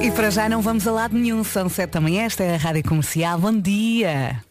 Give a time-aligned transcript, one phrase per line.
[0.00, 2.84] E para já não vamos a lado nenhum, são sete manhã, esta é a Rádio
[2.84, 3.38] Comercial.
[3.38, 4.42] Bom dia!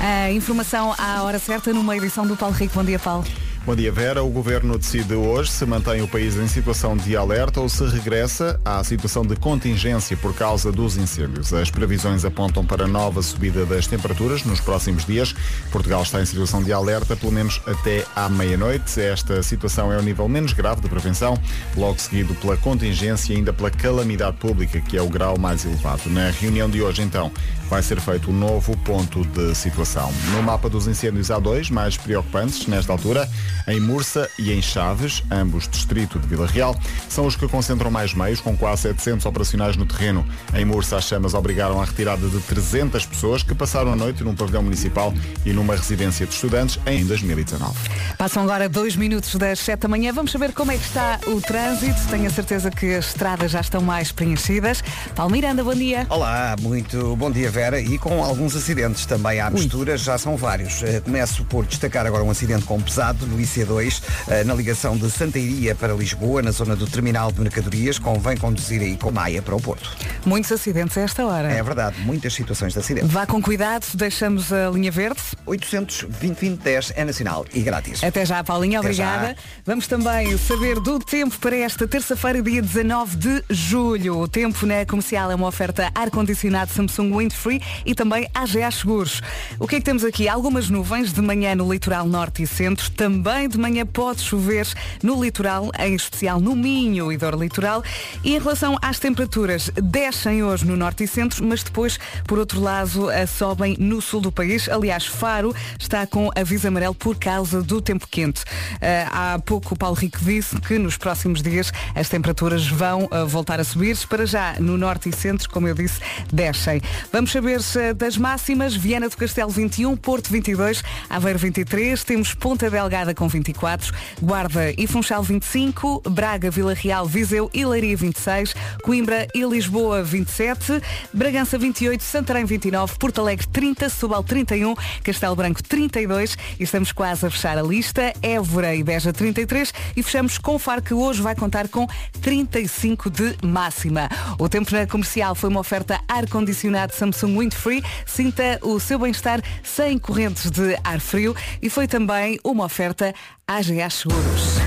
[0.00, 2.74] A informação à hora certa numa edição do Paulo Rico.
[2.74, 3.24] Bom dia, Paulo.
[3.66, 4.22] Bom dia, Vera.
[4.22, 8.60] O Governo decide hoje se mantém o país em situação de alerta ou se regressa
[8.62, 11.50] à situação de contingência por causa dos incêndios.
[11.54, 15.34] As previsões apontam para nova subida das temperaturas nos próximos dias.
[15.72, 19.00] Portugal está em situação de alerta, pelo menos até à meia-noite.
[19.00, 21.34] Esta situação é o nível menos grave de prevenção,
[21.74, 26.10] logo seguido pela contingência e ainda pela calamidade pública, que é o grau mais elevado.
[26.10, 27.32] Na reunião de hoje, então,
[27.70, 30.12] vai ser feito um novo ponto de situação.
[30.32, 33.26] No mapa dos incêndios há dois mais preocupantes nesta altura
[33.66, 38.14] em Mursa e em Chaves, ambos distrito de Vila Real, são os que concentram mais
[38.14, 40.26] meios, com quase 700 operacionais no terreno.
[40.54, 44.34] Em Mursa, as chamas obrigaram a retirada de 300 pessoas que passaram a noite num
[44.34, 45.12] pavilhão municipal
[45.44, 47.72] e numa residência de estudantes em 2019.
[48.18, 50.12] Passam agora dois minutos das 7 da manhã.
[50.12, 52.00] Vamos saber como é que está o trânsito.
[52.08, 54.82] Tenho a certeza que as estradas já estão mais preenchidas.
[55.14, 56.06] Paulo Miranda, bom dia.
[56.08, 60.82] Olá, muito bom dia Vera e com alguns acidentes também à mistura, já são vários.
[60.82, 65.10] Eh, Começo por destacar agora um acidente com pesado no IC2, eh, na ligação de
[65.10, 69.54] Santeiria para Lisboa, na zona do terminal de mercadorias, convém conduzir aí com Maia para
[69.54, 69.90] o Porto.
[70.24, 71.50] Muitos acidentes a esta hora.
[71.50, 73.06] É verdade, muitas situações de acidente.
[73.06, 75.20] Vá com cuidado, deixamos a linha verde.
[75.46, 78.02] 800 2010 é nacional e grátis.
[78.02, 79.28] Até já, Paulinha, Até obrigada.
[79.28, 79.34] já.
[79.64, 84.18] Vamos também saber do tempo para esta terça-feira, dia 19 de julho.
[84.20, 89.20] O tempo na comercial é uma oferta ar-condicionado Samsung Windfree e também AGA Seguros.
[89.58, 90.28] O que é que temos aqui?
[90.28, 92.90] Algumas nuvens de manhã no litoral norte e centro.
[92.90, 94.66] Também de manhã pode chover
[95.02, 97.82] no litoral, em especial no Minho e Dor Litoral.
[98.22, 102.60] E em relação às temperaturas, descem hoje no norte e centro, mas depois, por outro
[102.60, 104.68] lado, a sobem no sul do país.
[104.68, 108.44] Aliás, Faro está com aviso amarelo por causa do tempo quente.
[108.80, 113.24] Ah, há pouco o Paulo Rico disse que nos próximos dias as temperaturas vão ah,
[113.24, 113.96] voltar a subir.
[114.08, 116.00] Para já, no norte e centro, como eu disse,
[116.32, 116.80] descem.
[117.12, 117.60] Vamos saber
[117.96, 118.74] das máximas.
[118.74, 124.86] Viana do Castelo 21, Porto 22, Aveiro 23, temos Ponta Delgada com 24, Guarda e
[124.86, 130.80] Funchal 25, Braga, Vila Real, Viseu e Leiria 26, Coimbra e Lisboa 27,
[131.12, 137.26] Bragança 28, Santarém 29, Porto Alegre 30, Subal 31, Castelo Branco 32 e estamos quase
[137.26, 141.34] a fechar a lista, Évora e Beja 33 e fechamos com Faro que hoje vai
[141.34, 141.86] contar com
[142.20, 144.08] 35 de máxima.
[144.38, 149.98] O tempo na comercial foi uma oferta ar-condicionado Samsung Windfree, sinta o seu bem-estar sem
[149.98, 153.13] correntes de ar frio e foi também uma oferta
[153.46, 154.58] AGA Seguros.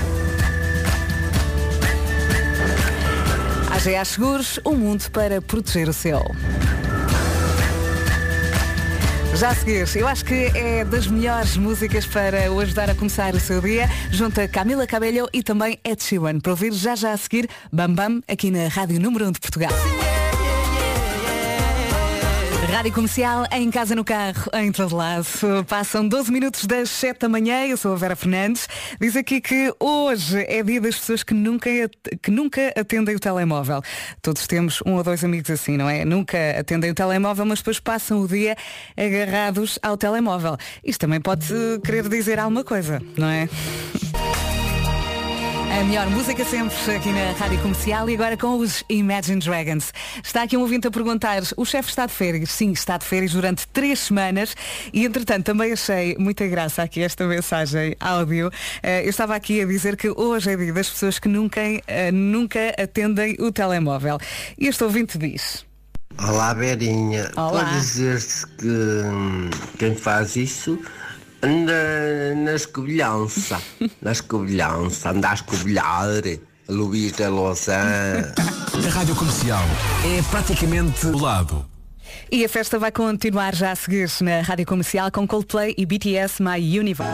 [3.70, 6.22] AGA Seguros, um mundo para proteger o seu.
[9.34, 13.34] Já a seguir, eu acho que é das melhores músicas para o ajudar a começar
[13.34, 17.12] o seu dia, junto a Camila Cabello e também Ed Sheeran, para ouvir já já
[17.12, 19.70] a seguir, Bam Bam, aqui na Rádio Número 1 de Portugal.
[22.70, 25.26] Rádio Comercial, em casa, no carro, em todo lado.
[25.66, 27.66] Passam 12 minutos das 7 da manhã.
[27.66, 28.68] Eu sou a Vera Fernandes.
[29.00, 31.70] Diz aqui que hoje é dia das pessoas que nunca,
[32.22, 33.80] que nunca atendem o telemóvel.
[34.20, 36.04] Todos temos um ou dois amigos assim, não é?
[36.04, 38.54] Nunca atendem o telemóvel, mas depois passam o dia
[38.96, 40.56] agarrados ao telemóvel.
[40.84, 43.48] Isto também pode eh, querer dizer alguma coisa, não é?
[45.70, 49.92] A melhor música sempre aqui na Rádio Comercial e agora com os Imagine Dragons.
[50.24, 52.50] Está aqui um ouvinte a perguntar, o chefe está de férias?
[52.50, 54.54] Sim, está de férias durante três semanas
[54.92, 58.50] e entretanto também achei muita graça aqui esta mensagem áudio.
[58.82, 62.10] Eh, Eu estava aqui a dizer que hoje é dia das pessoas que nunca, eh,
[62.12, 64.18] nunca atendem o telemóvel.
[64.58, 65.64] E este ouvinte diz,
[66.18, 67.30] Olá, Berinha.
[67.36, 67.60] Olá.
[67.60, 70.78] Estou a dizer-te que hum, quem faz isso
[71.42, 73.60] anda na escobilhança.
[74.02, 76.22] na escobilhança, anda a escobilhar.
[76.68, 78.26] Luís da Lausanne.
[78.86, 79.62] A rádio comercial
[80.04, 81.64] é praticamente o lado.
[82.30, 86.42] E a festa vai continuar já a seguir na Rádio Comercial com Coldplay e BTS
[86.42, 87.10] My Universe.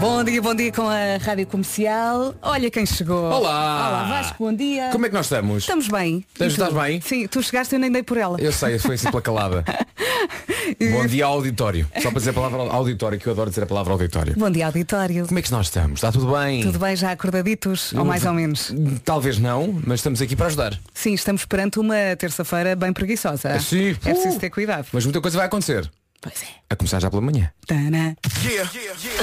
[0.00, 2.34] Bom dia, bom dia com a Rádio Comercial.
[2.42, 3.24] Olha quem chegou.
[3.24, 3.88] Olá.
[3.88, 4.90] Olá, Vasco, bom dia.
[4.92, 5.64] Como é que nós estamos?
[5.64, 6.24] Estamos bem.
[6.32, 6.62] Estás- E tu?
[6.62, 7.00] estás bem?
[7.00, 8.40] Sim, tu chegaste e eu nem dei por ela.
[8.40, 9.64] Eu sei, foi assim pela calada.
[10.92, 11.88] Bom dia auditório.
[12.00, 14.34] Só para dizer a palavra auditório, que eu adoro dizer a palavra auditório.
[14.36, 15.26] Bom dia, auditório.
[15.26, 15.94] Como é que nós estamos?
[15.98, 16.62] Está tudo bem?
[16.62, 17.92] Tudo bem, já acordaditos?
[17.94, 18.72] Ou mais ou menos?
[19.04, 20.78] Talvez não, mas estamos aqui para ajudar.
[20.94, 23.58] Sim, estamos perante uma terça-feira bem preguiçosa.
[23.60, 23.96] Sim.
[24.04, 24.86] É preciso ter cuidado.
[24.92, 25.90] Mas muita coisa vai acontecer.
[26.20, 26.46] Pois é.
[26.70, 27.50] A começar já pela manhã.
[27.66, 28.16] Tana.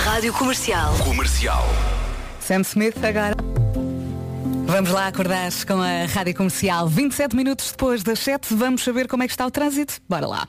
[0.04, 0.94] Rádio Comercial.
[1.00, 1.66] Comercial.
[2.40, 3.65] Sam Smith agora.
[4.68, 6.88] Vamos lá acordar com a Rádio Comercial.
[6.88, 9.94] 27 minutos depois das 7, vamos saber como é que está o trânsito.
[10.10, 10.48] Bora lá.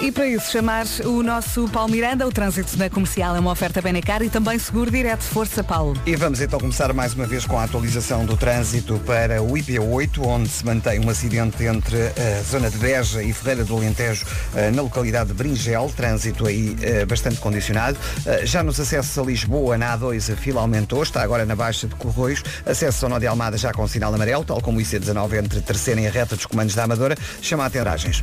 [0.00, 3.82] E para isso, chamar o nosso Paulo Miranda, o trânsito na comercial é uma oferta
[3.82, 6.00] Benecar e também seguro direto Força Paulo.
[6.06, 10.20] E vamos então começar mais uma vez com a atualização do trânsito para o IP8,
[10.24, 14.24] onde se mantém um acidente entre a zona de Beja e Ferreira do Alentejo,
[14.54, 17.98] eh, na localidade de Bringel, trânsito aí eh, bastante condicionado.
[18.24, 21.88] Eh, Já nos acessos a Lisboa, na A2, a fila aumentou, está agora na Baixa
[21.88, 25.44] de Corroios, acesso ao Nó de Almada já com sinal amarelo, tal como o IC19
[25.44, 28.22] entre Terceira e a reta dos comandos da Amadora, chama a atendagens.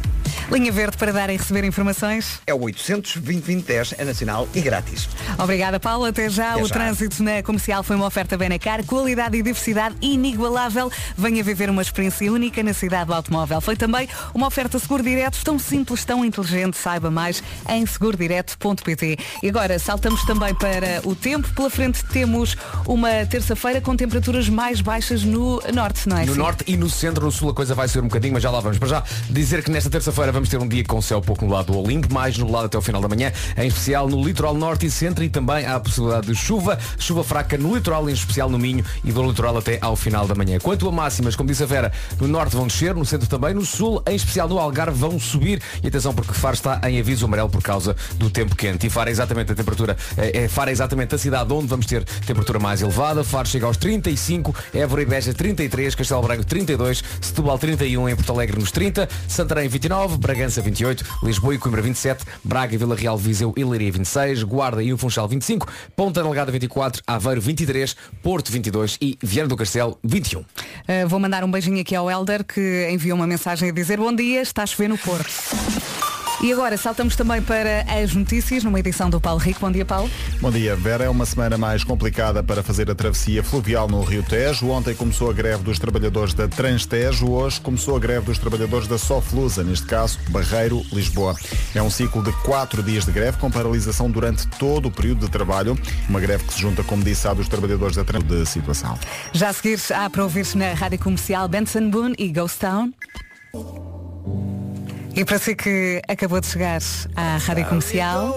[0.52, 2.40] Linha verde para dar e receber informações.
[2.46, 5.10] É o 800 2010 é nacional e grátis.
[5.38, 6.06] Obrigada, Paulo.
[6.06, 6.54] Até já.
[6.54, 6.74] Até o já.
[6.74, 10.92] trânsito na comercial foi uma oferta Benecar, qualidade e diversidade inigualável.
[11.18, 13.60] Venha viver uma experiência única na cidade do automóvel.
[13.62, 16.78] Foi também uma oferta seguro direto, tão simples, tão inteligente.
[16.78, 19.18] Saiba mais em segurodireto.pt.
[19.42, 21.48] E agora saltamos também para o tempo.
[21.54, 22.56] Pela frente temos
[22.86, 23.96] uma terça-feira com
[24.26, 26.26] temperaturas mais baixas no norte, não é?
[26.26, 26.40] No Sim.
[26.40, 28.60] norte e no centro, no sul a coisa vai ser um bocadinho, mas já lá
[28.60, 28.80] vamos.
[28.80, 31.80] Para já dizer que nesta terça-feira vamos ter um dia com céu pouco nublado do
[31.80, 35.24] Olimpo, mais nublado até o final da manhã, em especial no litoral norte e centro
[35.24, 38.84] e também há a possibilidade de chuva, chuva fraca no litoral, em especial no Minho
[39.04, 40.58] e do litoral até ao final da manhã.
[40.60, 43.66] Quanto a máximas, como disse a Vera, no norte vão descer, no centro também, no
[43.66, 45.62] sul, em especial no Algarve, vão subir.
[45.84, 48.88] E atenção porque Faro está em aviso amarelo por causa do tempo quente.
[48.88, 51.86] E Faro é exatamente a temperatura, é, é- Faro é exatamente a cidade onde vamos
[51.86, 53.24] ter temperatura mais elevada.
[53.24, 53.78] Faro chega aos
[54.16, 59.08] 35, Évora e Beja 33, Castelo Branco 32, Setúbal 31, em Porto Alegre nos 30,
[59.28, 64.44] Santarém 29, Bragança 28, Lisboa e Coimbra 27, Braga, Vila Real, Viseu e Leiria 26,
[64.44, 69.58] Guarda e o Funchal 25, Ponta Delgada 24, Aveiro 23, Porto 22 e Viana do
[69.58, 70.40] Castelo 21.
[70.40, 70.46] Uh,
[71.08, 74.42] vou mandar um beijinho aqui ao Helder que enviou uma mensagem a dizer bom dia,
[74.42, 75.95] está a chover no Porto.
[76.42, 79.62] E agora saltamos também para as notícias numa edição do Paulo Rico.
[79.62, 80.10] Bom dia, Paulo.
[80.42, 81.06] Bom dia, Vera.
[81.06, 84.68] É uma semana mais complicada para fazer a travessia fluvial no Rio Tejo.
[84.70, 87.32] Ontem começou a greve dos trabalhadores da Transtejo.
[87.32, 91.36] Hoje começou a greve dos trabalhadores da Soflusa, neste caso, Barreiro, Lisboa.
[91.74, 95.32] É um ciclo de quatro dias de greve com paralisação durante todo o período de
[95.32, 95.78] trabalho.
[96.10, 98.98] Uma greve que se junta, como disse, à dos trabalhadores da Transtejo de situação.
[99.34, 102.92] Já a seguir há para ouvir-se na rádio comercial Benson Boone e Ghost Town.
[105.16, 106.82] E para si que acabou de chegar
[107.16, 108.36] à rádio comercial.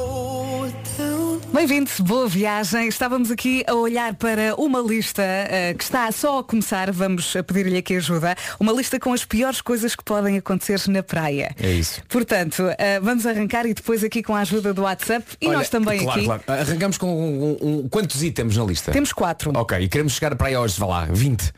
[1.52, 2.86] Bem-vindo, boa viagem.
[2.88, 7.78] Estávamos aqui a olhar para uma lista eh, que está só a começar, vamos pedir-lhe
[7.78, 11.52] aqui ajuda, uma lista com as piores coisas que podem acontecer na praia.
[11.60, 12.00] É isso.
[12.08, 15.68] Portanto, eh, vamos arrancar e depois aqui com a ajuda do WhatsApp e Olha, nós
[15.68, 16.26] também claro, aqui.
[16.26, 16.42] claro.
[16.46, 18.92] Arrancamos com um, um- um- quantos itens na lista?
[18.92, 19.50] Temos quatro.
[19.56, 21.50] Ok, e queremos chegar para aí hoje, vá lá, 20.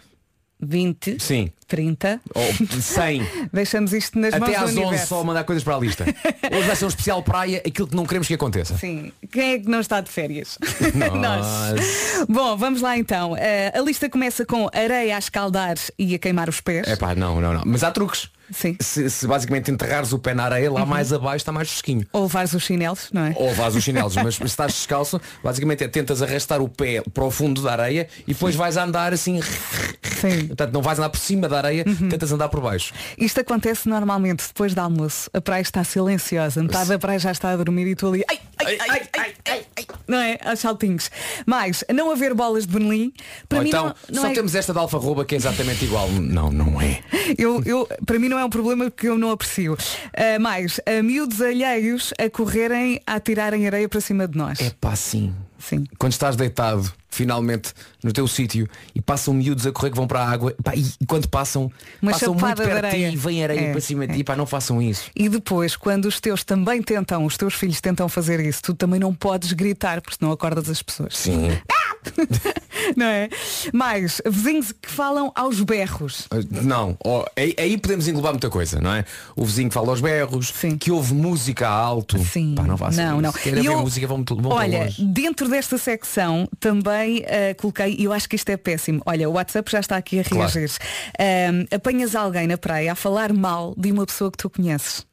[0.60, 1.50] 20, Sim.
[1.66, 2.20] 30.
[2.34, 2.42] Ou
[2.80, 3.26] 100.
[3.52, 5.06] Deixamos isto nas Até mãos às do 11 universo.
[5.06, 6.04] só mandar coisas para a lista.
[6.52, 8.76] Hoje vai ser um especial praia, aquilo que não queremos que aconteça.
[8.76, 9.12] Sim.
[9.30, 10.58] Quem é que não está de férias?
[11.20, 12.26] Nós.
[12.28, 13.36] Bom, vamos lá então.
[13.36, 16.86] Eh, a lista começa com areia a escaldar e a queimar os pés.
[16.88, 17.62] É pá, não, não, não.
[17.64, 18.28] Mas há truques.
[18.50, 18.76] Sim.
[18.80, 22.06] Se, se basicamente enterrares o pé na areia, lá mais abaixo está mais fresquinho.
[22.12, 23.34] Ou levares os chinelos, não é?
[23.36, 27.24] Ou levas os chinelos, mas se estás descalço, basicamente é tentas arrastar o pé para
[27.24, 29.40] o fundo da areia e depois vais andar assim.
[30.20, 30.48] Sim.
[30.48, 32.92] Portanto, não vais andar por cima da areia, tentas andar por baixo.
[33.16, 35.30] Isto acontece normalmente depois do almoço.
[35.32, 36.62] A praia está silenciosa.
[36.62, 38.24] Metade da praia já está a dormir e tu ali.
[38.28, 39.86] Ai, ai, ai, ai, ai, ai, ai.
[40.06, 40.38] Não é?
[40.44, 41.10] Aos saltinhos.
[41.46, 43.12] Mas não haver bolas de Berlim,
[43.48, 44.32] para Ou mim então, não, não só é...
[44.32, 46.08] temos esta de alfarroba que é exatamente igual.
[46.08, 47.00] Não, não é.
[47.38, 49.76] Eu, eu, para mim não é um problema porque eu não aprecio.
[50.16, 54.60] Ah, mais, a miúdos alheios a correrem, a atirarem areia para cima de nós.
[54.60, 55.34] É pá, sim.
[55.58, 55.84] Sim.
[55.98, 60.20] Quando estás deitado, finalmente, no teu sítio e passam miúdos a correr que vão para
[60.20, 63.16] a água pá, e, e quando passam, Uma passam muito de perto de ti e
[63.16, 64.16] vem areia É, para cima de é.
[64.16, 65.10] ti, pá, não façam isso.
[65.14, 68.98] E depois, quando os teus também tentam, os teus filhos tentam fazer isso, tu também
[68.98, 71.14] não podes gritar, porque senão acordas as pessoas.
[71.14, 71.50] Sim.
[72.96, 73.28] não é?
[73.72, 76.26] Mais, vizinhos que falam aos berros.
[76.50, 79.04] Não, ó, aí, aí podemos englobar muita coisa, não é?
[79.36, 80.76] O vizinho que fala aos berros, Sim.
[80.78, 82.18] que ouve música alto.
[82.24, 82.54] Sim.
[82.56, 83.32] Pá, não façam não, não.
[83.64, 88.36] Eu- música, vão, vão Olha, dentro desta secção também ah, coloquei, e eu acho que
[88.36, 89.02] isto é péssimo.
[89.06, 90.50] Olha, o WhatsApp já está aqui a Claro.
[90.52, 90.76] reagir.
[91.18, 95.04] Ah, apanhas alguém na praia a falar mal de uma pessoa que tu conheces.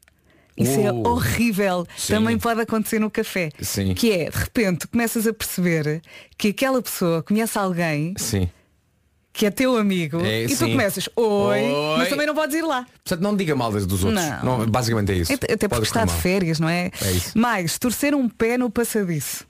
[0.58, 1.86] Isso é Uh, horrível.
[1.96, 2.14] sim.
[2.14, 3.50] Também pode acontecer no café.
[3.62, 3.94] Sim.
[3.94, 6.02] Que é, de repente, começas a perceber
[6.38, 8.50] que aquela pessoa conhece alguém Sim.
[9.32, 10.72] que é teu amigo É, e tu sim.
[10.72, 11.98] começas, oi, Oi.
[12.00, 12.88] mas também não podes ir lá.
[13.04, 14.24] Portanto, não diga mal das dos outros.
[14.44, 14.66] Não.
[14.68, 15.34] basicamente é isso.
[15.34, 16.90] Até até porque está de férias, não é?
[17.02, 17.38] É isso.
[17.38, 19.46] Mais, torcer um pé no passadiço.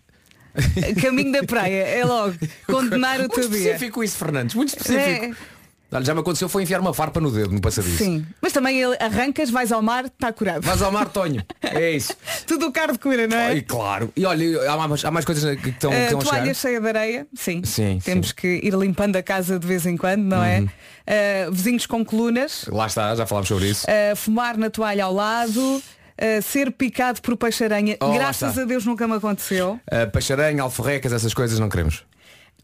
[1.01, 2.35] Caminho da praia, é logo
[2.65, 3.59] condenar o Muito teu dia.
[3.59, 4.55] específico isso, Fernandes.
[4.55, 5.25] Muito específico.
[5.25, 5.56] É.
[6.01, 7.97] Já me aconteceu foi enfiar uma farpa no dedo no passadiço.
[7.97, 10.61] Sim, mas também arrancas, vais ao mar, está curado.
[10.61, 11.43] Vais ao mar, Tonho.
[11.61, 12.13] É isso.
[12.45, 13.55] Tudo o carro de cura, não é?
[13.55, 14.11] E claro.
[14.15, 16.35] E olha, há mais, há mais coisas que estão, que Uh, estão a chegar.
[16.37, 17.61] toalha cheia de areia, sim.
[17.63, 18.33] Sim, Temos sim.
[18.33, 18.35] Uhum.
[18.35, 20.59] que ir limpando a casa de vez em quando, não é?
[20.61, 23.87] Uh, vizinhos com colunas, Lá está, já falámos sobre isso.
[23.87, 27.95] uh, fumar na toalha ao lado, uh, ser picado por peixe-aranha.
[28.01, 29.79] Oh, Graças a Deus nunca me aconteceu.
[29.89, 32.03] Uh, Peixaranha, alforrecas, essas coisas não queremos.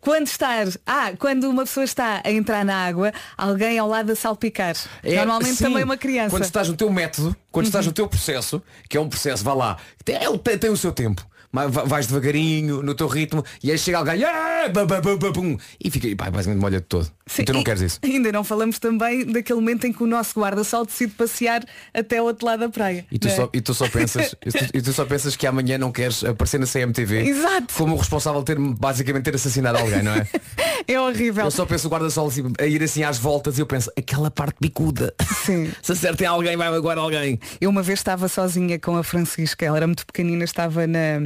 [0.03, 4.15] Quando estar, ah, quando uma pessoa está a entrar na água, alguém ao lado a
[4.15, 4.75] salpicar.
[5.01, 6.29] É, Normalmente sim, também uma criança.
[6.29, 9.53] Quando estás no teu método, quando estás no teu processo, que é um processo, vá
[9.53, 11.25] lá, tem, ele tem, tem o seu tempo.
[11.53, 15.55] Vais devagarinho, no teu ritmo, e aí chega alguém "Ah, ba, ba, ba, ba, pum",
[15.79, 17.11] e fica, e pá, basicamente molha de todo.
[17.27, 17.99] Sim, e tu não e queres isso.
[18.03, 22.25] Ainda não falamos também daquele momento em que o nosso guarda-sol decide passear até o
[22.25, 23.05] outro lado da praia.
[23.11, 23.31] E tu, é?
[23.31, 26.23] só, e tu só pensas e tu, e tu só pensas que amanhã não queres
[26.23, 27.73] aparecer na CMTV Exato.
[27.75, 30.27] como o responsável de ter basicamente ter assassinado alguém, não é?
[30.85, 31.45] É horrível.
[31.45, 34.29] Eu só penso o guarda-sol assim, a ir assim às voltas e eu penso, aquela
[34.29, 35.13] parte bicuda.
[35.45, 35.71] Sim.
[35.81, 37.39] Se acertem alguém, vai agora alguém.
[37.61, 41.19] Eu uma vez estava sozinha com a Francisca, ela era muito pequenina, estava na,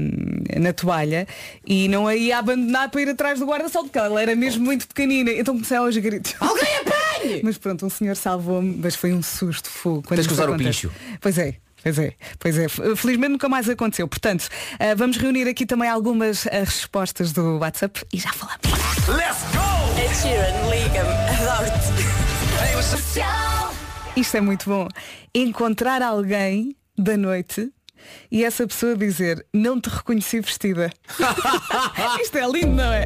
[0.59, 1.27] na toalha
[1.65, 4.87] e não a ia abandonar para ir atrás do guarda-sol, porque ela era mesmo muito
[4.87, 5.31] pequenina.
[5.31, 6.35] Então comecei aos gritos.
[6.39, 7.41] Alguém apanhe!
[7.43, 10.03] Mas pronto, um senhor salvou-me, mas foi um susto fogo.
[10.03, 10.91] quando Tens que usar o pincho.
[11.21, 11.55] Pois é.
[11.83, 12.67] Pois é, pois é.
[12.95, 14.07] Felizmente nunca mais aconteceu.
[14.07, 18.59] Portanto, ah, vamos reunir aqui também algumas ah, respostas do WhatsApp e já falamos.
[19.97, 21.09] Ed Sheeran, liga-me.
[21.49, 21.97] Adoro-te.
[24.19, 24.87] Isto é muito bom.
[25.33, 27.71] Encontrar alguém da noite
[28.31, 30.89] e essa pessoa dizer não te reconheci vestida.
[32.21, 33.05] Isto é lindo, não é?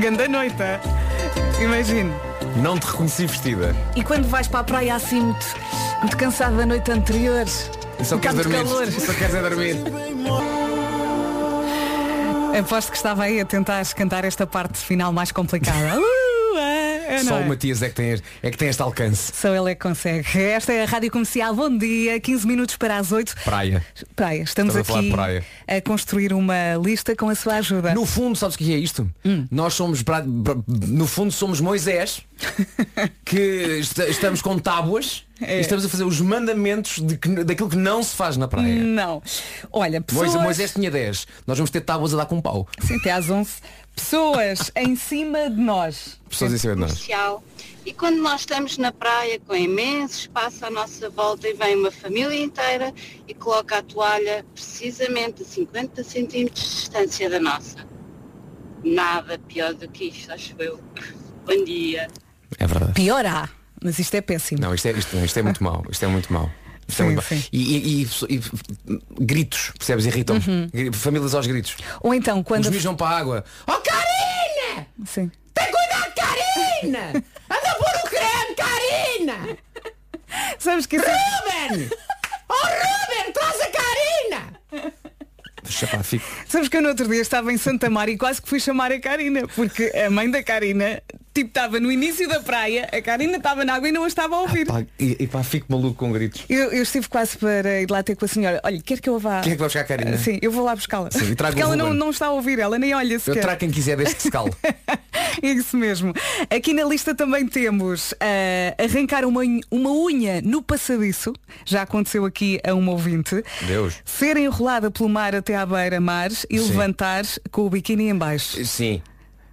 [0.00, 0.60] Ganda noite.
[0.62, 0.80] é?
[1.62, 2.12] Imagino.
[2.56, 3.74] Não te reconheci vestida.
[3.94, 5.46] E quando vais para a praia assim muito,
[6.00, 7.44] muito cansado da noite anterior,
[7.98, 8.64] E só um queres de dormir.
[8.64, 8.86] calor.
[8.90, 9.76] Só queres é dormir.
[12.58, 15.98] Aposto que estava aí a tentar cantar esta parte final mais complicada.
[17.10, 17.42] É, Só é?
[17.44, 19.32] o Matias é que, tem, é que tem este alcance.
[19.34, 20.26] Só ele é que consegue.
[20.38, 21.54] Esta é a Rádio Comercial.
[21.54, 23.34] Bom dia, 15 minutos para as 8.
[23.44, 23.84] Praia.
[24.14, 24.42] Praia.
[24.42, 25.44] Estamos, Estamos a aqui de praia.
[25.66, 27.94] a construir uma lista com a sua ajuda.
[27.94, 29.10] No fundo, sabes o que é isto?
[29.24, 29.46] Hum.
[29.50, 30.04] Nós somos,
[30.68, 32.22] no fundo, somos Moisés,
[33.24, 35.58] que esta- estamos com tábuas É.
[35.58, 38.74] e estamos a fazer os mandamentos de que- daquilo que não se faz na praia.
[38.74, 39.22] Não.
[39.72, 40.26] Olha, pessoas...
[40.28, 41.26] Moisés, Moisés tinha 10.
[41.46, 42.68] Nós vamos ter tábuas a dar com um pau.
[42.80, 43.50] Sim, até às 11.
[43.94, 46.18] Pessoas em cima de nós.
[46.28, 47.08] Pessoas em cima de nós.
[47.84, 51.90] E quando nós estamos na praia com imenso espaço à nossa volta e vem uma
[51.90, 52.92] família inteira
[53.26, 57.78] e coloca a toalha precisamente a 50 centímetros de distância da nossa.
[58.84, 60.78] Nada pior do que isto, acho eu.
[61.46, 62.08] Bom dia.
[62.58, 62.92] É verdade.
[62.92, 63.48] Pior há.
[63.82, 64.60] Mas isto é péssimo.
[64.60, 65.82] Não, isto é, isto, isto é muito mau.
[65.90, 66.50] Isto é muito mau.
[66.90, 67.44] Sim, muito sim.
[67.52, 68.42] E, e- e- e-
[69.20, 70.06] gritos, percebes?
[70.06, 70.36] Irritam.
[70.36, 70.92] Uhum.
[70.92, 71.76] Famílias aos gritos.
[72.00, 72.64] Ou então, quando...
[72.64, 73.44] Os mijam para a água.
[73.66, 74.86] Oh Karina!
[75.06, 75.30] Sim.
[75.54, 77.08] Tem cuidado, Karina!
[77.08, 79.58] Anda por o creme, Karina!
[80.58, 81.00] Sabes que é...
[81.00, 81.90] Ruben!
[82.48, 84.90] Oh Ruben, traz a Karina!
[85.68, 86.00] Chapá.
[86.48, 88.90] Sabes que eu no outro dia estava em Santa Maria e quase que fui chamar
[88.90, 91.00] a Karina, porque a mãe da Karina,
[91.34, 94.36] tipo, estava no início da praia, a Karina estava na água e não a estava
[94.36, 94.66] a ouvir.
[94.66, 96.44] Pá, e, e pá, fico maluco com gritos.
[96.48, 98.60] Eu, eu estive quase para ir lá ter com a senhora.
[98.64, 99.40] Olha, quer que eu vá.
[99.40, 100.18] Quem é que vai buscar a Karina?
[100.18, 101.08] Sim, eu vou lá buscá-la.
[101.10, 103.40] Porque ela não, não está a ouvir, ela nem olha Eu sequer.
[103.40, 104.50] trago quem quiser desde que se cale.
[105.42, 106.12] Isso mesmo.
[106.50, 111.32] Aqui na lista também temos ah, arrancar uma, unha- uma unha no passadiço.
[111.64, 113.42] Já aconteceu aqui a uma ouvinte.
[113.66, 113.94] Deus.
[114.04, 116.66] Ser enrolada pelo mar até à beira-mar e Sim.
[116.68, 118.64] levantar com o biquíni em baixo.
[118.64, 119.00] Sim.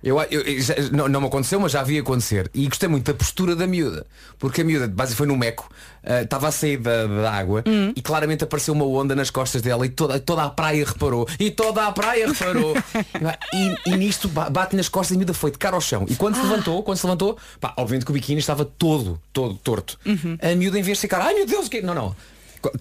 [0.08, 2.50] Eu, eu- eu- já- não, não me aconteceu, mas já vi acontecer.
[2.54, 4.06] E gostei muito da postura da miúda.
[4.40, 5.70] Porque a miúda, basicamente foi no meco,
[6.04, 7.92] ah, estava a sair da, da água Hum.
[7.96, 11.28] e claramente apareceu uma onda nas costas dela e toda, toda a praia reparou.
[11.40, 12.74] E toda a praia reparou.
[13.54, 16.06] e, e nisto ba- bate nas costas e a miúda foi de cara ao chão.
[16.10, 16.42] E quando Ah.
[16.42, 20.00] se levantou, quando se levantou, pá, obviamente que o biquíni estava todo, todo torto.
[20.06, 20.38] Uhum.
[20.42, 22.16] A miúda em vez de ficar, ai meu Deus, que Não, não.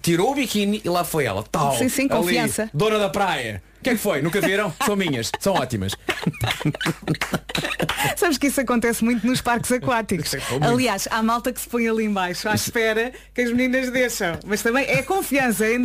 [0.01, 1.43] Tirou o biquíni e lá foi ela.
[1.43, 1.75] Tal.
[1.77, 2.69] Sim, sim, ali, confiança.
[2.73, 3.61] dona da praia.
[3.79, 4.21] O que é que foi?
[4.21, 4.73] Nunca viram?
[4.85, 5.31] São minhas.
[5.39, 5.93] São ótimas.
[8.15, 10.33] Sabes que isso acontece muito nos parques aquáticos.
[10.51, 10.65] Muito.
[10.67, 14.37] Aliás, há malta que se põe ali embaixo à espera que as meninas deixam.
[14.45, 15.65] Mas também é confiança.
[15.65, 15.75] É,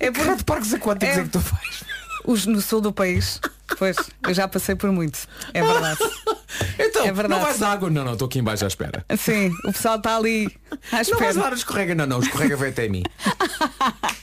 [0.00, 0.24] é por...
[0.24, 1.84] Quanto parques aquáticos é, que tu fazes?
[2.24, 3.40] Os no sul do país.
[3.78, 5.18] Pois, eu já passei por muito.
[5.54, 5.98] É verdade.
[6.78, 7.28] Então, É verdade.
[7.28, 7.88] não vais à água?
[7.88, 9.02] Não, não, estou aqui embaixo à espera.
[9.16, 11.32] Sim, o pessoal está ali à Não vais espera.
[11.48, 13.02] lá, escorrega, não, não, escorrega veio até mim.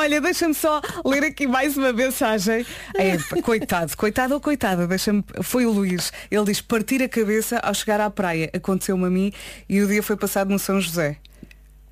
[0.00, 2.64] Olha, deixa-me só ler aqui mais uma mensagem.
[2.94, 5.22] É, coitado, coitado ou coitada, deixa-me.
[5.42, 6.10] Foi o Luís.
[6.30, 8.48] Ele diz partir a cabeça ao chegar à praia.
[8.54, 9.30] Aconteceu-me a mim
[9.68, 11.18] e o dia foi passado no São José.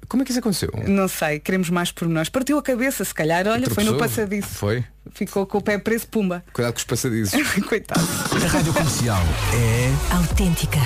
[0.08, 0.70] Como é que isso aconteceu?
[0.86, 2.30] Não sei, queremos mais por nós.
[2.30, 3.98] Partiu a cabeça, se calhar, olha, foi no Tropeçou?
[3.98, 4.48] passadiço.
[4.48, 4.82] Foi?
[5.12, 6.42] Ficou com o pé preso, pumba.
[6.54, 7.34] Cuidado com os passadizos.
[7.68, 8.08] Coitado.
[8.42, 9.20] A Rádio Comercial
[9.52, 10.78] é Autêntica.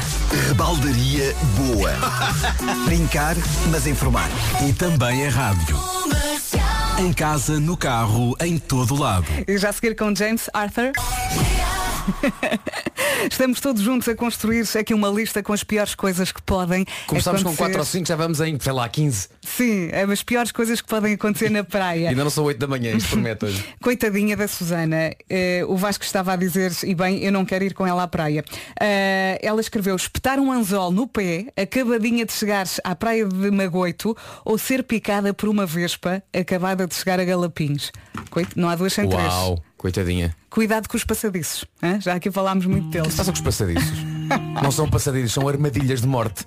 [0.48, 1.92] rebaldaria boa.
[2.84, 3.36] Brincar,
[3.70, 4.28] mas informar.
[4.68, 5.78] E também é rádio.
[6.99, 9.26] Em casa, no carro, em todo lado.
[9.47, 10.92] E já seguir com James Arthur.
[13.30, 17.42] Estamos todos juntos a construir aqui uma lista com as piores coisas que podem Começámos
[17.42, 17.64] com acontecer.
[17.64, 19.28] 4 ou 5, já vamos em, sei lá, 15.
[19.42, 22.09] Sim, é as piores coisas que podem acontecer na praia.
[22.11, 23.64] Ainda não são 8 da manhã, isto promete hoje.
[23.82, 27.75] Coitadinha da Susana, Eh, o Vasco estava a dizer, e bem, eu não quero ir
[27.75, 28.44] com ela à praia.
[28.80, 34.16] Eh, ela escreveu, espetar um anzol no pé, acabadinha de chegar à praia de Magoito,
[34.44, 37.90] ou ser picada por uma vespa acabada de chegar a Galapins.
[38.30, 39.25] Coit- Não há duas sem três.
[39.32, 40.34] Uau, coitadinha.
[40.48, 41.64] Cuidado com os passadiços.
[41.82, 42.00] hã?
[42.00, 43.10] Já aqui falámos muito que deles.
[43.12, 43.98] se passa com os passadiços?
[44.62, 46.46] não são passadiços, são armadilhas de morte.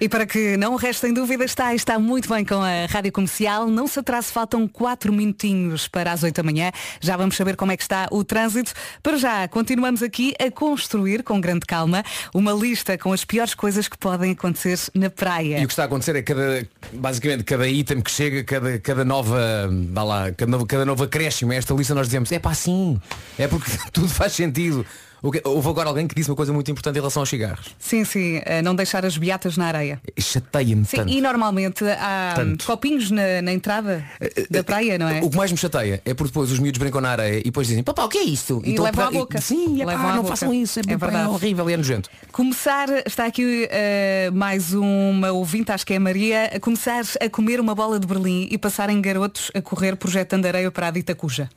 [0.00, 3.66] E para que não restem dúvidas, está, está muito bem com a Rádio Comercial.
[3.66, 6.72] Não se atrase, faltam 4 minutinhos para as 8 da manhã.
[7.02, 8.72] Já vamos saber como é que está o trânsito.
[9.02, 12.02] Para já, continuamos aqui a construir, com grande calma,
[12.32, 15.58] uma lista com as piores coisas que podem acontecer na praia.
[15.58, 19.04] E o que está a acontecer é cada, basicamente, cada item que chega, cada, cada
[19.04, 22.98] nova, vá lá, cada novo, cada acréscimo a esta lista nós dizemos, é pá sim,
[23.38, 24.86] é porque tudo faz sentido.
[25.22, 27.74] Houve agora alguém que disse uma coisa muito importante em relação aos cigarros.
[27.78, 30.00] Sim, sim, a não deixar as beatas na areia.
[30.18, 31.12] Chateia-me Sim, tanto.
[31.12, 32.64] e normalmente há Tanto.
[32.66, 34.04] copinhos na, na entrada
[34.50, 35.20] da praia, não é?
[35.22, 37.66] O que mais me chateia é porque depois os miúdos brincam na areia e depois
[37.66, 38.62] dizem, papá, o que é isto?
[38.64, 39.40] E a levam à boca.
[39.40, 40.28] Sim, é pá, Levam não boca.
[40.28, 41.24] façam isso, é, É bem- verdade.
[41.24, 42.08] é horrível e é nojento.
[42.32, 47.28] Começar, está aqui eh, mais uma ouvinte, acho que é a Maria, a começar a
[47.28, 51.14] comer uma bola de Berlim e passarem garotos a correr projetando areia para a dita
[51.14, 51.48] cuja.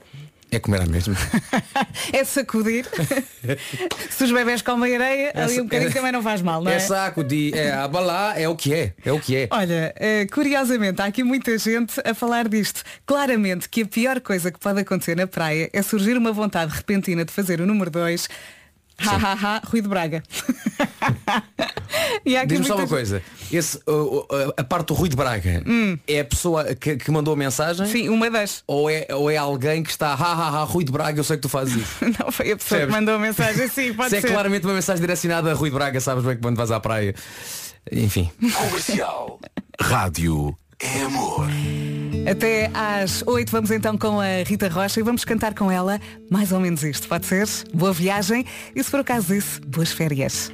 [0.56, 1.16] É comer a mesmo.
[2.12, 2.86] É sacudir.
[4.10, 6.72] Se os bebés comem areia, ali Essa- um bocadinho é- também não faz mal, não
[6.72, 6.76] é?
[6.76, 9.48] É saco de é, abalar, é o que é, é o que é.
[9.52, 12.84] Olha, eh, curiosamente, há aqui muita gente a falar disto.
[13.06, 17.24] Claramente que a pior coisa que pode acontecer na praia é surgir uma vontade repentina
[17.26, 18.28] de fazer o número 2.
[19.00, 20.24] Ha, ha, ha, Rui de Braga.
[22.26, 23.22] E há aqui Diz-me só uma coisa,
[23.52, 25.64] esse, uh, uh, a parte do Rui de Braga
[26.08, 27.86] é a pessoa que, que mandou a mensagem?
[27.86, 27.90] Hum.
[27.90, 28.64] Sim, uma das.
[28.66, 31.38] Ou é, ou é alguém que está, ha, ha, ha, Rui de Braga, eu sei
[31.38, 32.06] que tu fazes isso.
[32.20, 32.86] Não foi a pessoa Percebes?
[32.86, 34.32] que mandou a mensagem, sim, pode Se é ser.
[34.32, 37.14] claramente uma mensagem direcionada a Rui de Braga, sabes bem que quando vais à praia.
[37.92, 38.32] Enfim.
[38.40, 39.40] Comercial.
[39.80, 41.48] Rádio é amor.
[42.30, 46.00] Até às 8 vamos então com a Rita Rocha e vamos cantar com ela
[46.30, 47.08] mais ou menos isto.
[47.08, 47.48] Pode ser?
[47.74, 50.52] Boa viagem e se for o caso disso, boas férias.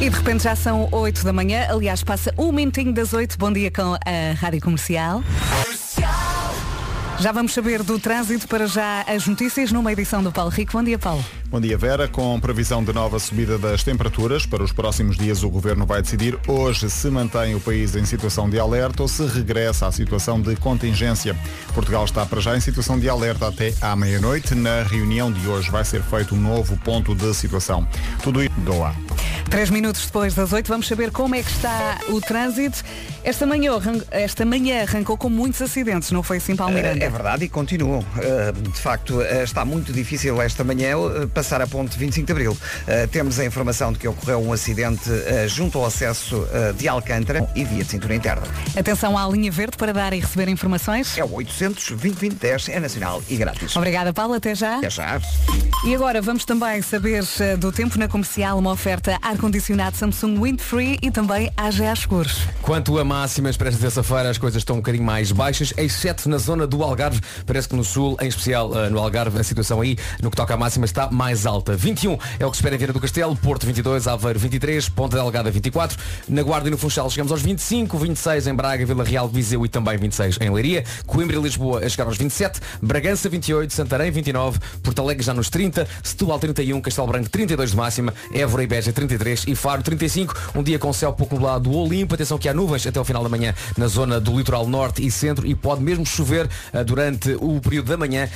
[0.00, 3.38] E de repente já são 8 da manhã, aliás passa um minutinho das 8.
[3.38, 5.22] Bom dia com a Rádio Comercial.
[7.20, 10.72] Já vamos saber do trânsito para já as notícias numa edição do Paulo Rico.
[10.72, 11.24] Bom dia, Paulo.
[11.48, 12.08] Bom dia, Vera.
[12.08, 16.36] Com previsão de nova subida das temperaturas, para os próximos dias o Governo vai decidir
[16.48, 20.56] hoje se mantém o país em situação de alerta ou se regressa à situação de
[20.56, 21.36] contingência.
[21.72, 24.54] Portugal está para já em situação de alerta até à meia-noite.
[24.54, 27.86] Na reunião de hoje vai ser feito um novo ponto de situação.
[28.22, 28.94] Tudo isso Doa.
[29.50, 32.82] Três minutos depois das 8 vamos saber como é que está o trânsito.
[33.22, 33.72] Esta manhã,
[34.10, 37.03] esta manhã arrancou com muitos acidentes, não foi assim, Paulo Miranda?
[37.04, 37.98] É verdade e continuam.
[37.98, 42.32] Uh, De facto, uh, está muito difícil esta manhã uh, passar a ponte 25 de
[42.32, 42.56] Abril.
[43.10, 45.10] Temos a informação de que ocorreu um acidente
[45.46, 48.46] junto ao acesso de Alcântara e via de cintura interna.
[48.76, 51.16] Atenção à linha verde para dar e receber informações.
[51.18, 53.76] É o 800 2010 é nacional e grátis.
[53.76, 54.34] Obrigada, Paulo.
[54.34, 54.78] Até já.
[54.78, 55.20] Até já.
[55.84, 57.22] E agora vamos também saber
[57.58, 62.40] do tempo na comercial, uma oferta ar-condicionado Samsung Windfree e também AGA Seguros.
[62.62, 66.38] Quanto a máximas para esta terça-feira, as coisas estão um bocadinho mais baixas, exceto na
[66.38, 67.20] zona do Algarve.
[67.44, 70.54] Parece que no sul, em especial eh, no Algarve, a situação aí, no que toca
[70.54, 71.76] à máxima, está mais alta.
[71.76, 75.16] 21 é o que se espera em Viana do Castelo, Porto 22, Aveiro 23, Ponta
[75.16, 75.98] Delgada 24.
[76.28, 79.68] Na Guarda e no Funchal chegamos aos 25, 26 em Braga, Vila Real, Viseu e
[79.68, 80.84] também 26 em Leiria.
[81.06, 85.50] Coimbra e Lisboa a chegar aos 27, Bragança 28, Santarém 29, Porto Alegre já nos
[85.50, 90.52] 30, Setúbal 31, Castelo Branco 32 de máxima, Évora e Beja 33 e Faro 35.
[90.54, 92.14] Um dia com céu pouco nublado do Olimpo.
[92.14, 95.10] Atenção que há nuvens até ao final da manhã na zona do litoral norte e
[95.10, 98.28] centro e pode mesmo chover ah, durante o período da manhã.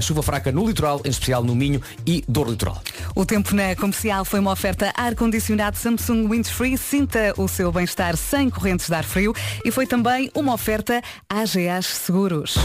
[0.00, 2.82] chuva fraca no litoral, em especial no Minho e Douro Litoral.
[3.14, 6.78] O tempo na comercial foi uma oferta ar-condicionado Samsung Windfree.
[6.78, 11.82] Sinta o seu bem-estar sem correntes de ar frio e foi também uma oferta AGA
[11.82, 12.56] Seguros.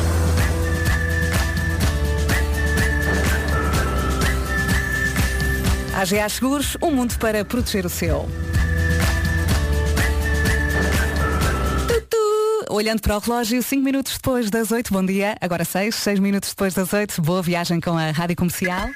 [5.94, 8.51] AGA Seguros, um mundo para proteger o seu.
[12.72, 15.36] Olhando para o relógio, 5 minutos depois das 8, bom dia.
[15.42, 18.88] Agora 6, 6 minutos depois das 8, boa viagem com a Rádio Comercial.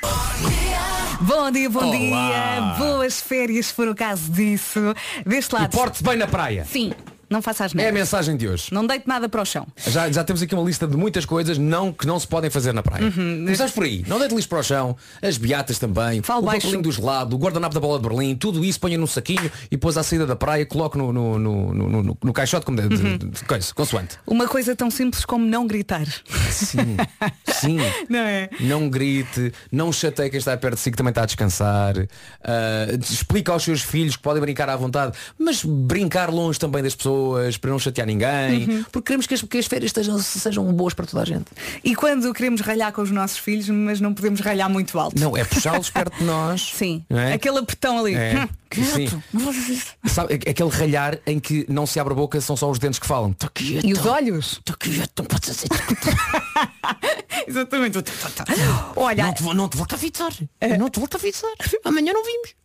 [1.19, 2.75] Bom dia, bom dia.
[2.77, 4.79] Boas férias, se for o caso disso.
[5.25, 5.71] Deste E lado.
[5.71, 6.65] porte bem na praia.
[6.65, 6.93] Sim.
[7.29, 8.67] Não faça as É a mensagem de hoje.
[8.71, 9.65] Não deite nada para o chão.
[9.87, 12.73] Já, já temos aqui uma lista de muitas coisas não, que não se podem fazer
[12.73, 13.11] na praia.
[13.11, 14.03] Começamos por aí.
[14.07, 17.39] Não deite lixo para o chão, as beatas também, Fala o papelinho do gelado, o
[17.39, 20.35] guardanapo da bola de Berlim, tudo isso ponha num saquinho e depois à saída da
[20.35, 23.73] praia coloque no, no, no, no, no- no caixote como de, de- de- de coisa,
[23.73, 24.17] consoante.
[24.27, 26.05] Uma coisa tão simples como não gritar.
[26.51, 26.97] Sim,
[27.51, 27.77] sim.
[28.09, 28.49] Não é?
[28.59, 31.95] Não grite, não chateie quem está perto de si que também está a descansar.
[32.43, 36.93] Ah, explica aos seus filhos que podem brincar à vontade, mas brincar longe também das
[36.95, 37.14] pessoas
[37.59, 38.83] para não chatear ninguém, Uhum.
[38.91, 41.45] porque queremos que as, que as férias estejam- sejam boas para toda a gente.
[41.83, 45.19] E quando queremos ralhar com os nossos filhos, mas não podemos ralhar muito alto.
[45.19, 46.61] Não, é puxá-los perto de nós.
[46.75, 47.03] Sim.
[47.09, 47.33] É?
[47.33, 48.15] Aquele apertão ali.
[48.15, 49.21] É, Hum, sim.
[50.05, 52.99] Sabe, é- aquele ralhar em que não se abre a boca, são só os dentes
[52.99, 53.33] que falam.
[53.53, 54.61] Quieto, E os olhos?
[54.79, 55.65] quieto, não podes.
[57.47, 57.99] Exatamente.
[58.95, 60.31] Olha, Não te, vou- não te volto a avisar.
[60.79, 61.51] Não te volto a avisar.
[61.83, 62.55] Amanhã não vimos.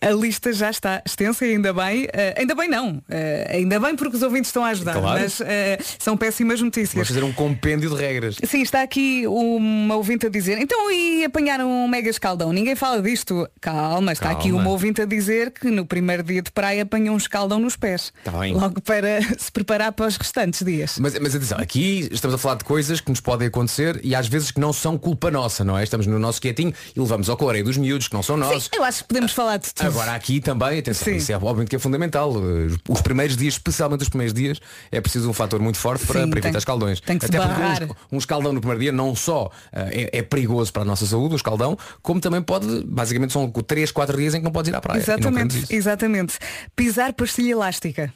[0.00, 2.06] a lista já está extensa e ainda bem.
[2.12, 3.02] eh, ainda bem não.
[3.08, 4.94] Eh, ainda bem porque os ouvintes estão a ajudar.
[4.94, 5.20] Claro.
[5.20, 7.08] Mas eh, são péssimas Vamos notícias.
[7.08, 8.36] fazer um compêndio de regras.
[8.44, 13.00] Sim, está aqui uma ouvinte a dizer Então e apanhar um mega escaldão Ninguém fala
[13.00, 14.60] disto Calma, está aqui Calma.
[14.62, 18.12] uma ouvinte a dizer Que no primeiro dia de praia apanhou um escaldão nos pés
[18.24, 18.32] Tá.
[18.52, 22.56] Logo para se preparar para os restantes dias Mas, mas atenção, aqui estamos a falar
[22.56, 25.76] de coisas que nos podem acontecer e às vezes que não são culpa nossa, não
[25.78, 25.82] é?
[25.84, 28.64] Estamos no nosso quietinho e levamos ao coreio dos miúdos que não são nossos.
[28.64, 31.16] Sim, Eu acho que podemos falar de tudo Agora aqui também, atenção, Sim.
[31.16, 32.32] isso é obviamente que é fundamental.
[32.32, 36.20] Uh, Os primeiros dias, especialmente os primeiros dias, é preciso um fator muito forte para,
[36.22, 37.00] Sim, para tem- evitar escaldões.
[37.00, 37.82] tem que Até porque barrar.
[37.84, 41.06] um, um escaldão no primeiro dia não só uh, é, é perigoso para a nossa
[41.06, 44.70] saúde, o escaldão, como também pode, basicamente são 3, 4 dias em que não podes
[44.70, 44.93] ir à praia.
[45.02, 46.38] Queremos Exatamente, exatamente
[46.76, 48.12] Pisar pastilha elástica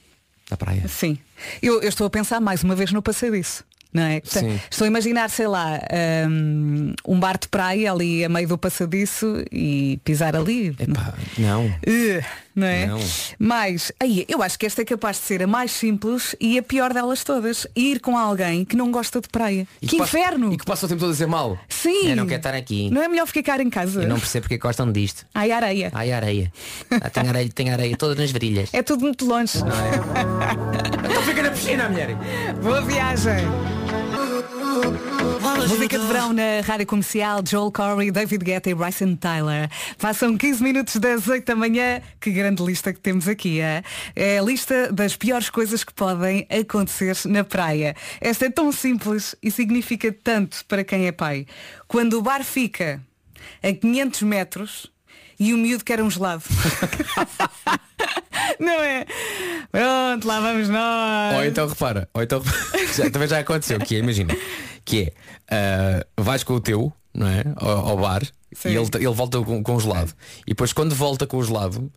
[0.50, 0.86] Na praia.
[0.88, 1.18] Sim
[1.62, 4.20] eu, eu estou a pensar mais uma vez no passadiço não é?
[4.24, 4.60] Sim.
[4.70, 5.80] Estou a imaginar, sei lá,
[6.28, 10.68] hum, um bar de praia ali a meio do passadiço e pisar ali.
[10.68, 11.66] Epá, não.
[11.66, 12.24] Uh,
[12.58, 12.86] não é?
[12.86, 12.98] Não.
[13.38, 16.62] Mas, aí, eu acho que esta é capaz de ser a mais simples e a
[16.62, 17.66] pior delas todas.
[17.76, 19.66] Ir com alguém que não gosta de praia.
[19.80, 20.52] E que passa- inferno!
[20.52, 21.58] E que passa o tempo todo a dizer mal.
[21.68, 22.08] Sim!
[22.10, 22.90] Eu não quero estar aqui.
[22.90, 24.02] Não é melhor ficar em casa?
[24.02, 25.24] Eu não percebo porque gostam disto.
[25.34, 25.90] Ai, areia.
[25.94, 26.52] Ai, areia.
[26.90, 28.68] Ah, tem areia, tem areia toda nas virilhas.
[28.72, 29.58] É tudo muito longe.
[31.10, 32.14] Então fica na piscina, mulher.
[32.62, 33.46] Boa viagem!
[35.66, 39.68] Música de verão na Rádio Comercial, Joel Corey, David Guetta e Bryson Tyler.
[39.98, 42.00] Passam 15 minutos das 8 da manhã.
[42.20, 43.60] Que grande lista que temos aqui.
[43.60, 43.82] É,
[44.14, 47.96] é a lista das piores coisas que podem acontecer na praia.
[48.20, 51.44] Esta é tão simples e significa tanto para quem é pai.
[51.88, 53.02] Quando o bar fica
[53.62, 54.97] a 500 metros
[55.38, 56.42] e o miúdo quer um gelado.
[58.58, 59.06] Não é?
[59.70, 61.36] Pronto, lá vamos nós.
[61.36, 62.42] Ou então repara, ou então
[62.96, 64.36] já, também já aconteceu, que é, imagina,
[64.84, 65.12] que é,
[65.50, 67.44] ah, vais com o teu, não é?
[67.56, 68.22] Ao, ao bar
[68.52, 68.70] Sim.
[68.70, 70.12] e ele, ele volta com, com o gelado.
[70.46, 71.90] E depois quando volta com o gelado,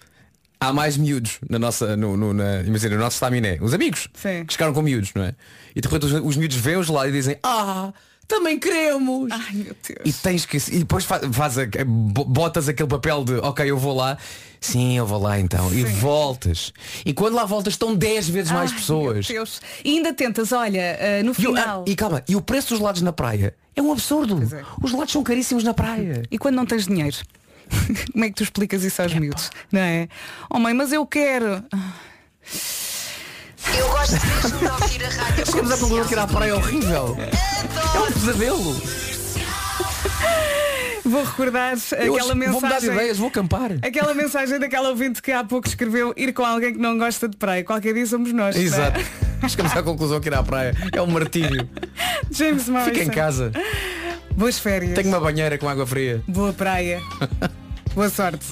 [0.60, 3.58] há mais miúdos na nossa, no, no, na, imagina, no nosso estaminé.
[3.62, 4.45] Os amigos Sim.
[4.45, 5.34] que ficaram com miúdos, não é?
[5.75, 7.91] E de repente os, os miúdos veem o gelado e dizem, ah,
[8.32, 9.30] também queremos!
[9.32, 10.00] Ai meu Deus.
[10.06, 10.58] E tens que.
[10.58, 14.17] E depois fa- faz a- bo- botas aquele papel de ok, eu vou lá.
[14.60, 15.74] Sim, eu vou lá então.
[15.74, 16.72] E voltas.
[17.06, 19.28] E quando lá voltas estão 10 vezes mais Ai, pessoas.
[19.28, 19.62] meu Deus.
[19.84, 21.84] E ainda tentas, olha, ah, no E, o- final.
[21.86, 24.39] ah, e calma, e o preço dos lados na praia é um absurdo.
[24.56, 24.63] é.
[24.84, 26.24] Os lados são caríssimos na praia.
[26.32, 27.17] E quando não tens dinheiro?
[28.13, 29.50] Como é que tu explicas isso aos miúdos?
[29.72, 30.08] Não é?
[30.50, 31.63] Oh mãe, mas eu quero.
[33.78, 36.54] Eu gosto mesmo de ouvir a rádio Chegamos à conclusão que ir à praia é
[36.54, 37.17] horrível.
[37.95, 38.82] É um pesadelo.
[41.04, 42.93] Vou recordar Eu aquela hoje Vou mudar de mensagem.
[42.95, 43.71] ideias, vou acampar.
[43.82, 47.36] Aquela mensagem daquela ouvinte que há pouco escreveu ir com alguém que não gosta de
[47.38, 47.63] praia.
[47.63, 48.56] Qualquer dia somos nós.
[48.56, 48.65] não é?
[48.65, 49.00] Exato.
[49.47, 51.67] Chegamos à conclusão que ir à praia é um martírio.
[52.32, 52.91] James Morrison.
[52.93, 53.52] Fica em casa.
[54.36, 54.93] Boas férias.
[54.93, 56.24] Tenho uma banheira com água fria.
[56.28, 57.02] Boa praia.
[57.93, 58.45] Boa sorte.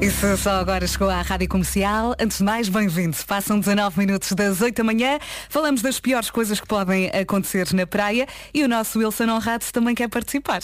[0.00, 2.14] Isso só agora chegou à Rádio Comercial.
[2.20, 3.16] Antes de mais, bem-vindo.
[3.26, 5.18] Passam 19 minutos das 8 da manhã.
[5.48, 9.94] Falamos das piores coisas que podem acontecer na praia e o nosso Wilson Honrado também
[9.94, 10.60] quer participar.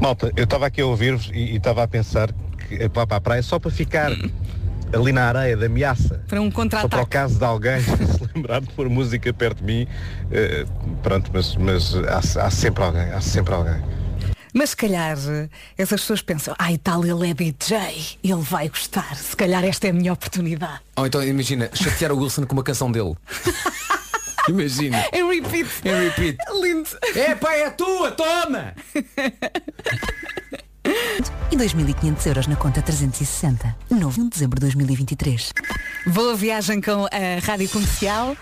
[0.00, 2.30] Malta, eu estava aqui a ouvir-vos e e estava a pensar
[2.68, 4.10] que é para a praia só para ficar
[4.92, 6.22] ali na areia da ameaça.
[6.28, 9.64] Para um Só para o caso de alguém se lembrar de pôr música perto de
[9.64, 9.88] mim.
[10.30, 10.66] eh,
[11.02, 13.82] pronto, mas, mas há, há sempre alguém, há sempre alguém.
[14.56, 15.18] Mas se calhar
[15.76, 19.14] essas pessoas pensam, ai tal, ele é DJ, ele vai gostar.
[19.14, 20.80] Se calhar esta é a minha oportunidade.
[20.96, 23.14] Ou então imagina, chatear o Wilson com uma canção dele.
[24.48, 25.04] imagina.
[25.12, 25.68] Em repeat.
[25.84, 26.38] Em repeat.
[26.62, 26.88] Lindo.
[27.14, 28.72] É pá, é tua, toma!
[31.50, 33.76] E 2.500 euros na conta 360.
[33.90, 35.52] Novo em dezembro de 2023.
[36.06, 38.34] Boa viagem com a Rádio Comercial.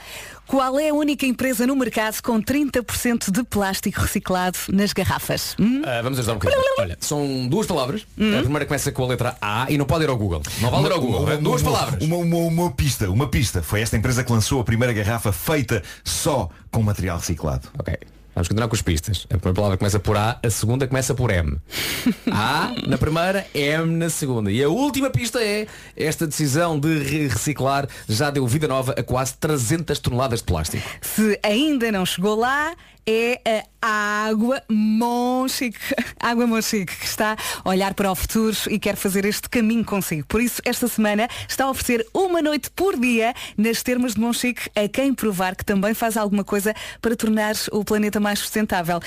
[0.47, 5.57] Qual é a única empresa no mercado com 30% de plástico reciclado nas garrafas?
[5.59, 5.83] Hum?
[5.85, 6.63] Ah, vamos ajudar um bocadinho.
[6.79, 8.03] Olha, são duas palavras.
[8.19, 10.43] A primeira começa com a letra A e não pode ir ao Google.
[10.61, 11.31] Não vale ir ao Google.
[11.31, 12.03] É duas palavras.
[12.03, 13.63] Uma, uma, uma pista, uma pista.
[13.63, 17.69] Foi esta empresa que lançou a primeira garrafa feita só com material reciclado.
[17.79, 17.97] Ok.
[18.35, 19.27] Vamos continuar com as pistas.
[19.31, 21.57] A primeira palavra começa por A, a segunda começa por M.
[22.33, 24.51] A na primeira, M na segunda.
[24.51, 25.67] E a última pista é
[25.97, 30.83] esta decisão de re- reciclar já deu vida nova a quase 300 toneladas de plástico.
[31.01, 32.75] Se ainda não chegou lá,
[33.07, 35.79] é a Água Monchique.
[36.19, 40.27] Água Monchique, que está a olhar para o futuro e quer fazer este caminho consigo.
[40.27, 44.71] Por isso, esta semana está a oferecer uma noite por dia nas termas de Monchique
[44.75, 49.01] a quem provar que também faz alguma coisa para tornar o planeta mais sustentável.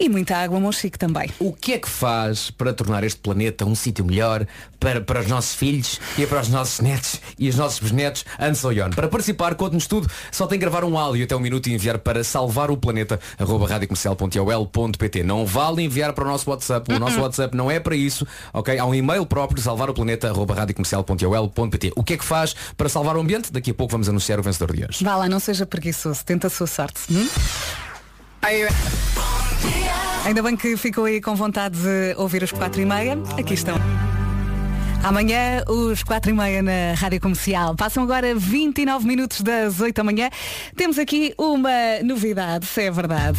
[0.00, 1.28] E muita água Monchique também.
[1.40, 4.46] O que é que faz para tornar este planeta um sítio melhor
[4.78, 8.24] para, para os nossos filhos e para os nossos netos e os nossos bisnetos?
[8.38, 8.90] Ansoyon.
[8.90, 10.08] Para participar, conte-nos tudo.
[10.30, 13.18] Só tem que gravar um áudio até um minuto e enviar para salvar o planeta
[13.38, 15.22] radiocomercial.ol.pt.
[15.24, 16.92] Não vale enviar para o nosso WhatsApp.
[16.92, 18.24] O nosso WhatsApp não é para isso.
[18.52, 18.78] Ok?
[18.78, 21.92] Há um e-mail próprio salvar o planeta radiocomercial.ol.pt.
[21.96, 23.52] O que é que faz para salvar o ambiente?
[23.52, 25.04] Daqui a pouco vamos anunciar o vencedor de hoje.
[25.04, 26.24] Vá lá, não seja preguiçoso.
[26.24, 27.00] Tenta a sua sorte.
[27.10, 27.26] hum?
[30.24, 33.18] Ainda bem que ficou aí com vontade de ouvir os 4 e meia.
[33.38, 33.76] Aqui estão.
[35.02, 37.74] Amanhã, os 4 e meia na Rádio Comercial.
[37.76, 40.28] Passam agora 29 minutos das 8 da manhã.
[40.76, 43.38] Temos aqui uma novidade, se é verdade.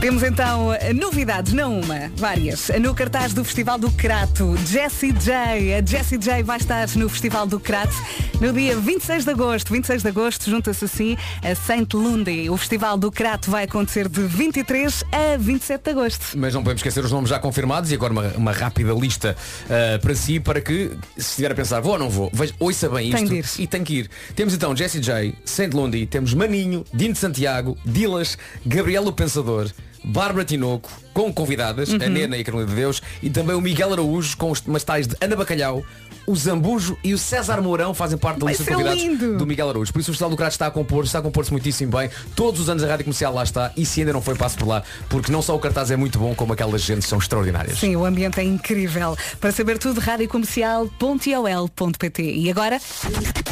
[0.00, 2.70] Temos então novidades, não uma, várias.
[2.80, 5.74] No cartaz do Festival do Crato, Jessie J.
[5.74, 7.94] A Jessie J vai estar no Festival do Crato
[8.40, 9.72] no dia 26 de agosto.
[9.72, 12.48] 26 de agosto junta-se assim a Saint Lundy.
[12.48, 16.26] O Festival do Crato vai acontecer de 23 a 27 de agosto.
[16.36, 19.36] Mas não podemos esquecer os nomes já confirmados e agora uma, uma rápida lista
[19.68, 22.88] ah, para si, para que, se estiver a pensar, vou ou não vou, veja, ouça
[22.88, 23.64] bem Tem isto ir.
[23.64, 24.10] e tem que ir.
[24.36, 29.68] Temos então Jesse J, Saint Lundi, temos Maninho, Dino de Santiago, Dilas, Gabriel o Pensador,
[30.08, 31.96] Bárbara Tinoco, com convidadas, Uhum.
[31.96, 34.82] a Nena e a Carolina de Deus, e também o Miguel Araújo, com os umas
[34.82, 35.84] tais de Ana Bacalhau,
[36.28, 39.38] o Zambujo e o César Mourão fazem parte da lista de convidados lindo.
[39.38, 39.90] do Miguel Araújo.
[39.90, 42.10] Por isso o Festival do Crato está a compor, está a compor-se muitíssimo bem.
[42.36, 44.68] Todos os anos a Rádio Comercial lá está e se ainda não foi, passo por
[44.68, 47.78] lá, porque não só o cartaz é muito bom, como aquelas gentes são extraordinárias.
[47.78, 49.16] Sim, o ambiente é incrível.
[49.40, 52.78] Para saber tudo, radiocomercial.ol.pt E agora,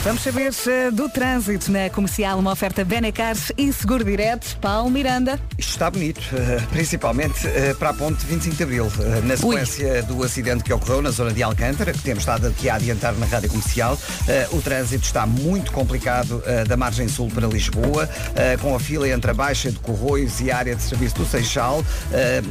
[0.04, 4.58] vamos saber eh, do trânsito na comercial, uma oferta Benecars e Seguro Direto.
[4.60, 5.40] Paulo Miranda.
[5.56, 8.92] Isto está bonito, eh, principalmente eh, para a ponte 25 de Abril,
[9.24, 12.76] na sequência do acidente que ocorreu na zona de Alcântara, que temos estado aqui a
[12.76, 13.98] adiantar na rádio comercial.
[14.28, 18.80] eh, O trânsito está muito complicado eh, da margem sul para Lisboa, eh, com a
[18.80, 21.84] fila entre a Baixa de Corroios e a área de serviço do Seixal,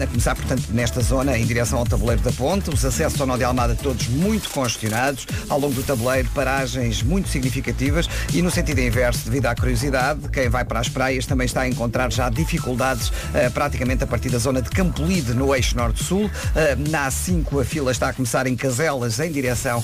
[0.02, 2.70] a começar, portanto, nesta zona em direção ao tabuleiro da ponte.
[2.70, 7.30] Os acessos ao Nó de Almada todos muito congestionados, ao longo do tabuleiro paragens muito
[7.30, 11.62] significativas e no sentido inverso, devido à curiosidade, quem vai para as praias também está
[11.62, 13.12] a encontrar já dificuldades
[13.54, 16.30] praticamente a partir da zona de Campolide, no eixo norte-sul.
[16.90, 19.84] Na A5 a fila está a começar em Caselas, em direção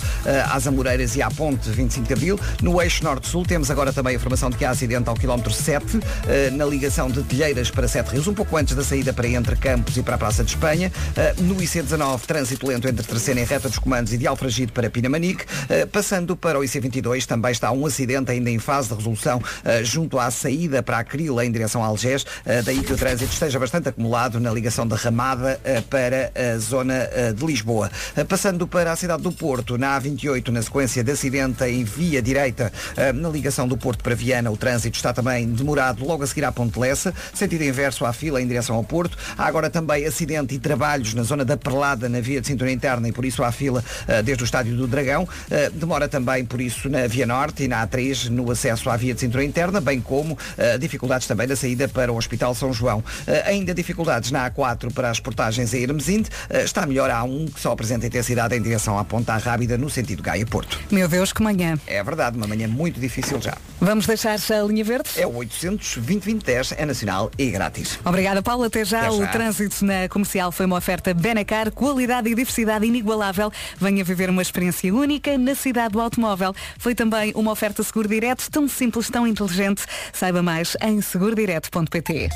[0.51, 2.39] às Amoreiras e à ponte 25 de Abril.
[2.61, 5.99] No eixo norte-sul temos agora também a informação de que há acidente ao quilómetro 7,
[6.27, 9.55] eh, na ligação de Telheiras para Sete Rios, um pouco antes da saída para Entre
[9.55, 10.91] Campos e para a Praça de Espanha.
[11.15, 14.89] Eh, no IC19, trânsito lento entre Terceira e Reta dos Comandos e de Alfragide para
[14.89, 15.45] Pinamanique.
[15.69, 19.83] Eh, passando para o IC22, também está um acidente ainda em fase de resolução eh,
[19.83, 21.05] junto à saída para a
[21.43, 22.25] em direção a Algés.
[22.45, 26.57] Eh, daí que o trânsito esteja bastante acumulado na ligação da Ramada eh, para a
[26.57, 27.91] zona eh, de Lisboa.
[28.15, 32.21] Eh, passando para a cidade do Porto, na A28, na sequência de acidente em via
[32.21, 36.27] direita, eh, na ligação do Porto para Viana, o trânsito está também demorado logo a
[36.27, 39.17] seguir à Ponte Lessa, sentido inverso à fila em direção ao Porto.
[39.37, 43.07] Há agora também acidente e trabalhos na zona da Perlada, na via de cintura interna
[43.07, 45.27] e por isso há fila eh, desde o estádio do Dragão.
[45.49, 49.13] Eh, demora também por isso na Via Norte e na A3 no acesso à via
[49.13, 50.37] de cintura interna, bem como
[50.79, 53.03] dificuldades também na saída para o Hospital São João.
[53.45, 56.29] Ainda dificuldades na A4 para as portagens a Hermesinde.
[56.49, 59.89] Eh, está melhor a A1 que só apresenta intensidade em direção à Ponta Rábida no
[59.91, 60.79] sentido Gaia-Porto.
[60.91, 61.77] Meu Deus, que manhã.
[61.87, 63.57] É verdade, uma manhã muito difícil já.
[63.79, 65.09] Vamos deixar a linha verde?
[65.17, 67.99] É o 800 2010 é nacional e grátis.
[68.05, 68.63] Obrigada, Paulo.
[68.63, 69.07] Até já.
[69.07, 69.23] Até já.
[69.23, 73.51] O trânsito na comercial foi uma oferta Benacar, qualidade e diversidade inigualável.
[73.77, 76.53] Venha viver uma experiência única na cidade do automóvel.
[76.77, 79.83] Foi também uma oferta seguro direto, tão simples, tão inteligente.
[80.13, 82.29] Saiba mais em segurodireto.pt.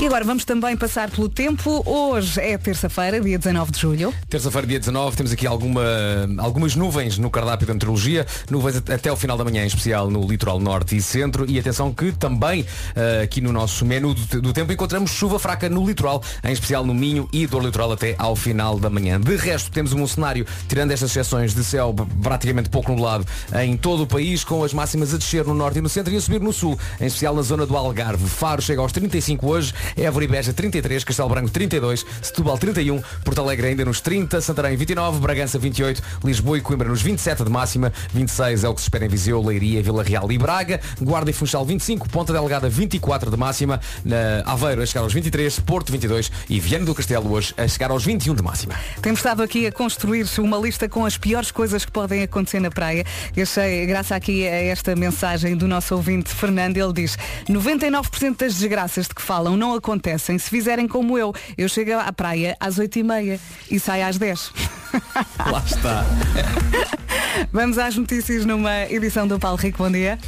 [0.00, 1.82] E agora vamos também passar pelo tempo.
[1.84, 4.14] Hoje é terça-feira, dia 19 de julho.
[4.28, 5.82] Terça-feira, dia 19, temos aqui alguma,
[6.48, 10.10] algumas nuvens no cardápio da meteorologia, nuvens at- até o final da manhã, em especial
[10.10, 11.44] no litoral norte e centro.
[11.48, 12.64] E atenção que também
[12.96, 16.84] eh, aqui no nosso menu do, do tempo encontramos chuva fraca no litoral, em especial
[16.84, 19.20] no Minho e do litoral até ao final da manhã.
[19.20, 23.26] De resto, temos um cenário, tirando estas exceções de céu praticamente pouco nublado
[23.62, 26.16] em todo o país, com as máximas a descer no norte e no centro e
[26.16, 28.26] a subir no sul, em especial na zona do Algarve.
[28.28, 33.40] Faro chega aos 35 hoje, Évora e Beja 33, Castelo Branco 32, Setúbal 31, Porto
[33.40, 37.92] Alegre ainda nos 30, Santarém 29, Bragança 28, Lisboa e Coimbra nos 27 de máxima,
[38.12, 41.32] 26 é o que se espera em Viseu, Leiria, Vila Real e Braga, Guarda e
[41.32, 46.30] Funchal 25, Ponta Delgada 24 de máxima, na Aveiro a chegar aos 23, Porto 22
[46.48, 48.74] e Viana do Castelo hoje a chegar aos 21 de máxima.
[49.02, 52.70] Temos estado aqui a construir uma lista com as piores coisas que podem acontecer na
[52.70, 53.04] praia.
[53.36, 58.54] Eu achei, graças aqui a esta mensagem do nosso ouvinte Fernando, ele diz 99% das
[58.54, 61.34] desgraças de que falam não acontecem se fizerem como eu.
[61.56, 64.52] Eu chego à praia às 8h30 e saio às 10.
[65.50, 66.04] Lá está.
[67.52, 69.82] Vamos às notícias numa edição do Paulo Rico.
[69.82, 70.18] Bom dia.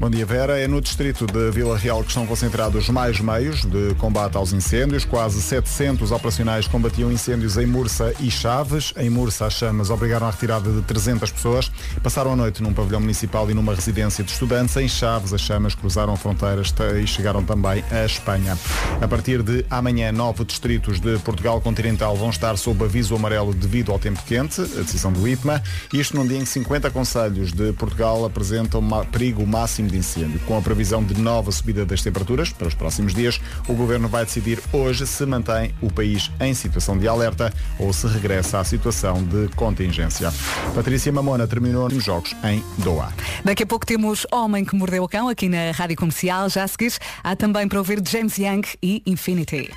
[0.00, 0.56] Bom dia, Vera.
[0.56, 5.04] É no distrito de Vila Real que estão concentrados mais meios de combate aos incêndios.
[5.04, 8.94] Quase 700 operacionais combatiam incêndios em Mursa e Chaves.
[8.96, 11.72] Em Mursa, as chamas obrigaram a retirada de 300 pessoas.
[12.00, 14.76] Passaram a noite num pavilhão municipal e numa residência de estudantes.
[14.76, 18.56] Em Chaves, as chamas cruzaram fronteiras e chegaram também à Espanha.
[19.02, 23.90] A partir de amanhã, nove distritos de Portugal continental vão estar sob aviso amarelo devido
[23.90, 25.60] ao tempo quente, a decisão do IPMA.
[25.92, 28.80] Isto num dia em que 50 conselhos de Portugal apresentam
[29.10, 30.40] perigo máximo de incêndio.
[30.46, 34.24] Com a previsão de nova subida das temperaturas para os próximos dias, o Governo vai
[34.24, 39.22] decidir hoje se mantém o país em situação de alerta ou se regressa à situação
[39.24, 40.32] de contingência.
[40.74, 43.12] Patrícia Mamona terminou nos Jogos em Doha.
[43.44, 46.48] Daqui a pouco temos Homem que Mordeu o Cão aqui na Rádio Comercial.
[46.48, 49.70] Já a seguir, há também para ouvir James Young e Infinity.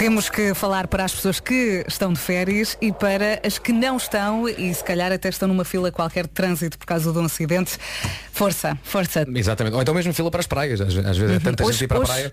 [0.00, 3.98] Temos que falar para as pessoas que estão de férias e para as que não
[3.98, 7.26] estão e se calhar até estão numa fila qualquer de trânsito por causa de um
[7.26, 7.76] acidente.
[8.32, 9.26] Força, força.
[9.34, 9.74] Exatamente.
[9.74, 10.80] Ou então mesmo fila para as praias.
[10.80, 12.32] Às, às vezes é tanta Hoje- gente ir para hoje- a praia.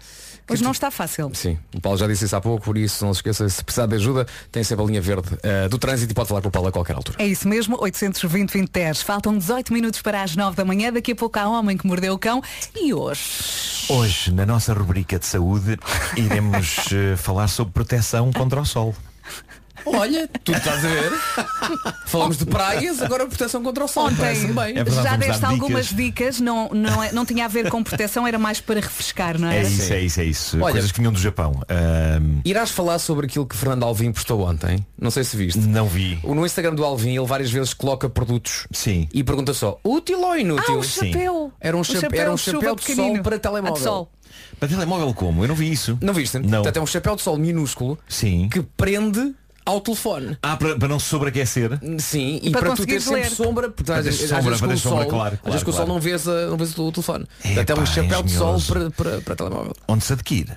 [0.49, 1.31] Hoje não está fácil.
[1.33, 3.86] Sim, o Paulo já disse isso há pouco, por isso não se esqueça, se precisar
[3.86, 6.51] de ajuda, tem sempre a linha verde eh, do trânsito e pode falar com o
[6.51, 7.17] Paulo a qualquer altura.
[7.19, 9.01] É isso mesmo, 820 20 10.
[9.01, 10.91] Faltam 18 minutos para as 9 da manhã.
[10.91, 12.41] Daqui a pouco há Homem que Mordeu o Cão.
[12.75, 13.21] E hoje?
[13.89, 15.77] Hoje, na nossa rubrica de saúde,
[16.15, 18.95] iremos eh, falar sobre proteção contra o sol.
[19.95, 21.12] Olha, tu estás a ver?
[22.08, 24.06] Falamos de praias, agora proteção contra o sol.
[24.08, 24.78] Ontem bem.
[24.78, 26.39] É verdade, já vamos deste dar algumas dicas.
[26.39, 29.60] não, não, é- não tinha a ver com proteção, era mais para refrescar, não É
[29.60, 29.67] era?
[29.67, 30.58] isso, é isso, é isso.
[30.62, 31.62] Olha- Coisas que vinham do Japão.
[31.69, 34.86] Ahm, Irás falar sobre aquilo que Fernando Alvim postou ontem?
[35.00, 35.60] Não sei se viste.
[35.60, 36.19] não vi.
[36.23, 39.08] No Instagram do Alvim ele várias vezes coloca produtos Sim.
[39.13, 40.76] e pergunta só, útil ou inútil?
[40.76, 41.52] Ah, o chapéu.
[41.60, 43.84] Era um, O chape- era um de chuva chapéu de sol para Ah, de telemóvel.
[43.84, 44.12] sol.
[44.60, 45.43] Para telemóvel como?
[45.43, 45.97] Eu não vi isso.
[46.02, 46.38] Não viste?
[46.39, 46.62] Não.
[46.62, 48.50] Portanto, é um chapéu de sol minúsculo Sim.
[48.50, 49.34] que prende
[49.67, 50.38] ao telefone.
[50.41, 51.77] Ah, para, para não se sobreaquecer.
[51.99, 53.30] Sim, e para para, tu ter sempre ler.
[53.30, 55.69] sombra, porque às vezes, às sombra, vezes com o sombra, sol, claro, às vezes com
[55.71, 57.25] o claro, sol não vês, a- não vês o telefone.
[57.43, 59.73] É, Até um pá, chapéu de sol para, para, para telemóvel.
[59.88, 60.51] Onde se adquire?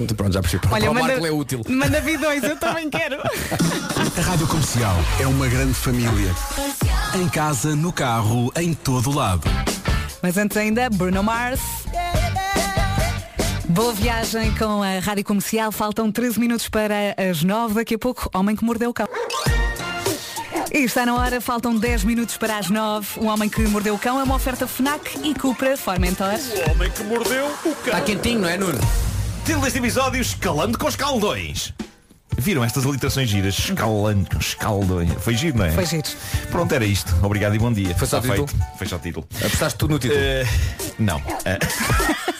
[0.00, 0.62] Então, Pronto, já percebi.
[0.66, 1.62] Para, Olha, para o manda, Marco é útil.
[1.68, 3.16] manda vidões, eu também quero.
[4.16, 6.34] A Rádio Comercial é uma grande família.
[7.14, 9.42] Em casa, no carro, em todo lado.
[10.22, 11.60] Mas antes ainda, Bruno Mars.
[13.68, 15.72] Boa viagem com a Rádio Comercial.
[15.72, 17.74] Faltam 13 minutos para as 9.
[17.74, 19.08] Daqui a pouco, Homem que Mordeu o Cão.
[20.72, 23.20] E está na hora, faltam 10 minutos para as 9.
[23.20, 26.34] O Homem que Mordeu o Cão é uma oferta FNAC e Cupra Formentor.
[27.86, 28.78] Está quentinho, não é, Nuno?
[29.44, 31.72] Título deste episódio, Escalando com Escaldões.
[32.36, 33.56] Viram estas aliterações giras?
[33.58, 35.10] Escalando com escaldões.
[35.20, 35.70] Foi giro, não é?
[35.70, 36.08] Foi giro.
[36.50, 37.14] Pronto, era isto.
[37.22, 37.94] Obrigado e bom dia.
[37.94, 38.48] Foi só Está o título?
[38.48, 38.76] feito.
[38.78, 39.28] Foi só o título.
[39.38, 40.20] Apostaste tudo no título.
[40.20, 40.44] Eh,
[40.98, 41.22] não.
[41.44, 41.58] Eh,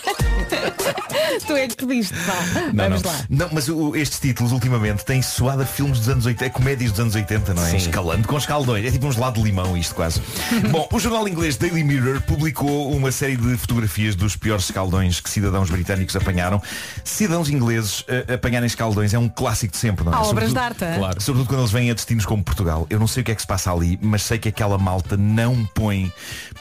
[1.47, 2.35] tu é que pediste, vá.
[2.73, 3.11] não, Vamos não.
[3.11, 3.19] lá.
[3.29, 7.01] Não, mas o- estes títulos ultimamente têm soado a filmes dos anos 80, comédias dos
[7.01, 7.71] anos 80, não é?
[7.71, 7.77] Sim.
[7.77, 8.85] Escalando com escaldões.
[8.87, 10.21] É tipo um gelado de limão isto quase.
[10.71, 15.29] Bom, o jornal inglês Daily Mirror publicou uma série de fotografias dos piores escaldões que
[15.31, 16.63] cidadãos britânicos apanharam.
[17.05, 20.17] Cidadãos ingleses eh, apanharem escaldões é um clássico de sempre, não é?
[20.17, 20.85] Há obras Sobretudo- de arte.
[20.85, 20.99] hã?
[20.99, 21.21] Claro.
[21.21, 22.87] Sobretudo quando eles vêm a destinos como Portugal.
[22.91, 25.17] Eu não sei o que é que se passa ali, mas sei que aquela malta
[25.17, 26.13] não põe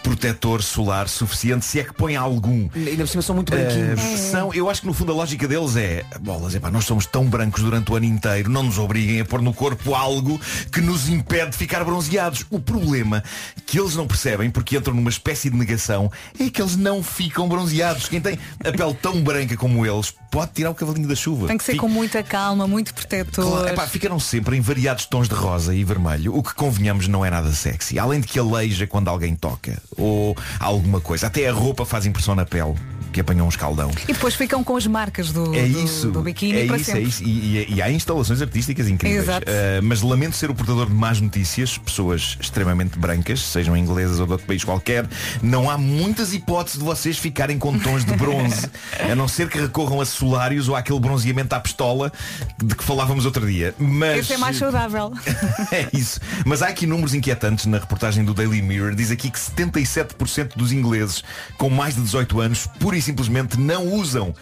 [0.01, 2.67] protetor solar suficiente, se é que põe algum.
[2.75, 3.92] Ainda por cima são muito branquinhos.
[3.92, 7.05] Uh, são, eu acho que no fundo a lógica deles é bolas, epá, nós somos
[7.05, 10.39] tão brancos durante o ano inteiro, não nos obriguem a pôr no corpo algo
[10.71, 12.45] que nos impede de ficar bronzeados.
[12.49, 13.23] O problema
[13.65, 17.47] que eles não percebem, porque entram numa espécie de negação, é que eles não ficam
[17.47, 18.07] bronzeados.
[18.07, 21.45] Quem tem a pele tão branca como eles pode tirar o cavalinho da chuva.
[21.47, 23.45] Tem que ser Fica- com muita calma, muito protetor.
[23.45, 27.23] Claro, epá, ficaram sempre em variados tons de rosa e vermelho, o que convenhamos não
[27.23, 27.99] é nada sexy.
[27.99, 31.27] Além de que aleija quando alguém toca ou alguma coisa.
[31.27, 32.73] Até a roupa faz impressão na pele,
[33.11, 33.91] que apanhou um escaldão.
[34.07, 36.89] E depois ficam com as marcas do, É do- isso, do biquíni é para isso,
[36.89, 37.09] é sempre.
[37.09, 37.23] isso.
[37.23, 39.27] E, e- e há instalações artísticas incríveis.
[39.27, 44.25] Uh, mas lamento ser o portador de más notícias, pessoas extremamente brancas, sejam inglesas ou
[44.25, 45.07] de outro país qualquer,
[45.43, 48.67] não há muitas hipóteses de vocês ficarem com tons de bronze,
[49.11, 52.11] a não ser que recorram a solários ou àquele bronzeamento à pistola
[52.57, 53.75] de que falávamos outro dia.
[53.77, 55.11] Mas Esse é mais saudável.
[55.71, 56.19] é isso.
[56.45, 58.95] Mas há aqui números inquietantes na reportagem do Daily Mirror.
[58.95, 61.23] Diz aqui que 77% dos ingleses
[61.57, 64.33] com mais de 18 anos pura e simplesmente não usam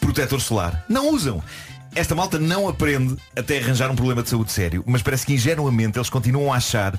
[0.00, 0.84] protetor solar.
[0.88, 1.42] Não usam.
[1.94, 5.98] Esta malta não aprende até arranjar um problema de saúde sério, mas parece que ingenuamente
[5.98, 6.98] eles continuam a achar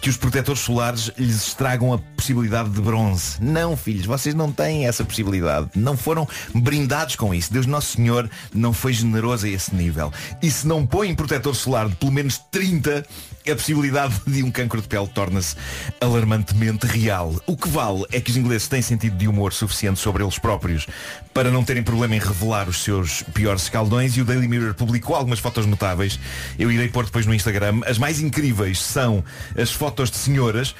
[0.00, 3.36] que os protetores solares lhes estragam a possibilidade de bronze.
[3.40, 5.68] Não, filhos, vocês não têm essa possibilidade.
[5.74, 7.52] Não foram brindados com isso.
[7.52, 10.12] Deus Nosso Senhor não foi generoso a esse nível.
[10.42, 13.04] E se não põem protetor solar de pelo menos 30,
[13.50, 15.56] a possibilidade de um cancro de pele torna-se
[16.00, 17.34] alarmantemente real.
[17.46, 20.86] O que vale é que os ingleses têm sentido de humor suficiente sobre eles próprios
[21.34, 25.14] para não terem problema em revelar os seus piores escaldões e o Daily Mirror publicou
[25.16, 26.18] algumas fotos notáveis.
[26.58, 27.80] Eu irei pôr depois no Instagram.
[27.86, 29.24] As mais incríveis são
[29.56, 30.74] as fotos de senhoras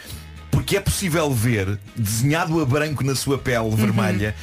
[0.50, 4.34] porque é possível ver, desenhado a branco na sua pele vermelha,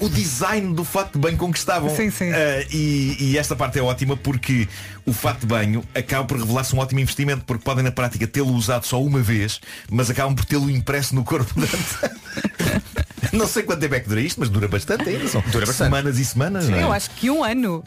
[0.00, 1.94] o design do fato de banho com que estavam.
[1.94, 2.30] Sim, sim.
[2.32, 4.66] Ah, e, e esta parte é ótima porque
[5.06, 8.52] o fato de banho acaba por revelar-se um ótimo investimento, porque podem na prática tê-lo
[8.54, 12.10] usado só uma vez, mas acabam por tê-lo impresso no corpo durante.
[13.32, 15.28] Não sei quanto tempo é que dura isto, mas dura bastante ainda.
[15.28, 15.86] São Dura bastante.
[15.88, 16.68] semanas e semanas.
[16.68, 16.82] não é?
[16.82, 17.84] Eu acho que um ano.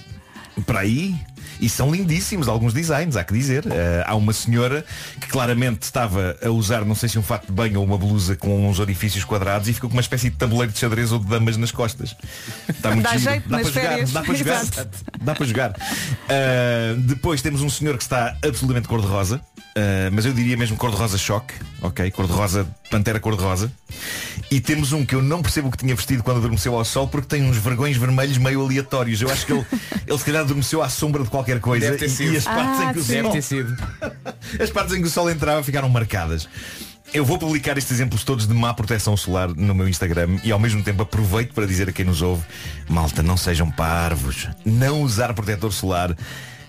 [0.66, 1.16] para aí.
[1.60, 3.66] E são lindíssimos alguns designs, há que dizer.
[3.70, 4.86] Eh, há uma senhora
[5.20, 8.36] que claramente estava a usar, não sei se um fato de banho ou uma blusa
[8.36, 11.28] com uns orifícios quadrados e ficou com uma espécie de tabuleiro de xadrez ou de
[11.28, 12.16] damas nas costas.
[12.68, 14.62] Está muito Dá jeito dá nas para jogar, dá para jogar.
[14.62, 14.98] Exato.
[15.22, 15.76] Dá para jogar.
[16.30, 19.42] Eh, depois temos um senhor que está absolutamente cor-de-rosa,
[19.76, 22.12] eh, mas eu diria mesmo cor-de-rosa choque, ok?
[22.12, 23.72] Cor-de-rosa, pantera cor-de-rosa.
[24.52, 27.08] E temos um que eu não percebo o que tinha vestido quando adormeceu ao sol
[27.08, 29.22] porque tem uns vergões vermelhos meio aleatórios.
[29.22, 29.66] Eu acho que ele,
[30.08, 32.34] ele se calhar adormeceu à sombra de qualquer coisa Deve ter e, sido.
[32.34, 33.04] e as partes Ah, em que o.
[33.04, 33.78] Deve sol ter sido.
[34.62, 36.48] as partes em que o sol entrava ficaram marcadas.
[37.14, 40.58] Eu vou publicar estes exemplos todos de má proteção solar no meu Instagram e ao
[40.58, 42.44] mesmo tempo aproveito para dizer a quem nos ouve,
[42.90, 44.48] malta, não sejam parvos.
[44.66, 46.16] Não usar protetor solar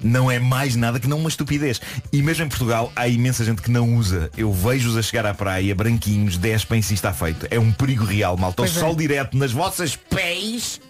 [0.05, 1.81] não é mais nada que não uma estupidez.
[2.13, 4.31] E mesmo em Portugal há imensa gente que não usa.
[4.37, 7.47] Eu vejo-os a chegar à praia, branquinhos, despem-se e está feito.
[7.51, 8.63] É um perigo real, malta.
[8.63, 8.69] O é.
[8.69, 10.81] sol direto nas vossas pés.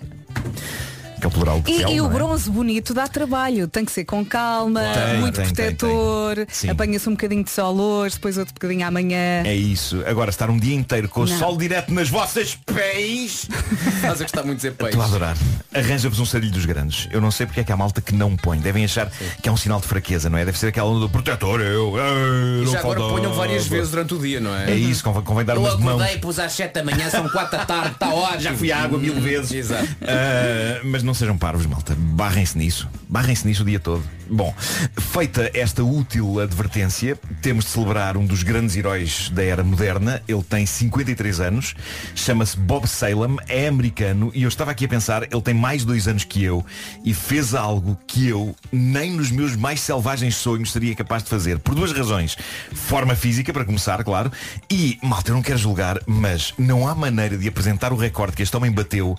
[1.24, 2.08] É o E, pele, e o é?
[2.08, 3.66] bronze bonito dá trabalho.
[3.68, 6.46] Tem que ser com calma, Tem, muito tem, protetor, tem.
[6.50, 6.70] Sim.
[6.70, 9.42] apanha-se um bocadinho de sol hoje, depois outro bocadinho amanhã.
[9.44, 10.02] É isso.
[10.06, 11.38] Agora estar um dia inteiro com o Não.
[11.38, 13.48] sol direto nas vossas pés.
[13.96, 14.90] Estás a gostar muito de dizer peixe.
[14.90, 15.36] Estou a adorar.
[15.72, 17.08] Arranja-vos um sarilho dos grandes.
[17.10, 18.58] Eu não sei porque é que há malta que não põe.
[18.58, 19.10] Devem achar
[19.42, 20.44] que é um sinal de fraqueza, não é?
[20.44, 21.60] Deve ser aquela onda do protetor.
[21.60, 24.70] Eu, eu E não já agora ponham várias vezes durante o dia, não é?
[24.70, 26.16] É isso, convém, convém dar umas de mãos.
[26.20, 28.40] pus às 7 da manhã, são 4 da tarde, está ótimo.
[28.40, 29.52] Já fui à água mil vezes.
[29.52, 29.88] Exato.
[30.02, 31.94] Ah, mas não sejam parvos, malta.
[31.96, 32.88] Barrem-se nisso.
[33.08, 34.02] Barrem-se nisso o dia todo.
[34.30, 34.54] Bom,
[34.98, 40.22] feita esta útil advertência, temos de celebrar um dos grandes heróis da era moderna.
[40.26, 41.74] Ele tem 53 anos,
[42.14, 46.08] chama-se Bob Salem, é americano e eu estava aqui a pensar, ele tem mais dois
[46.08, 46.64] anos que eu
[47.04, 51.58] e fez algo que eu nem nos meus mais selvagens sonhos seria capaz de fazer.
[51.58, 52.36] Por duas razões.
[52.72, 54.32] Forma física, para começar, claro,
[54.70, 58.42] e, malta, eu não quero julgar, mas não há maneira de apresentar o recorde que
[58.42, 59.16] este homem bateu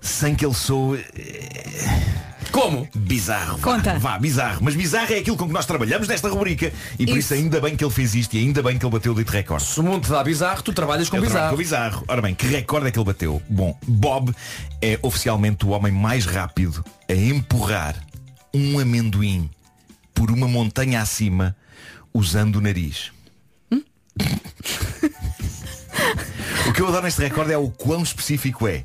[0.00, 1.04] sem que ele soe
[2.50, 2.88] Como?
[2.94, 3.58] Bizarro.
[3.58, 3.98] vá, Conta.
[3.98, 4.58] Vá, bizarro.
[4.62, 6.72] Mas bizarro é aquilo com que nós trabalhamos nesta rubrica.
[6.98, 7.34] E por isso Isso.
[7.34, 9.64] ainda bem que ele fez isto e ainda bem que ele bateu o dito recorde.
[9.64, 11.50] Se o mundo te dá bizarro, tu trabalhas com Eu bizarro.
[11.50, 12.04] com bizarro.
[12.08, 13.40] Ora bem, que recorde é que ele bateu?
[13.48, 14.34] Bom, Bob
[14.82, 17.94] é oficialmente o homem mais rápido a empurrar
[18.52, 19.48] um amendoim
[20.14, 21.54] por uma montanha acima
[22.12, 23.12] usando o nariz.
[26.66, 28.84] o que eu adoro neste recorde é o quão específico é.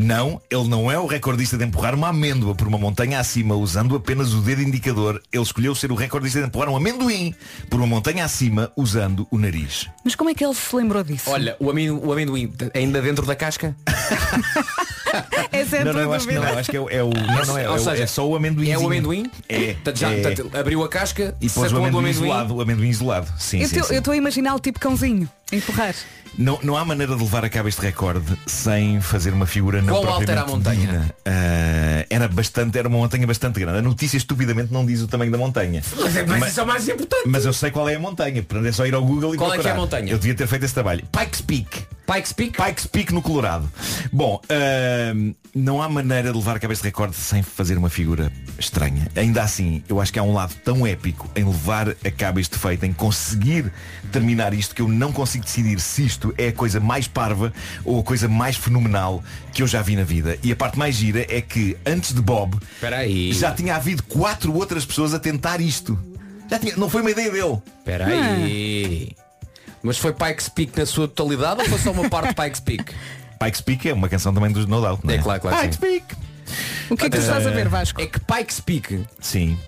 [0.00, 3.96] Não, ele não é o recordista de empurrar uma amêndoa por uma montanha acima usando
[3.96, 5.20] apenas o dedo indicador.
[5.32, 7.34] Ele escolheu ser o recordista de empurrar um amendoim
[7.68, 9.90] por uma montanha acima usando o nariz.
[10.04, 11.28] Mas como é que ele se lembrou disso?
[11.28, 13.76] Olha, o amendoim, o amendoim ainda dentro da casca?
[15.52, 17.10] Essa é a não, não, eu acho que não, acho que é, o- é o.
[17.10, 18.70] Não, não, é, Ou é o- seja, é só o amendoim.
[18.70, 19.30] É o amendoim?
[19.48, 19.74] É.
[19.74, 20.20] Portanto, já, é.
[20.22, 22.10] portanto, abriu a casca, E pôs o amendoim, amendoim.
[22.10, 23.28] isolado, o amendoim isolado.
[23.38, 25.94] Sim, Eu estou a imaginar o tipo cãozinho, empurrar.
[26.36, 29.94] Não, não há maneira de levar a cabo este recorde sem fazer uma figura não
[29.94, 31.14] Qual alto era a propriamente montanha?
[31.26, 33.78] Ah, era bastante, era uma montanha bastante grande.
[33.78, 35.82] A notícia estupidamente não diz o tamanho da montanha.
[35.98, 37.22] Mas, é- mas isso é o mais importante.
[37.26, 39.52] Mas eu sei qual é a montanha, portanto é só ir ao Google e Qual
[39.52, 39.80] é que é a procurar.
[39.80, 40.12] montanha?
[40.12, 41.02] Eu devia ter feito esse trabalho.
[41.10, 41.82] Pikes Peak.
[42.06, 42.62] Pikes Peak?
[42.62, 43.68] Pikes Peak no Colorado.
[44.12, 44.40] Bom,
[45.54, 49.08] não há maneira de levar a cabo este recorde sem fazer uma figura estranha.
[49.16, 52.58] Ainda assim, eu acho que há um lado tão épico em levar a cabo este
[52.58, 53.72] feito, em conseguir
[54.12, 57.52] terminar isto, que eu não consigo decidir se isto é a coisa mais parva
[57.84, 59.22] ou a coisa mais fenomenal
[59.52, 60.38] que eu já vi na vida.
[60.42, 63.32] E a parte mais gira é que, antes de Bob, Espera aí.
[63.32, 65.98] já tinha havido quatro outras pessoas a tentar isto.
[66.50, 67.58] Já tinha, não foi uma ideia dele.
[67.80, 69.14] Espera aí.
[69.82, 72.94] Mas foi Pikes Peak na sua totalidade ou foi só uma parte de Pikes Peak?
[73.38, 75.16] Pikes Peak é uma canção também dos No Doubt, não é?
[75.16, 75.80] É claro, claro Pikes sim.
[75.80, 76.16] Peak.
[76.90, 78.00] O que é que tu estás a ver, Vasco?
[78.00, 79.58] É que Pikes Peak Sim.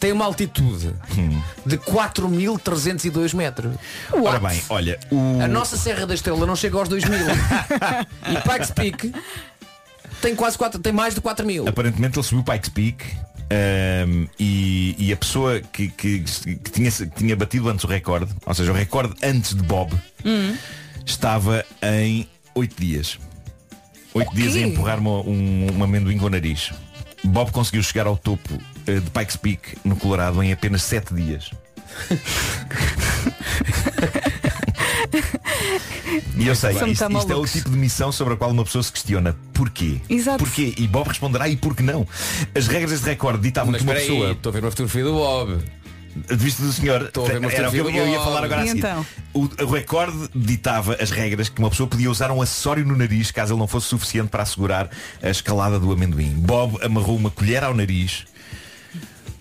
[0.00, 1.42] tem uma altitude Hum.
[1.66, 3.76] de 4.302 metros.
[4.12, 5.40] Ora bem, olha, o...
[5.42, 7.06] A nossa Serra da Estrela não chega aos 2.000.
[8.30, 9.12] e Pikes Peak
[10.20, 11.68] tem quase 4, tem mais de 4.000.
[11.68, 13.04] Aparentemente ele subiu Pikes Peak
[13.50, 18.32] ahm, e, e a pessoa que, que- que tinha, que tinha batido antes o recorde,
[18.46, 19.92] ou seja, o recorde antes de Bob,
[20.24, 20.56] Hum.
[21.04, 23.18] estava em 8 dias.
[24.14, 26.70] 8 dias a empurrar uma, um, um amendoim com o nariz.
[27.24, 31.50] Bob conseguiu chegar ao topo eh, de Pikes Peak no Colorado em apenas 7 dias.
[36.36, 37.52] E eu sei, São isto, isto é o malucos.
[37.52, 40.00] tipo de missão sobre a qual uma pessoa se questiona porquê?
[40.08, 40.38] Exato.
[40.44, 40.74] Porquê?
[40.76, 42.06] E Bob responderá e por que não?
[42.54, 44.70] As regras deste recorde ditavam Mas que uma espera aí, pessoa estou a ver uma
[44.70, 45.58] fotografia do Bob.
[46.14, 47.10] De vista do senhor
[47.52, 48.78] era o que eu, eu ia falar agora E seguir.
[48.80, 49.06] então?
[49.32, 53.30] O, o recorde ditava as regras que uma pessoa podia usar um acessório no nariz
[53.30, 54.90] caso ele não fosse suficiente para assegurar
[55.22, 56.30] a escalada do amendoim.
[56.30, 58.24] Bob amarrou uma colher ao nariz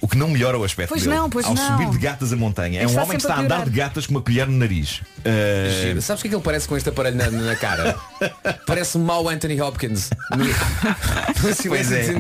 [0.02, 1.16] o que não melhora o aspecto Pois dele.
[1.16, 1.68] não, pois Ao não.
[1.78, 2.82] subir de gatas a montanha.
[2.82, 3.66] É um homem que está a andar piorar.
[3.66, 5.00] de gatas com uma colher no nariz.
[5.20, 6.02] Uh, Giro.
[6.02, 7.96] Sabes o que é que ele parece com este aparelho na, na cara?
[8.66, 10.10] parece um mau Anthony Hopkins.
[10.36, 10.46] No,
[11.70, 12.14] pois é.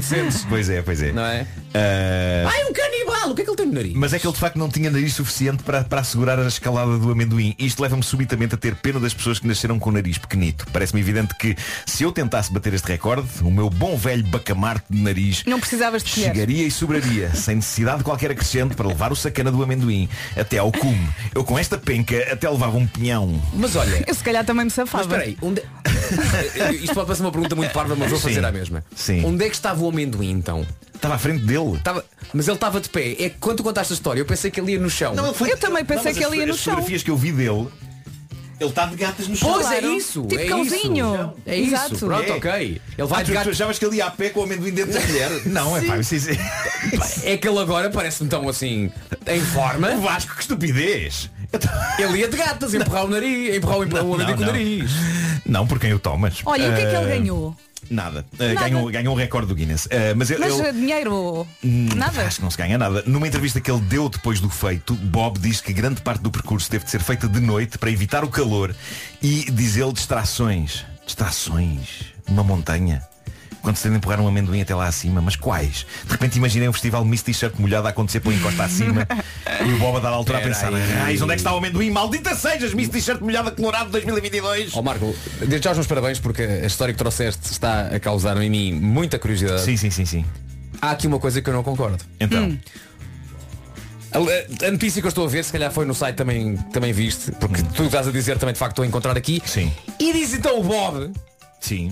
[0.47, 1.11] Pois é, pois é.
[1.11, 1.47] Não é?
[1.73, 3.31] Uh, Ai, um canibal!
[3.31, 3.93] O que é que ele tem no nariz?
[3.95, 6.97] Mas é que ele de facto não tinha nariz suficiente para, para assegurar a escalada
[6.97, 7.55] do amendoim.
[7.57, 10.65] Isto leva-me subitamente a ter pena das pessoas que nasceram com o nariz pequenito.
[10.73, 11.55] Parece-me evidente que
[11.85, 16.03] se eu tentasse bater este recorde, o meu bom velho bacamarte de nariz Não precisavas
[16.03, 16.33] de colher.
[16.33, 20.57] chegaria e sobraria, sem necessidade de qualquer acrescente, para levar o sacana do amendoim até
[20.57, 21.07] ao cume.
[21.33, 23.41] Eu com esta penca até levava um pinhão.
[23.53, 25.03] Mas olha, Eu se calhar também me mas safava.
[25.03, 25.61] espera aí, onde...
[26.83, 28.27] isto pode parecer uma pergunta muito parva, mas vou Sim.
[28.29, 28.83] fazer a mesma.
[28.93, 29.23] Sim.
[29.25, 30.65] Onde é que estava o amendoim então?
[31.01, 31.77] Estava à frente dele.
[31.77, 32.05] Estava...
[32.31, 33.11] Mas ele estava de pé.
[33.13, 35.15] É que quando tu contaste a história, eu pensei que ele ia no chão.
[35.15, 36.73] Não, foi- Eu também pensei mas que as- ele ia no as chão.
[36.75, 37.67] fotografias que eu vi dele,
[38.59, 39.51] ele está de gatas no chão.
[39.51, 39.85] Pois Claro.
[39.87, 41.15] é isso, Tipo é cãozinho.
[41.15, 41.33] isso.
[41.47, 41.95] É Exato.
[41.95, 42.05] isso.
[42.05, 42.33] Pronto, É.
[42.33, 42.51] ok.
[42.61, 43.49] Ele Ah, vai tu, de tu gato.
[43.49, 45.31] achavas que ele ia a pé com o amendoim dentro da mulher?
[45.47, 46.29] Não, é pá, isso, isso,
[47.23, 48.91] É que ele agora parece-me tão assim
[49.25, 49.95] em forma.
[49.97, 51.31] Vasco, que estupidez!
[51.99, 53.83] Ele ia de gatas, empurrar o nariz, empurrar o, o
[54.13, 54.45] amendoim com o não.
[54.53, 54.91] nariz.
[55.45, 56.35] Não, por quem o tomas.
[56.45, 57.55] Olha, e o que é que ele Ah, ganhou?
[57.89, 58.25] Nada.
[58.33, 58.53] Uh, Nada.
[58.69, 59.85] Ganhou, ganhou um recorde do Guinness.
[59.85, 61.47] Uh, mas ele, Mas ele- eh, dinheiro?
[61.63, 62.25] Hum, Nada?
[62.25, 63.03] Acho que não se ganha nada.
[63.05, 66.69] Numa entrevista que ele deu depois do feito, Bob diz que grande parte do percurso
[66.69, 68.73] teve de ser feita de noite para evitar o calor
[69.21, 70.85] e, diz ele, distrações.
[71.05, 72.05] Distrações.
[72.29, 73.01] Numa montanha.
[73.61, 75.85] Quando se tem de empurrar um amendoim até lá acima, mas quais?
[76.05, 79.07] De repente imaginei um festival Miss T-shirt molhado a acontecer pela encosta acima
[79.65, 80.71] e o Bob a dar altura a pensar.
[80.73, 81.91] Raiz, onde é que está o amendoim?
[81.91, 84.75] Maldita sejas, Miss T-shirt molhada colorado 2022.
[84.75, 88.35] Ó Marco, desde já os meus parabéns porque a história que trouxeste está a causar
[88.41, 89.61] em mim muita curiosidade.
[89.61, 90.25] Sim, sim, sim, sim.
[90.81, 92.03] Há aqui uma coisa que eu não concordo.
[92.19, 92.57] Então,
[94.13, 96.91] A, a notícia que eu estou a ver, se calhar foi no site também, também
[96.91, 99.41] viste, porque tu estás a dizer também de facto estou a encontrar aqui.
[99.45, 101.11] sim, E diz então o Bob
[101.59, 101.91] sim.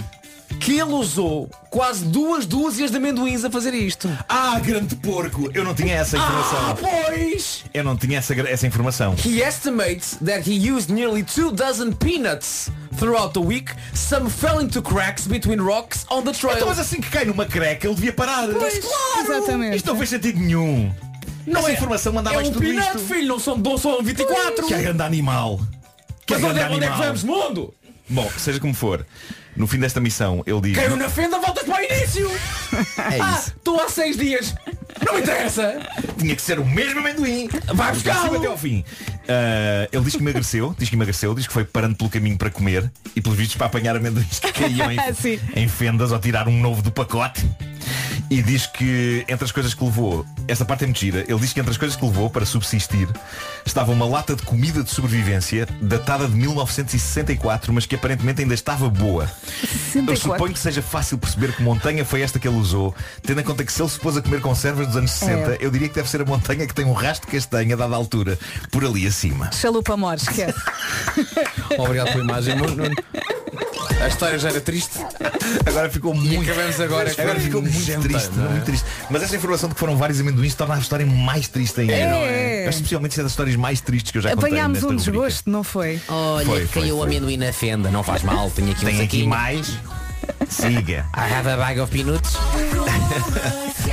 [0.60, 4.10] Que ele usou quase duas dúzias de amendoins a fazer isto.
[4.28, 5.50] Ah, grande porco!
[5.54, 6.76] Eu não tinha essa Ah, informação.
[6.80, 7.64] pois!
[7.74, 9.16] Eu não tinha essa, essa informação.
[9.26, 13.72] He estimates that he used nearly two dozen peanuts throughout the week.
[13.94, 16.56] Some fell into cracks between rocks on the trail.
[16.56, 18.48] Então, mas assim que cai numa creca, ele devia parar.
[18.50, 18.80] Pois,
[19.20, 19.78] exatamente.
[19.78, 20.92] Isto não fez sentido nenhum.
[21.46, 23.00] não Essa é, informação mandava é um tudo peanut, isto.
[23.00, 24.66] filho, não são, não são 24.
[24.68, 25.60] Que é grande animal.
[26.26, 27.08] Que Mas é onde grande é, onde é que animal.
[27.08, 27.74] vamos, mundo?
[28.10, 29.06] Bom, seja como for,
[29.60, 30.78] no fim desta missão, ele diz.
[30.78, 32.32] Caiu na fenda, voltas para o início.
[33.12, 34.56] É ah, estou há seis dias.
[35.06, 35.80] Não me interessa.
[36.18, 37.50] Tinha que ser o mesmo amendoim.
[37.74, 38.86] Vai cima até ao fim.
[39.28, 42.50] Ah, ele diz que emagreceu, diz que emagreceu, diz que foi parando pelo caminho para
[42.50, 44.98] comer e pelos vistos para apanhar amendoins que caíam em,
[45.56, 47.46] em fendas ou tirar um novo do pacote.
[48.30, 51.60] E diz que entre as coisas que levou, esta parte é mentira, ele diz que
[51.60, 53.08] entre as coisas que levou para subsistir
[53.66, 58.90] estava uma lata de comida de sobrevivência datada de 1964, mas que aparentemente ainda estava
[58.90, 59.30] boa.
[60.08, 63.44] Eu suponho que seja fácil perceber que montanha foi esta que ele usou, tendo em
[63.44, 65.58] conta que se ele se pôs a comer conservas dos anos 60, É.
[65.62, 68.38] eu diria que deve ser a montanha que tem um rastro de castanha dada altura,
[68.72, 69.52] por ali acima.
[69.52, 70.60] Chalupa Mor, esquece.
[71.78, 72.56] Obrigado pela imagem.
[72.56, 72.84] Nuno.
[74.02, 74.98] A história já era triste.
[75.66, 76.50] Agora ficou muito.
[76.50, 78.50] acabamos agora Agora ficou muito triste, não é?
[78.50, 78.86] muito triste.
[79.10, 81.94] Mas essa informação de que foram vários amendoins torna a história mais triste ainda.
[81.94, 82.10] É.
[82.10, 82.68] não é?
[82.68, 85.04] Acho especialmente isso é das histórias mais tristes que eu já contei Apanhámos um rubrica.
[85.12, 86.00] desgosto, não foi?
[86.08, 87.90] Olha, Foi, foi, caiu o amendoim na fenda.
[87.92, 89.78] Não faz mal, tenho aqui um Tem aqui mais.
[90.50, 91.06] Siga.
[91.16, 92.34] I have a bag of peanuts.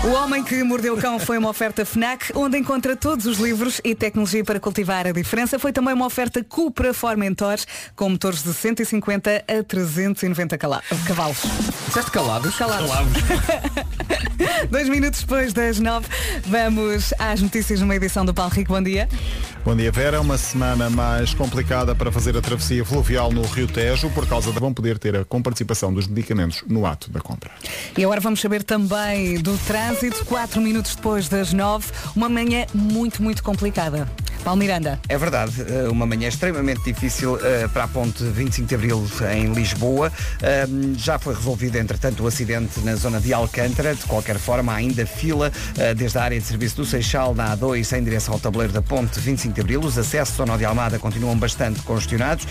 [0.04, 3.80] O Homem que Mordeu o Cão foi uma oferta FNAC, onde encontra todos os livros
[3.84, 5.58] e tecnologia para cultivar a diferença.
[5.58, 11.38] Foi também uma oferta Cupra Formentores, com motores de 150 a 390 cala- cavalos.
[11.86, 12.54] Disseste calados?
[12.56, 12.90] Calados.
[14.70, 16.06] Dois minutos depois das nove,
[16.46, 18.72] vamos às notícias numa edição do Paulo Rico.
[18.72, 19.08] Bom dia.
[19.64, 20.20] Bom dia, Vera.
[20.20, 24.60] Uma semana mais complicada para fazer a travessia fluvial no Rio Tejo, por causa de
[24.60, 27.50] vão poder ter a comparticipação dos medicamentos no ato da compra.
[27.96, 33.22] E agora vamos saber também do trânsito, quatro minutos depois das nove, uma manhã muito,
[33.22, 34.08] muito complicada.
[34.44, 34.98] Paulo Miranda.
[35.08, 39.52] É verdade, eh, uma manhã extremamente difícil eh, para a ponte 25 de Abril em
[39.52, 40.12] Lisboa.
[40.42, 43.94] Ahm, Já foi resolvido, entretanto, o acidente na zona de Alcântara.
[43.94, 47.96] De qualquer forma, ainda fila eh, desde a área de serviço do Seixal na A2
[47.96, 49.80] em direção ao tabuleiro da ponte 25 de Abril.
[49.80, 52.46] Os acessos ao Nó de Almada continuam bastante congestionados.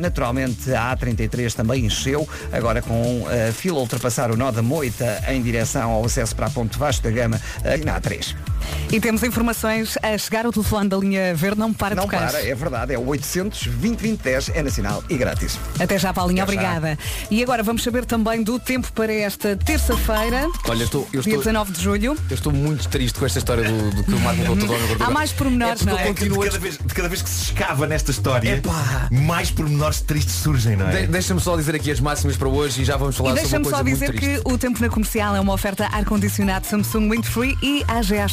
[0.00, 5.22] Naturalmente, a A33 também encheu, agora com eh, fila a ultrapassar o Nó da Moita
[5.28, 7.40] em direção ao acesso para a ponte Vasco da Gama
[7.84, 8.34] na A3.
[8.92, 12.30] E temos informações a chegar o telefone da linha verde, não para de Não tocar.
[12.30, 15.58] para, é verdade, é o 800 2010 é nacional e grátis.
[15.78, 16.60] Até já, Paulinha, Até já.
[16.60, 16.98] obrigada.
[17.30, 21.32] E agora vamos saber também do tempo para esta terça-feira, Olha, eu estou, eu dia
[21.32, 22.16] estou, 19 de julho.
[22.30, 25.04] eu estou muito triste com esta história do, do que o Marco contou gordura.
[25.04, 26.02] Há mais pormenores, É não é?
[26.02, 29.08] eu continuo De cada, vez, de cada vez que se escava nesta história, Epá.
[29.10, 31.02] mais pormenores tristes surgem, não é?
[31.02, 33.42] De- Deixa-me só dizer aqui as máximas para hoje e já vamos falar E sobre
[33.42, 34.42] deixa-me uma coisa só dizer muito triste.
[34.44, 38.26] que o tempo na comercial é uma oferta ar-condicionado Samsung Windfree e AGA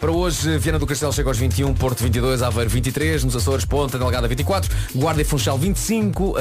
[0.00, 3.98] Para hoje, Viana do Castelo chega aos 21, Porto 22, Aveiro 23, nos Açores, Ponta
[3.98, 6.40] Delgada 24, Guarda e Funchal 25, ah,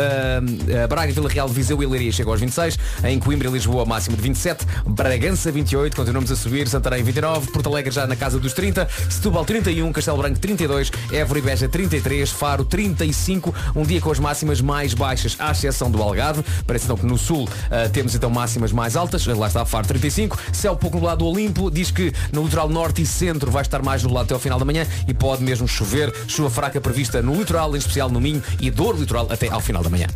[0.83, 4.15] ah, Braga, Vila Real, Viseu e Leiria chega aos 26, em Coimbra e Lisboa máximo
[4.15, 8.53] de 27, Bragança 28, continuamos a subir, Santarém 29, Porto Alegre já na casa dos
[8.53, 14.11] 30, Setúbal 31, Castelo Branco 32, Évora e Beja 33, Faro 35, um dia com
[14.11, 18.15] as máximas mais baixas, à exceção do Algarve, parece então que no Sul ah, temos
[18.15, 22.13] então máximas mais altas, lá está Faro 35, céu pouco nublado do Olimpo, diz que
[22.31, 25.13] no litoral norte e centro vai estar mais nublado até ao final da manhã e
[25.13, 29.27] pode mesmo chover, chuva fraca prevista no litoral, em especial no Minho e dor litoral
[29.29, 30.07] até ao final da manhã.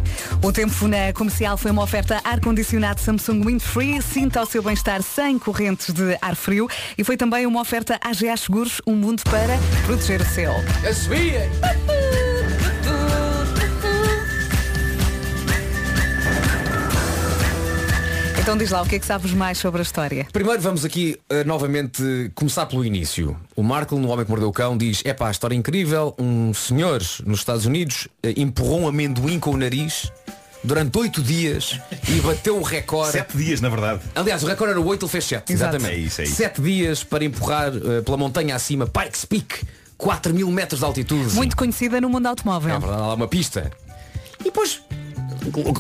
[0.42, 5.38] O tempo na comercial foi uma oferta ar-condicionado Samsung Windfree, sinta o seu bem-estar sem
[5.38, 10.22] correntes de ar frio e foi também uma oferta AGA Seguros, um mundo para proteger
[10.22, 10.52] o seu.
[10.52, 12.41] A!
[18.42, 20.28] Então diz lá, o que é que sabes mais sobre a história?
[20.34, 23.38] Primeiro vamos aqui eh, novamente começar pelo início.
[23.56, 27.02] O Marco, no Homem que Mordeu o Cão, diz é pá, história incrível, um senhor
[27.24, 30.12] nos Estados Unidos eh, empurrou um amendoim com o nariz
[30.64, 31.80] durante oito dias
[32.10, 33.12] e bateu o recorde.
[33.12, 34.02] Sete dias, na verdade.
[34.16, 35.54] Aliás, o recorde era oito, ele fez sete.
[35.54, 35.92] Exatamente.
[35.94, 36.36] É isso, é isso.
[36.36, 39.64] Sete dias para empurrar eh, pela montanha acima, Pikes Peak,
[39.98, 41.36] 4 mil metros de altitude.
[41.36, 42.80] Muito conhecida no mundo É automóvel.
[42.80, 43.72] verdade, há uma pista.
[44.40, 44.82] E depois,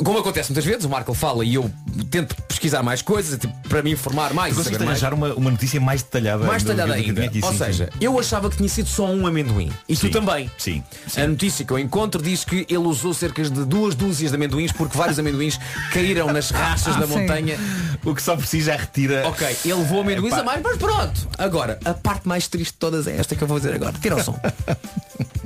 [0.03, 1.71] como acontece muitas vezes, o Marco fala e eu
[2.11, 4.53] tento pesquisar mais coisas tipo, para me informar mais.
[4.55, 5.03] Conseguiste saber mais.
[5.03, 6.45] arranjar uma, uma notícia mais detalhada.
[6.45, 7.25] Mais que- detalhada que ainda.
[7.25, 7.97] aqui, Ou sim, seja, sim.
[7.99, 9.71] eu achava que tinha sido só um amendoim.
[9.89, 10.49] E tu também.
[10.57, 10.83] Sim.
[11.17, 14.71] A notícia que eu encontro diz que ele usou cerca de duas dúzias de amendoins
[14.71, 15.59] porque vários amendoins
[15.91, 17.57] caíram nas rachas da montanha.
[18.05, 19.27] O que só si já retira.
[19.27, 20.41] Ok, ele levou amendoins Epá.
[20.41, 21.27] a mais, mas pronto.
[21.37, 23.93] Agora, a parte mais triste de todas é esta que eu vou dizer agora.
[23.99, 24.39] Tira o som.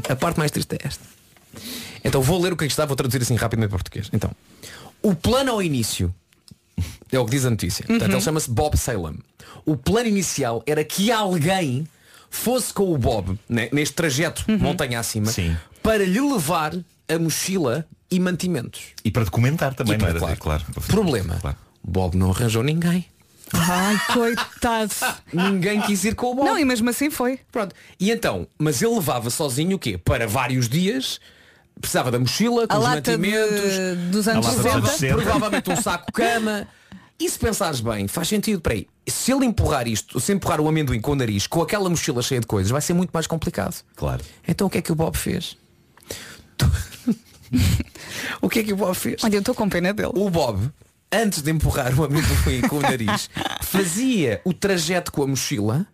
[0.07, 1.03] A parte mais triste é esta.
[2.03, 4.07] Então vou ler o que aqui está, vou traduzir assim rapidamente para português.
[4.13, 4.30] Então,
[5.01, 6.13] o plano ao início
[7.11, 7.86] é o que diz a notícia.
[7.86, 9.17] Portanto, ele chama-se Bob Salem.
[9.65, 11.88] O plano inicial era que alguém
[12.30, 15.55] fosse com o Bob né, neste trajeto montanha acima Sim.
[15.82, 16.73] para lhe levar
[17.07, 18.82] a mochila e mantimentos.
[19.03, 20.36] E para documentar também, E não para- era?
[20.38, 20.65] claro.
[20.65, 20.82] claro.
[20.88, 21.38] Problema.
[21.39, 21.57] Claro.
[21.84, 23.05] Bob não arranjou ninguém.
[23.53, 24.91] Ai, coitado.
[25.32, 26.45] Ninguém quis ir com o Bob.
[26.47, 27.39] Não, e mesmo assim foi.
[27.51, 27.76] Pronto.
[27.99, 29.97] E então, mas ele levava sozinho o quê?
[29.99, 31.19] Para vários dias.
[31.80, 34.78] Precisava da mochila, com A os lata de, mantimentos, dos anos A lata dos 60.
[34.78, 35.21] anos 60.
[35.21, 36.67] provavelmente um saco cama.
[37.19, 40.99] E se pensares bem, faz sentido, peraí, se ele empurrar isto, se empurrar o amendoim
[40.99, 43.84] com o nariz, com aquela mochila cheia de coisas, vai ser muito mais complicado.
[43.95, 44.21] Claro.
[44.45, 45.57] Então o que é que o Bob fez?
[48.41, 49.23] o que é que o Bob fez?
[49.23, 50.11] Olha, eu estou com pena dele.
[50.13, 50.71] O Bob
[51.11, 53.30] antes de empurrar o amendoim com o nariz,
[53.63, 55.88] fazia o trajeto com a mochila,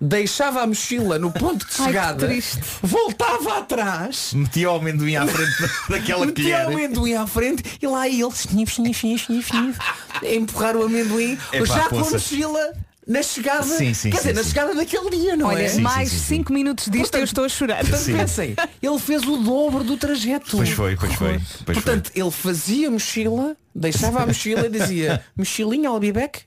[0.00, 2.60] deixava a mochila no ponto de Ai, chegada, triste.
[2.82, 6.76] voltava atrás, Metia o amendoim à frente daquela metia o colher.
[6.86, 9.78] amendoim à frente e lá ele snif, snif, snif, snif,
[10.22, 12.72] empurrar o amendoim Epá, já com a mochila
[13.06, 15.78] na chegada, Sim, sim, quer sim, dizer, na chegada daquele dia, não Olha, é?
[15.78, 17.80] Mais sim, sim, 5 minutos disto eu estou a chorar.
[17.80, 18.16] Portanto, Sim.
[18.16, 20.56] pensem, ele fez o dobro do trajeto.
[20.56, 21.38] Pois foi, pois foi.
[21.66, 26.44] Pois Portanto, ele fazia a mochila, deixava a mochila e dizia mochilinha, back,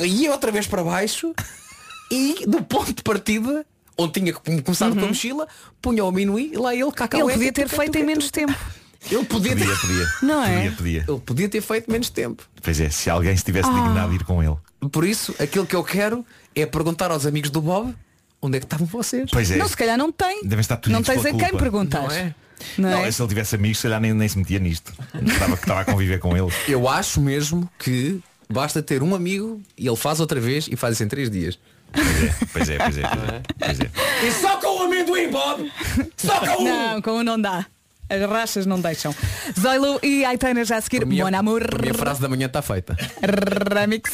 [0.00, 1.34] ia outra vez para baixo
[2.14, 3.64] e do ponto de partida,
[3.98, 5.48] onde tinha que começar com a mochila,
[5.80, 7.20] punha o amendoim e lá ele cacau.
[7.20, 8.54] Ele podia ter feito em menos tempo.
[9.10, 9.66] Ele podia foi.
[9.66, 9.76] ter...
[9.80, 10.08] Podia, podia.
[10.22, 10.54] Não é?
[10.56, 11.04] Podia, podia.
[11.08, 12.42] Ele podia ter feito menos tempo.
[12.62, 13.72] Pois é, se alguém se tivesse Ah.
[13.72, 14.56] dignado ir com ele.
[14.90, 17.94] Por isso, aquilo que eu quero é perguntar aos amigos do Bob
[18.40, 19.30] onde é que estavam vocês.
[19.32, 19.56] Pois é.
[19.56, 20.42] Não, se calhar não tem.
[20.42, 22.02] Devem estar Não tonidos tens a quem perguntar.
[22.02, 22.34] Não é?
[22.78, 23.10] Não Não, é?
[23.10, 24.92] se ele tivesse amigos, se calhar nem, nem se metia nisto.
[25.26, 26.52] Estava, estava a conviver com ele.
[26.68, 30.94] Eu acho mesmo que basta ter um amigo e ele faz outra vez e faz
[30.94, 31.58] isso em três dias.
[32.52, 33.42] Pois é, pois é, pois é.
[33.58, 34.26] Pois é.
[34.26, 35.70] E só com o amendoim, Bob!
[36.16, 36.64] Só com um!
[36.64, 37.66] Não, com um não dá.
[38.08, 39.14] As rachas não deixam.
[39.58, 41.06] Zoilo e Aitana já a seguir.
[41.06, 41.62] Mon amor.
[41.90, 42.94] a frase da manhã está feita.
[43.72, 44.12] Remix.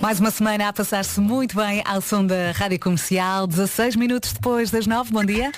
[0.00, 3.46] Mais uma semana a passar-se muito bem ao som da Rádio Comercial.
[3.46, 5.12] 16 minutos depois das 9.
[5.12, 5.52] Bom dia.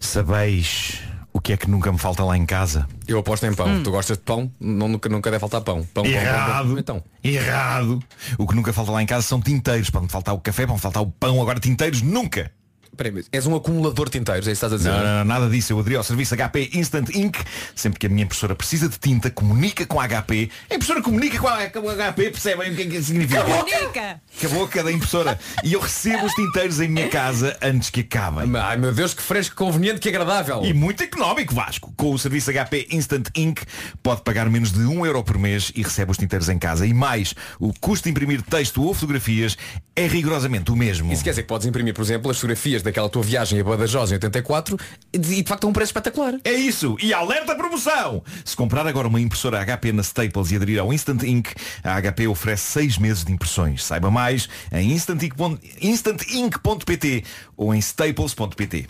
[0.00, 1.05] Sabeis
[1.36, 2.88] o que é que nunca me falta lá em casa?
[3.06, 3.82] Eu aposto em pão.
[3.82, 4.50] Tu gostas de pão?
[4.58, 5.86] Não, nunca, nunca deve faltar pão.
[5.92, 6.68] Pão, pão, pão, Errado.
[6.68, 6.78] pão.
[6.78, 7.04] Então.
[7.22, 8.02] Errado.
[8.38, 9.90] O que nunca falta lá em casa são tinteiros.
[9.90, 11.38] Pode-me faltar o café, pode-me faltar o pão.
[11.42, 12.50] Agora tinteiros nunca.
[12.96, 14.90] Peraí, és um acumulador de tinteiros, é isso que estás a dizer?
[14.90, 15.72] Não, não, não, nada disso.
[15.72, 17.38] Eu aderi ao serviço HP Instant Ink.
[17.74, 20.50] Sempre que a minha impressora precisa de tinta, comunica com a HP.
[20.70, 23.42] A impressora comunica com a, com a HP, percebem o que é que significa?
[23.42, 24.20] Comunica!
[24.40, 25.38] Com a boca da impressora.
[25.62, 28.50] E eu recebo os tinteiros em minha casa antes que acabem.
[28.56, 30.64] Ai meu Deus, que fresco, conveniente, que agradável.
[30.64, 31.92] E muito económico, Vasco.
[31.96, 33.62] Com o serviço HP Instant Ink
[34.02, 36.86] pode pagar menos de 1 euro por mês e recebe os tinteiros em casa.
[36.86, 39.56] E mais, o custo de imprimir texto ou fotografias
[39.94, 41.12] é rigorosamente o mesmo.
[41.12, 44.10] Isso quer dizer que podes imprimir, por exemplo, as fotografias daquela tua viagem a Badajoz
[44.10, 44.76] em 84
[45.12, 46.34] e de facto a um preço espetacular.
[46.44, 46.96] É isso!
[47.02, 48.22] E alerta promoção!
[48.44, 52.26] Se comprar agora uma impressora HP na Staples e aderir ao Instant Ink, a HP
[52.26, 53.84] oferece 6 meses de impressões.
[53.84, 57.24] Saiba mais em instantink.pt instantink.pt
[57.56, 58.86] ou em staples.pt.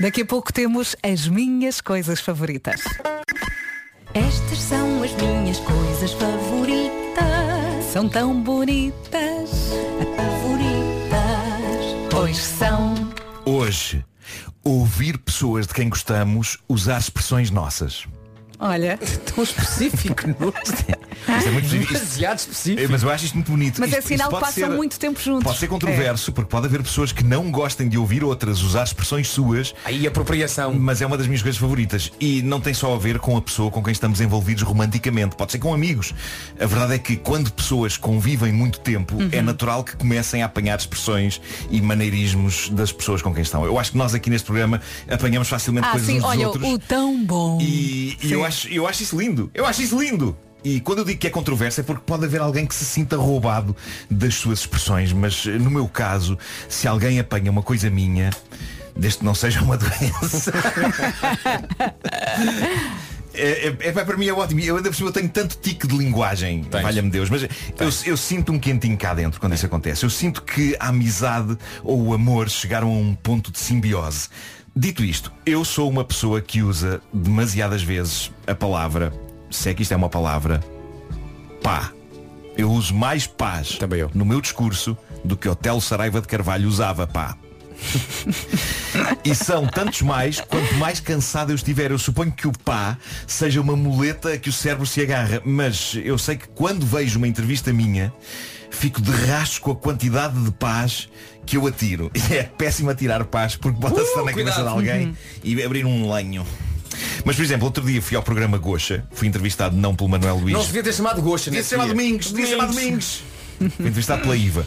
[0.00, 2.80] Daqui a pouco temos as minhas coisas favoritas.
[4.14, 7.84] Estas são as minhas coisas favoritas.
[7.92, 9.50] São tão bonitas.
[10.16, 10.70] Favoritas.
[12.10, 12.89] Pois são.
[13.52, 14.04] Hoje,
[14.62, 18.06] ouvir pessoas de quem gostamos usar expressões nossas.
[18.60, 18.98] Olha,
[19.34, 20.48] Tão específico, não?
[20.48, 21.92] Isto é muito específico.
[21.94, 22.88] Demasiado É, específico.
[22.92, 23.80] Mas eu acho isto muito bonito.
[23.80, 25.44] mas Isto- é sinal isto que pode passam ser- muito tempo juntos.
[25.44, 29.28] Pode ser controverso, porque pode haver pessoas que não gostem de ouvir outras usar expressões
[29.28, 30.74] suas, Aí apropriação.
[30.74, 32.12] mas é uma das minhas coisas favoritas.
[32.20, 35.36] E não tem só a ver com a pessoa com quem estamos envolvidos romanticamente.
[35.36, 36.12] Pode ser com amigos.
[36.60, 39.28] A verdade é que quando pessoas convivem muito tempo, Uhum.
[39.32, 41.40] é natural que comecem a apanhar expressões
[41.70, 43.64] e maneirismos das pessoas com quem estão.
[43.64, 46.46] Eu acho que nós aqui neste programa apanhamos facilmente Ah, coisas sim, uns dos olha,
[46.48, 46.68] outros.
[46.68, 47.58] o tão bom.
[47.60, 48.34] E, e Sim.
[48.50, 49.50] Eu, acho, eu acho isso lindo.
[49.54, 50.36] Eu acho isso lindo.
[50.62, 53.16] E quando eu digo que é controverso é porque pode haver alguém que se sinta
[53.16, 53.74] roubado
[54.10, 55.12] das suas expressões.
[55.12, 56.36] Mas eh, no meu caso,
[56.68, 58.30] se alguém apanha uma coisa minha,
[58.96, 60.52] desde que não seja uma doença.
[63.32, 64.60] É, é, é, para mim é ótimo.
[64.60, 67.48] Eu ainda por cima eu tenho tanto tique de linguagem, valha-me Deus, mas eu,
[68.04, 70.04] eu sinto um quentinho cá dentro quando isso acontece.
[70.04, 74.28] Eu sinto que a amizade ou o amor chegaram a um ponto de simbiose.
[74.74, 79.12] Dito isto, eu sou uma pessoa que usa demasiadas vezes a palavra,
[79.50, 80.60] se é que isto é uma palavra,
[81.62, 81.92] pá.
[82.56, 84.10] Eu uso mais paz Também eu.
[84.14, 87.36] no meu discurso do que Otelo Saraiva de Carvalho usava, pá.
[89.24, 91.90] E são tantos mais quanto mais cansado eu estiver.
[91.90, 95.40] Eu suponho que o pá seja uma muleta a que o cérebro se agarra.
[95.44, 98.12] Mas eu sei que quando vejo uma entrevista minha,
[98.80, 101.06] fico de rastros com a quantidade de paz
[101.44, 102.10] que eu atiro.
[102.14, 106.10] E é péssimo atirar paz porque bota-se Uh, na cabeça de alguém e abrir um
[106.10, 106.46] lenho.
[107.24, 110.54] Mas, por exemplo, outro dia fui ao programa Gocha, fui entrevistado não pelo Manuel Luís.
[110.54, 111.88] Não se devia ter chamado Gosta Devia nesse ser chamado.
[111.88, 113.22] Domingos, devia chamado Domingos.
[113.58, 114.66] Fui entrevistado pela IVA.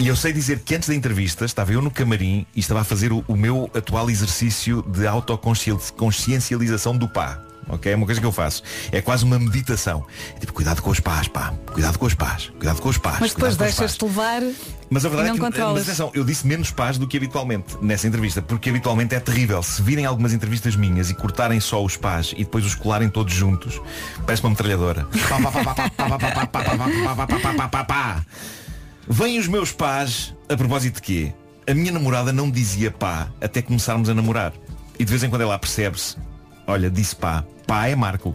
[0.00, 2.84] E eu sei dizer que antes da entrevista estava eu no camarim e estava a
[2.84, 7.92] fazer o, o meu atual exercício de autoconsciencialização do pá ok?
[7.92, 8.62] É uma coisa que eu faço.
[8.90, 10.06] É quase uma meditação.
[10.36, 11.52] É tipo, cuidado com os pás, pá.
[11.72, 12.50] Cuidado com os pás.
[12.58, 13.18] Cuidado com os pás.
[13.20, 14.42] Mas depois deixas-te levar.
[14.90, 15.74] Mas a verdade não é que, controlas.
[15.74, 19.62] mas atenção, eu disse menos paz do que habitualmente nessa entrevista, porque habitualmente é terrível.
[19.62, 23.34] Se virem algumas entrevistas minhas e cortarem só os pás e depois os colarem todos
[23.34, 23.80] juntos,
[24.24, 25.06] parece uma metralhadora.
[29.06, 31.32] Vêm os meus pás, a propósito de quê?
[31.66, 34.52] A minha namorada não dizia pá até começarmos a namorar.
[34.98, 36.16] E de vez em quando ela percebe-se,
[36.66, 38.34] olha, disse pá, pá é Marco.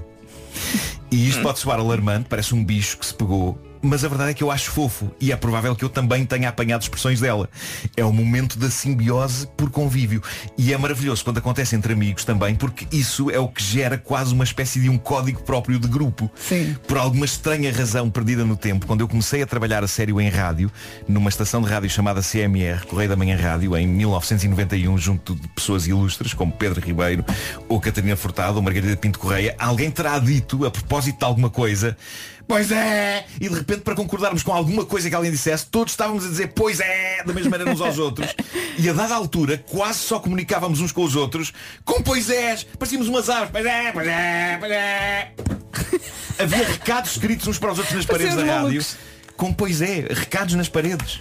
[1.11, 4.33] E isto pode soar alarmante, parece um bicho que se pegou mas a verdade é
[4.33, 7.49] que eu acho fofo e é provável que eu também tenha apanhado expressões dela.
[7.97, 10.23] É o momento da simbiose por convívio.
[10.57, 14.33] E é maravilhoso quando acontece entre amigos também, porque isso é o que gera quase
[14.33, 16.31] uma espécie de um código próprio de grupo.
[16.35, 16.77] Sim.
[16.87, 20.29] Por alguma estranha razão perdida no tempo, quando eu comecei a trabalhar a sério em
[20.29, 20.71] rádio,
[21.05, 25.87] numa estação de rádio chamada CMR, Correio da Manhã Rádio, em 1991, junto de pessoas
[25.87, 27.25] ilustres como Pedro Ribeiro,
[27.67, 31.97] ou Catarina Furtado, ou Margarida Pinto Correia, alguém terá dito, a propósito de alguma coisa,
[32.47, 33.25] Pois é!
[33.39, 36.53] E de repente, para concordarmos com alguma coisa que alguém dissesse, todos estávamos a dizer
[36.53, 38.33] pois é, da mesma maneira uns aos outros.
[38.75, 41.53] E a dada altura, quase só comunicávamos uns com os outros
[41.85, 42.63] com pois és.
[42.63, 43.51] Parecíamos umas aves.
[43.51, 45.31] Pois é, pois é, pois é.
[46.43, 48.83] Havia recados escritos uns para os outros nas paredes da rádio.
[49.37, 51.19] Com pois é, recados nas paredes.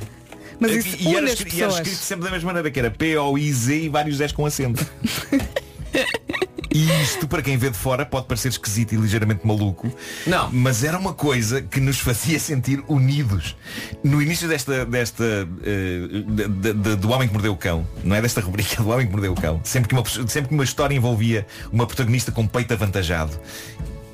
[0.59, 3.89] Mas isso e, era e era escrito sempre da mesma maneira, que era P-O-I-Z e
[3.91, 4.87] vários S com acento.
[6.75, 9.93] E isto, para quem vê de fora, pode parecer esquisito e ligeiramente maluco.
[10.27, 10.51] Não.
[10.53, 13.57] Mas era uma coisa que nos fazia sentir unidos.
[14.03, 15.25] No início desta, desta
[15.63, 19.07] eh, de- de- do Homem que Mordeu o Cão, não é desta rubrica, do Homem
[19.07, 22.47] que Mordeu o Cão, sempre que uma, sempre que uma história envolvia uma protagonista com
[22.47, 23.39] peito avantajado,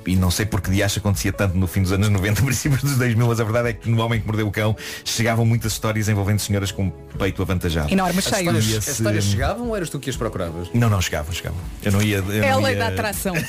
[0.07, 2.97] e não sei porque de acho acontecia tanto no fim dos anos 90, princípios dos
[2.97, 6.09] 2000, mas a verdade é que no Homem que Mordeu o Cão chegavam muitas histórias
[6.09, 7.93] envolvendo senhoras com peito avantajado.
[7.93, 10.69] Enormes As histórias, as histórias chegavam ou eras tu que as procuravas?
[10.73, 11.59] Não, não, chegavam, chegavam.
[11.83, 12.17] Eu não ia.
[12.19, 13.35] Eu É a lei ia- da atração.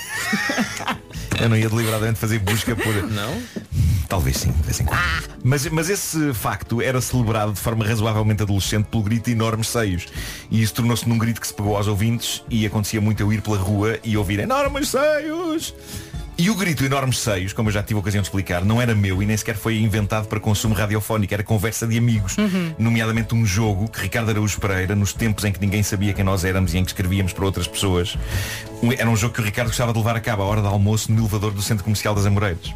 [1.39, 2.93] Eu não ia deliberadamente fazer busca por.
[3.09, 3.41] Não?
[4.09, 4.99] Talvez sim, de vez em quando.
[5.43, 10.07] Mas, mas esse facto era celebrado de forma razoavelmente adolescente pelo grito de enormes seios.
[10.51, 13.41] E isso tornou-se num grito que se pegou aos ouvintes e acontecia muito eu ir
[13.41, 15.73] pela rua e ouvir enormes seios.
[16.39, 18.95] E o grito enormes seios, como eu já tive a ocasião de explicar, não era
[18.95, 22.37] meu e nem sequer foi inventado para consumo radiofónico, era conversa de amigos.
[22.77, 26.45] Nomeadamente um jogo que Ricardo Araújo Pereira, nos tempos em que ninguém sabia quem nós
[26.45, 28.17] éramos e em que escrevíamos para outras pessoas,
[28.97, 31.11] era um jogo que o Ricardo gostava de levar a cabo à hora do almoço
[31.11, 32.73] no elevador do Centro Comercial das Amoreiras.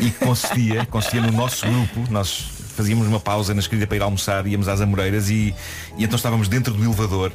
[0.00, 4.02] E que consistia, consistia no nosso grupo, nós fazíamos uma pausa na escrita para ir
[4.02, 5.54] almoçar, íamos às Amoreiras e,
[5.96, 7.30] e então estávamos dentro do elevador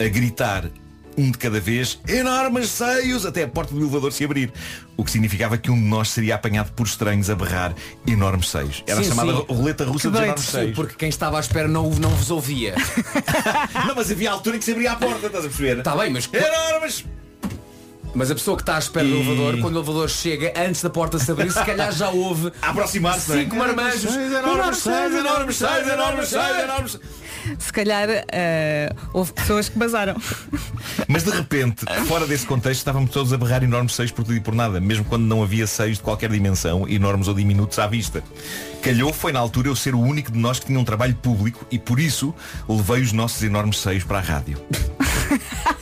[0.00, 0.70] a gritar
[1.18, 4.52] um de cada vez, enormes seios, até a porta do elevador se abrir.
[4.96, 7.74] O que significava que um de nós seria apanhado por estranhos a berrar
[8.06, 8.84] enormes seios.
[8.86, 9.44] Era Sim, chamada sim.
[9.48, 10.76] roleta russa dos enormes seios.
[10.76, 12.74] Porque quem estava à espera não, não vos ouvia.
[13.86, 15.78] Não, mas havia a altura em que se abria a porta, estás a perceber?
[15.78, 17.04] Está bem, mas, Enormes!
[18.14, 20.82] Mas a pessoa que está à espera do E- elevador, quando o elevador chega, antes
[20.82, 23.42] da porta se abrir, se calhar já houve A aproximar-se, não é?
[23.42, 24.14] cinco marmanjos.
[24.16, 27.00] Enormes seios, enormes seios, enormes seios, enormes.
[27.58, 30.16] Se calhar eh, houve pessoas que basaram.
[31.08, 34.40] Mas de repente, fora desse contexto, estávamos todos a berrar enormes seios por tudo e
[34.40, 38.22] por nada, mesmo quando não havia seios de qualquer dimensão, enormes ou diminutos à vista.
[38.82, 41.66] Calhou foi na altura eu ser o único de nós que tinha um trabalho público
[41.70, 42.34] e por isso
[42.68, 44.58] levei os nossos enormes seios para a rádio.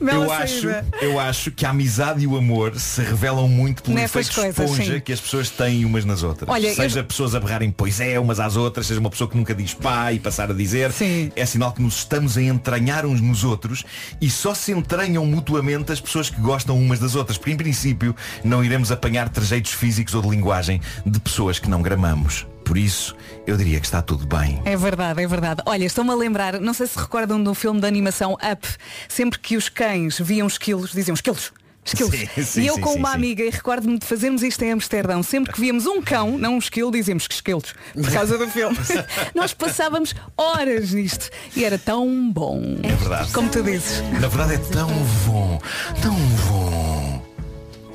[0.00, 0.66] Eu acho,
[1.00, 4.70] eu acho que a amizade e o amor se revelam muito pelo Nessas efeito coisas,
[4.70, 5.00] esponja sim.
[5.00, 6.48] que as pessoas têm umas nas outras.
[6.48, 9.36] Olha, eu- seja pessoas a berrarem pois é umas às outras, seja uma pessoa que
[9.36, 11.30] nunca diz pá e passar a dizer, Sim.
[11.36, 13.84] é sinal que nos estamos a entranhar uns nos outros
[14.20, 18.14] e só se entranham mutuamente as pessoas que gostam umas das outras, porque em princípio
[18.42, 22.46] não iremos apanhar trejeitos físicos ou de linguagem de pessoas que não gramamos.
[22.64, 23.14] Por isso,
[23.46, 24.60] eu diria que está tudo bem.
[24.64, 25.62] É verdade, é verdade.
[25.66, 28.66] Olha, estou-me a lembrar, não sei se recordam do filme de animação Up,
[29.08, 31.52] sempre que os cães viam esquilos, diziam esquilos.
[31.84, 32.14] Esquilos.
[32.14, 35.22] Sim, sim, e eu sim, com uma amiga, e recordo-me de fazermos isto em Amsterdão,
[35.22, 38.76] sempre que víamos um cão, não um esquilo, dizíamos que esquilos, por causa do filme.
[39.34, 42.78] Nós passávamos horas nisto e era tão bom.
[42.82, 43.30] É verdade.
[43.32, 44.00] Como tu dizes.
[44.18, 44.88] Na verdade é tão
[45.26, 45.60] bom,
[46.00, 47.22] tão bom.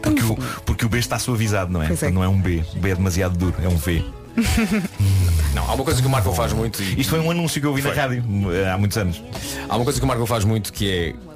[0.04, 1.88] Porque o, porque o B está suavizado, não é?
[1.88, 2.12] Pois é.
[2.12, 2.64] Não é um B.
[2.76, 4.04] O B é demasiado duro, é um V.
[5.54, 7.66] Não, há uma coisa que o Marco faz muito e Isto foi um anúncio que
[7.66, 8.24] eu ouvi na rádio
[8.54, 9.22] eh, há muitos anos.
[9.68, 11.30] há uma coisa que o Marco faz muito que é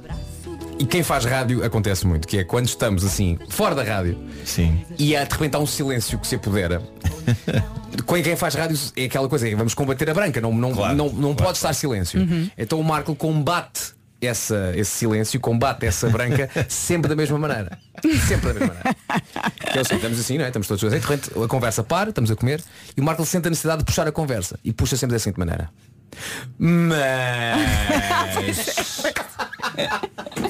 [0.78, 4.84] e quem faz rádio acontece muito, que é quando estamos assim, fora da rádio, Sim.
[4.98, 6.82] e há, de repente há um silêncio que se apodera.
[8.06, 10.96] Com quem faz rádio é aquela coisa, é, vamos combater a branca, não, não, Claro,
[10.96, 11.36] não, não claro.
[11.36, 12.20] pode estar silêncio.
[12.58, 13.93] Então o Marco combate
[14.26, 17.78] essa, esse silêncio, combate essa branca sempre da mesma maneira.
[18.26, 18.96] Sempre da mesma maneira.
[19.72, 20.48] Que é seguinte, estamos assim, não é?
[20.48, 22.62] Estamos todos assim, de repente a conversa para, estamos a comer,
[22.96, 24.58] e o Marco sente a necessidade de puxar a conversa.
[24.64, 25.70] E puxa sempre da seguinte maneira.
[26.58, 27.58] Mas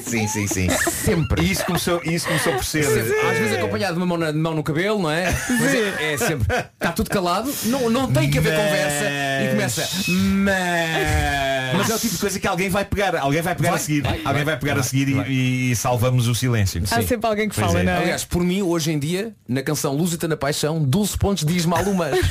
[0.01, 0.69] Sim, sim, sim.
[0.69, 1.43] sempre.
[1.45, 2.85] E isso começou, isso começou por ser.
[2.85, 5.31] Às vezes acompanhado de uma mão, na- de mão no cabelo, não é?
[5.49, 6.47] Mas é, é sempre.
[6.73, 9.05] Está tudo calado, não, não tem que haver Mas- conversa
[9.43, 9.89] e começa.
[10.11, 11.75] Mas.
[11.77, 13.81] Mas é o tipo de coisa que alguém vai pegar, alguém vai pegar Vai, a
[13.81, 15.25] seguir, vai, alguém vai, vai pegar vai, a seguir e- vai.
[15.29, 16.81] e, salvamos o silêncio.
[16.89, 17.83] Há sempre alguém que Pois fala, é.
[17.83, 17.97] não é?
[17.97, 21.83] Aliás, por mim, hoje em dia, na canção Lúzita na Paixão, 12 pontos diz mal
[21.83, 22.17] o mas.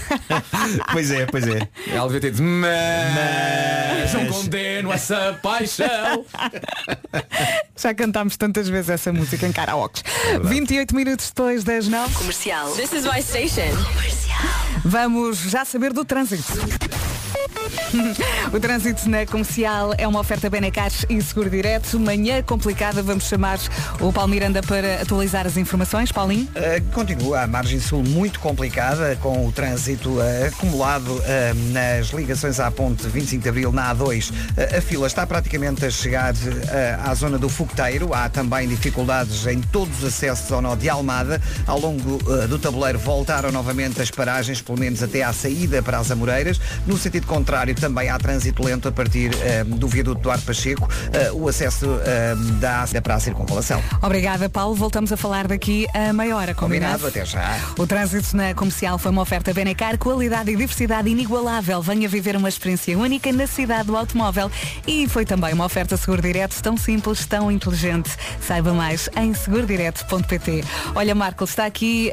[0.92, 1.68] Pois é, pois é.
[1.92, 6.24] Ela devia ter dito, mas não condeno essa paixão.
[7.76, 10.02] Já cantámos tantas vezes essa música em karaoke.
[10.28, 12.14] É 28 minutos depois das 9.
[12.14, 12.70] Comercial.
[12.72, 13.74] This is my station.
[14.84, 16.52] Vamos já saber do trânsito.
[18.52, 21.98] o trânsito na comercial é uma oferta Benacar e Seguro Direto.
[21.98, 23.58] Manhã complicada, vamos chamar
[24.00, 26.12] o Paulo Miranda para atualizar as informações.
[26.12, 26.48] Paulinho?
[26.54, 31.22] Uh, continua a margem sul muito complicada, com o trânsito uh, acumulado uh,
[31.72, 34.32] nas ligações à ponte 25 de Abril na A2.
[34.76, 36.34] a fila está praticamente a chegar
[37.02, 38.12] à zona do Fogoteiro.
[38.12, 41.40] Há também dificuldades em todos os acessos ao nó de Almada.
[41.66, 42.18] Ao longo
[42.48, 46.60] do tabuleiro voltaram novamente as paragens, pelo menos até à saída para as Amoreiras.
[46.86, 49.30] No sentido contrário, também há trânsito lento a partir
[49.66, 50.88] do viaduto Duarte Pacheco.
[51.34, 51.86] o acesso
[52.60, 53.82] da, para a circunvalação.
[54.02, 54.74] Obrigada, Paulo.
[54.74, 56.54] Voltamos a falar daqui a meia hora.
[56.54, 57.00] Combinado?
[57.00, 57.58] Combinado, até já.
[57.78, 61.80] O trânsito na comercial foi uma oferta Benacar, qualidade e diversidade inigualável.
[61.82, 64.50] Venha viver uma experiência única na cidade do automóvel.
[64.86, 68.10] E foi também uma oferta Seguro Direto, tão simples, tão inteligente.
[68.40, 70.64] Saiba mais em segurodireto.pt.
[70.94, 72.12] Olha, Marco, está aqui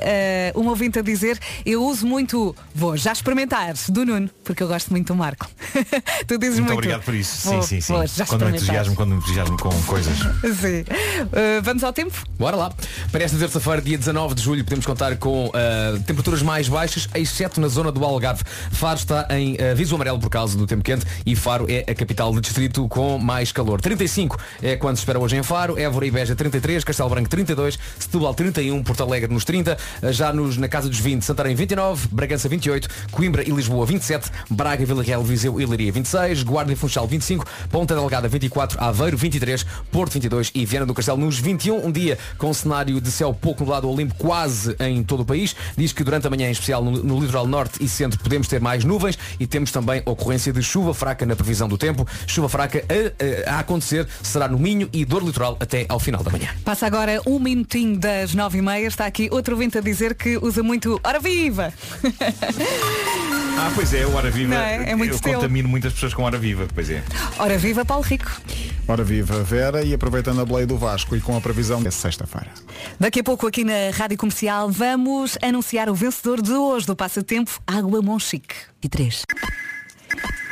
[0.56, 4.68] uh, um ouvinte a dizer, eu uso muito, vou já experimentar, do Nuno, porque eu
[4.68, 5.48] gosto muito do Marco.
[6.28, 6.68] tu dizes muito.
[6.68, 6.74] muito.
[6.74, 7.48] obrigado por isso.
[7.48, 7.94] Vou, sim, sim, sim.
[7.94, 10.18] vou já quando me entusiasmo, quando me entusiasmo com coisas.
[10.62, 10.82] Sim.
[10.82, 12.14] Uh, vamos ao tempo?
[12.38, 12.72] Bora lá.
[13.12, 17.60] Para esta terça-feira, dia 19 de julho, podemos contar com uh, temperaturas mais baixas, exceto
[17.62, 18.44] na zona do Algarve.
[18.72, 21.96] Faro está em uh, viso amarelo por causa do tempo quente e Faro é a
[21.96, 23.82] capital do distrito com mais calor.
[23.82, 27.80] 35 é quando se espera hoje em Faro, Évora e Beja 33, Castelo Branco 32,
[28.00, 32.08] Setúbal 31, Porto Alegre nos 30, uh, já nos, na casa dos 20, Santarém 29,
[32.12, 36.76] Bragança 28, Coimbra e Lisboa 27, Braga, Vila Real, Viseu e Leiria 26, Guarda e
[36.76, 41.86] Funchal 25, Ponta Delgada 24, Aveiro 23, Porto 22 e Viana do Castelo nos 21,
[41.86, 45.56] um dia com cenário de céu pouco nublado ao limpo quase em todo o país.
[45.78, 48.60] Diz que durante a manhã, em especial no, no litoral norte e centro, podemos ter
[48.60, 52.06] mais nuvens e temos também ocorrência de chuva fraca na previsão do tempo.
[52.28, 56.22] Chuva fraca a, a, a acontecer será no Minho e dor litoral até ao final
[56.22, 56.50] da manhã.
[56.66, 58.88] Passa agora um minutinho das nove e meia.
[58.88, 61.74] Está aqui outro ouvinte a dizer que usa muito Hora Viva.
[63.58, 64.56] Ah, pois é, o Hora Viva.
[64.56, 64.71] Não é?
[64.74, 65.34] É muito eu teu.
[65.34, 67.04] contamino muitas pessoas com Hora Viva, pois é.
[67.38, 68.32] Hora Viva, Paulo Rico.
[68.88, 72.50] Ora viva Vera e aproveitando a Bleia do Vasco e com a previsão de sexta-feira.
[73.00, 77.62] Daqui a pouco aqui na Rádio Comercial vamos anunciar o vencedor de hoje do Passatempo
[77.66, 78.56] Água Monchique.
[78.84, 79.24] E três.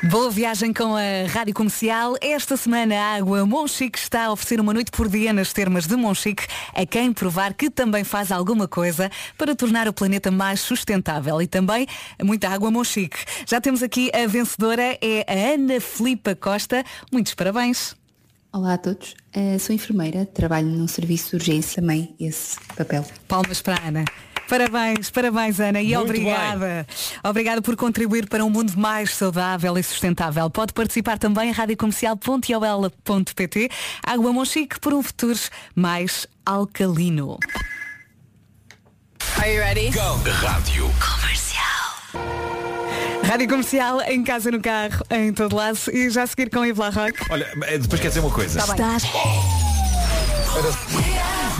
[0.10, 2.16] Boa viagem com a Rádio Comercial.
[2.22, 5.96] Esta semana a Água Monchique está a oferecer uma noite por dia nas termas de
[5.96, 11.42] Monchique a quem provar que também faz alguma coisa para tornar o planeta mais sustentável
[11.42, 11.86] e também
[12.24, 13.18] muita água Monchique.
[13.46, 16.84] Já temos aqui a vencedora, é a Ana Filipa Costa.
[17.12, 17.94] Muitos parabéns.
[18.52, 23.06] Olá a todos, Eh, sou enfermeira, trabalho num serviço de urgência, também esse papel.
[23.28, 24.06] Palmas para a Ana.
[24.50, 26.88] Parabéns, parabéns Ana e Muito obrigada.
[27.24, 30.50] Obrigada por contribuir para um mundo mais saudável e sustentável.
[30.50, 33.70] Pode participar também em radiocomercial.ioela.pt
[34.04, 35.38] Água Monchique por um futuro
[35.76, 37.38] mais alcalino.
[39.38, 39.90] Are you ready?
[39.90, 40.92] Rádio.
[43.24, 46.82] Rádio Comercial em casa, no carro, em todo lado e já a seguir com Ivo
[46.82, 47.20] Larroque.
[47.30, 48.60] Olha, eh, depois quer dizer uma coisa.
[48.60, 48.84] Tá bem.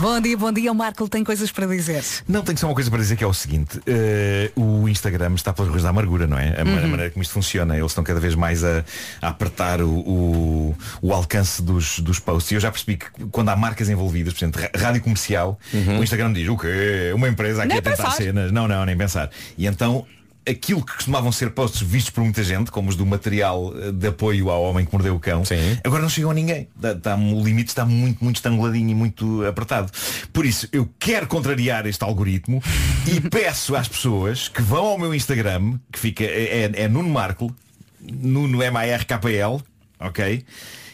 [0.00, 0.72] Bom dia, bom dia.
[0.72, 2.02] O Marco tem coisas para dizer.
[2.26, 5.52] Não, tenho só uma coisa para dizer que é o seguinte eh, O Instagram está
[5.52, 6.58] pelas ruas da amargura, não é?
[6.58, 6.88] A, Uhum.
[6.88, 8.82] maneira como isto funciona Eles estão cada vez mais a,
[9.20, 13.50] a apertar o, o, o alcance dos, dos posts E eu já percebi que quando
[13.50, 15.58] há marcas envolvidas Por exemplo, rádio comercial
[15.98, 17.12] O Instagram diz, o quê?
[17.14, 18.10] Uma empresa aqui Nem a tentar pensar.
[18.12, 20.06] cenas Não, não, nem pensar E então
[20.48, 24.06] Aquilo que costumavam ser posts vistos por muita gente, como os do material eh, de
[24.08, 25.44] apoio ao homem que mordeu o cão,
[25.84, 26.66] agora não chegam a ninguém.
[26.74, 29.92] Dá- o limite está muito, muito estanguladinho e muito apertado.
[30.32, 32.62] Por isso, eu quero contrariar este algoritmo
[33.06, 37.54] e peço às pessoas que vão ao meu Instagram, que fica, é, é Nuno Marco,
[38.00, 39.60] Nuno M-A-R-K-L,
[40.00, 40.44] ok?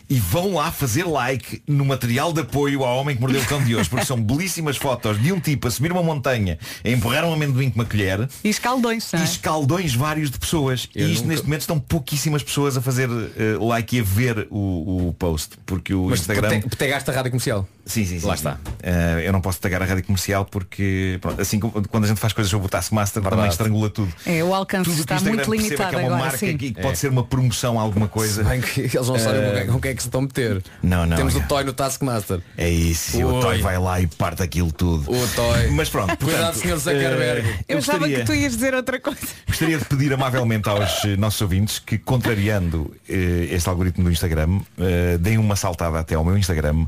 [0.09, 3.63] E vão lá fazer like no material de apoio ao homem que mordeu o cão
[3.63, 7.25] de hoje, porque são belíssimas fotos de um tipo a subir uma montanha, a empurrar
[7.25, 8.29] um amendoim com uma colher.
[8.45, 9.27] E escaldões, não E é?
[9.27, 10.89] escaldões vários de pessoas.
[10.95, 14.05] Eu e isto nunca- neste momento estão pouquíssimas pessoas a fazer eh, like e a
[14.05, 15.57] ver o, o post.
[15.67, 16.61] Porque o Mas Instagram.
[16.61, 17.69] te- pegaste a rádio comercial.
[17.85, 18.27] Sim, sim, sim.
[18.27, 18.41] Lá sim.
[18.41, 18.59] está.
[18.83, 22.19] Eh, eu não posso tagar a rádio comercial porque pronto, assim como quando a gente
[22.21, 23.53] faz coisas sobre o Taskmaster também Verdade.
[23.55, 24.13] estrangula tudo.
[24.25, 26.23] É, o alcance Tudo está muito limitado que é uma agora.
[26.23, 26.57] marca sim.
[26.57, 26.95] que, que pode É.
[26.97, 28.43] ser uma promoção a alguma coisa.
[28.45, 30.63] Se bem que eles não sabem Eh, com que- com que se estão a meter.
[30.83, 31.17] Não, não.
[31.17, 31.39] Temos é.
[31.39, 32.41] o Toy no Taskmaster.
[32.57, 33.41] É isso, o.
[33.41, 35.11] Toy vai lá e parte aquilo tudo.
[35.11, 35.69] O Toy.
[35.71, 36.77] Mas pronto, Cuidado, portanto, Sr.
[36.79, 37.49] Zuckerberg.
[37.49, 39.21] eh, Eu achava gostaria- que tu ias dizer outra coisa.
[39.49, 44.61] Gostaria de pedir amavelmente aos eh, nossos ouvintes que, contrariando eh, este algoritmo do Instagram,
[44.79, 46.87] eh, deem uma saltada até ao meu Instagram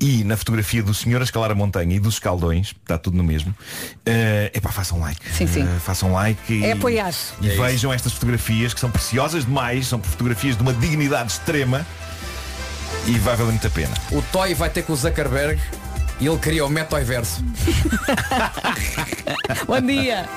[0.00, 3.24] e na fotografia do senhor a escalar a montanha e dos escaldões, está tudo no
[3.24, 3.54] mesmo,
[4.04, 5.20] é epá, façam like.
[5.32, 5.62] Sim, sim.
[5.62, 7.10] Eh, façam like e, É apoiar.
[7.40, 7.62] e É isso.
[7.62, 11.86] vejam estas fotografias que são preciosas demais, são fotografias de uma dignidade extrema
[13.06, 13.94] E vai valer muito a pena.
[14.12, 15.60] O Toy vai ter com o Zuckerberg
[16.20, 17.42] e ele cria o Metoiverso.
[19.66, 20.28] Bom dia.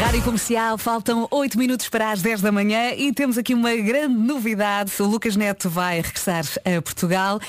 [0.00, 4.14] Rádio Comercial, faltam 8 minutos para as 10 da manhã e temos aqui uma grande
[4.14, 4.92] novidade.
[5.00, 7.40] O Lucas Neto vai regressar a Portugal.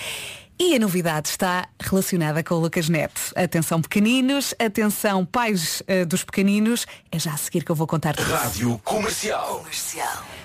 [0.60, 3.22] E a novidade está relacionada com o Lucas Neto.
[3.36, 6.88] Atenção pequeninos, atenção pais eh, dos pequeninos.
[7.12, 8.32] É já a seguir que eu vou contar tudo.
[8.32, 9.64] Rádio Comercial.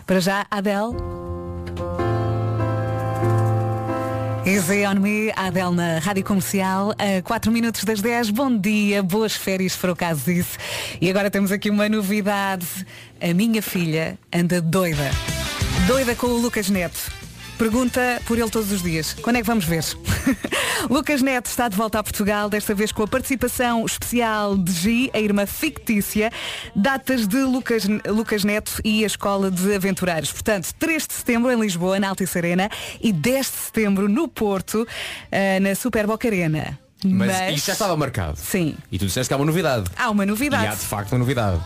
[0.07, 0.93] Para já, Adele.
[4.45, 8.31] Easy on me, a Adele na Rádio Comercial, a 4 minutos das 10.
[8.31, 10.59] Bom dia, boas férias, for o caso disso.
[11.01, 12.67] E agora temos aqui uma novidade.
[13.21, 15.13] A minha filha anda doida.
[15.87, 17.22] Doida com o Lucas Neto.
[17.63, 19.15] Pergunta por ele todos os dias.
[19.23, 19.85] Quando é que vamos ver?
[20.91, 25.11] Lucas Neto está de volta a Portugal, desta vez com a participação especial de Gi,
[25.15, 26.33] a irmã fictícia,
[26.75, 30.33] datas de Lucas, Lucas Neto e a Escola de Aventureiros.
[30.33, 32.69] Portanto, 3 de setembro em Lisboa, na Altice Arena,
[33.01, 34.85] e 10 de setembro no Porto,
[35.31, 36.77] eh, na Super Boca Arena.
[37.05, 38.39] Mas, isto já estava marcado.
[38.39, 38.77] Sim.
[38.91, 39.89] E tu disseste que há uma novidade.
[39.97, 40.65] Há uma novidade.
[40.65, 41.61] E há de facto uma novidade.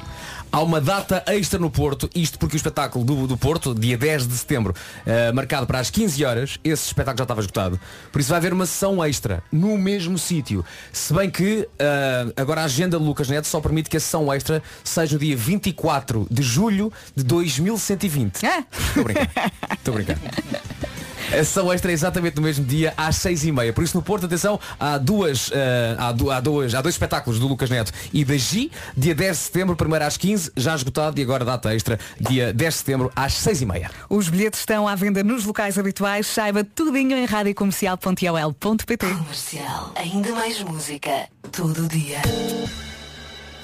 [0.51, 4.27] Há uma data extra no Porto, isto porque o espetáculo do, do Porto, dia 10
[4.27, 4.75] de setembro,
[5.05, 7.81] eh, marcado para as 15 horas, esse espetáculo já estava esgotado.
[8.11, 10.65] Por isso vai haver uma sessão extra no mesmo sítio.
[10.93, 14.33] Se bem que eh, agora a agenda de Lucas Neto só permite que a sessão
[14.33, 18.47] extra seja o dia 24 de julho de 2120.
[18.47, 18.65] É?
[18.71, 19.53] Estou a brincar.
[19.73, 20.87] Estou a
[21.31, 23.73] sessão extra é exatamente no mesmo dia, às seis e meia.
[23.73, 27.39] Por isso no Porto, atenção, há duas, eh, há, du- há duas, há dois espetáculos
[27.39, 31.19] do Lucas Neto e da Gi, dia 10 de setembro, primeiro às 15, já esgotado,
[31.21, 33.91] e agora data extra, dia 10 de setembro, às seis e meia.
[34.09, 36.27] Os bilhetes estão à venda nos locais habituais.
[36.27, 39.93] Saiba tudinho em radiocomercial.ol.pt Comercial.
[39.97, 41.29] Ainda mais música.
[41.53, 42.19] Todo dia.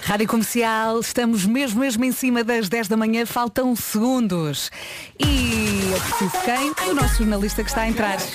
[0.04, 4.68] Rádio Comercial, estamos mesmo, mesmo em cima das 10 da manhã, faltam segundos.
[5.16, 6.72] E eu preciso quem?
[6.90, 8.18] O nosso jornalista que está a entrar.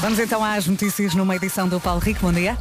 [0.00, 2.20] Vamos então às notícias numa edição do Paulo Rico.
[2.20, 2.56] Bom dia.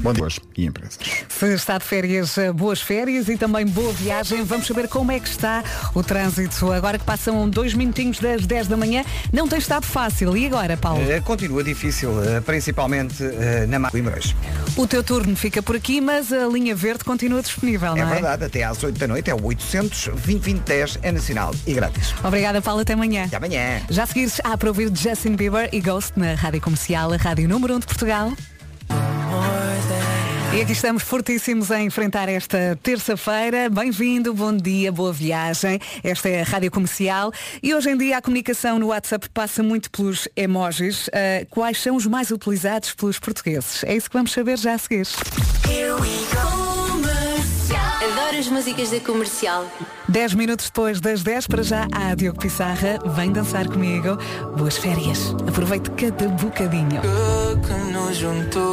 [0.00, 0.98] Bom dia e empresas.
[1.28, 4.42] Se está de férias, eh, boas férias e também boa viagem.
[4.44, 5.62] Vamos saber como é que está
[5.94, 6.70] o trânsito.
[6.72, 10.36] Agora que passam dois minutinhos das 10 da manhã, não tem estado fácil.
[10.36, 11.02] E agora, Paulo?
[11.10, 14.34] Eh, Continua difícil, eh, principalmente eh, na Mar Coimbras.
[14.76, 18.12] O teu turno fica por aqui, mas a linha verde continua disponível, É não é?
[18.14, 22.14] verdade, até às 8 da noite é o 800 2010 é nacional e grátis.
[22.22, 22.80] Obrigada, Paulo.
[22.82, 23.24] Até amanhã.
[23.24, 23.80] Até amanhã.
[23.90, 27.48] Já a seguir, há para ouvir Justin Bieber e Ghost na Rádio Comercial, a Rádio
[27.48, 28.32] Número 1 de Portugal.
[30.50, 33.68] E aqui estamos fortíssimos a enfrentar esta terça-feira.
[33.68, 35.78] Bem-vindo, bom dia, boa viagem.
[36.02, 37.30] Esta é a Rádio Comercial
[37.62, 41.10] e hoje em dia a comunicação no WhatsApp passa muito pelos emojis.
[41.12, 43.84] Ah, quais são os mais utilizados pelos portugueses?
[43.84, 45.06] É isso que vamos saber já a seguir.
[48.02, 49.70] Adoro as músicas da comercial.
[50.08, 52.98] 10 minutos depois das 10 para já há Diogo Pissarra.
[53.14, 54.16] Vem dançar comigo.
[54.56, 55.34] Boas férias.
[55.46, 57.00] Aproveite cada bocadinho.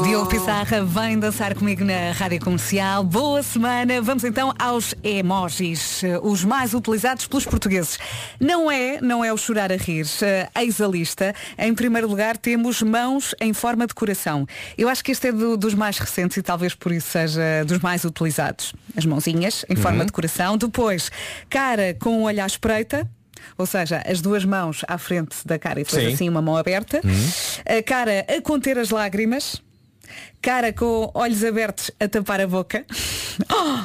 [0.03, 3.03] Diogo Pissarra vem dançar comigo na Rádio Comercial.
[3.03, 4.01] Boa semana.
[4.01, 7.99] Vamos então aos emojis, eh, os mais utilizados pelos portugueses.
[8.39, 10.07] Não é, não é o chorar a rir.
[10.21, 11.35] Eh, Eis a lista.
[11.57, 14.47] Em primeiro lugar temos mãos em forma de coração.
[14.77, 17.79] Eu acho que este é do- dos mais recentes e talvez por isso seja dos
[17.79, 18.73] mais utilizados.
[18.95, 20.05] As mãozinhas em forma Uhum.
[20.05, 20.57] de coração.
[20.57, 21.11] Depois,
[21.49, 23.09] cara com o olho à espreita.
[23.57, 26.13] Ou seja, as duas mãos à frente da cara e depois Sim.
[26.13, 26.99] assim uma mão aberta.
[27.03, 27.77] Uhum.
[27.77, 29.61] A cara a conter as lágrimas.
[30.41, 32.85] Cara com olhos abertos a tapar a boca.
[33.51, 33.83] Oh!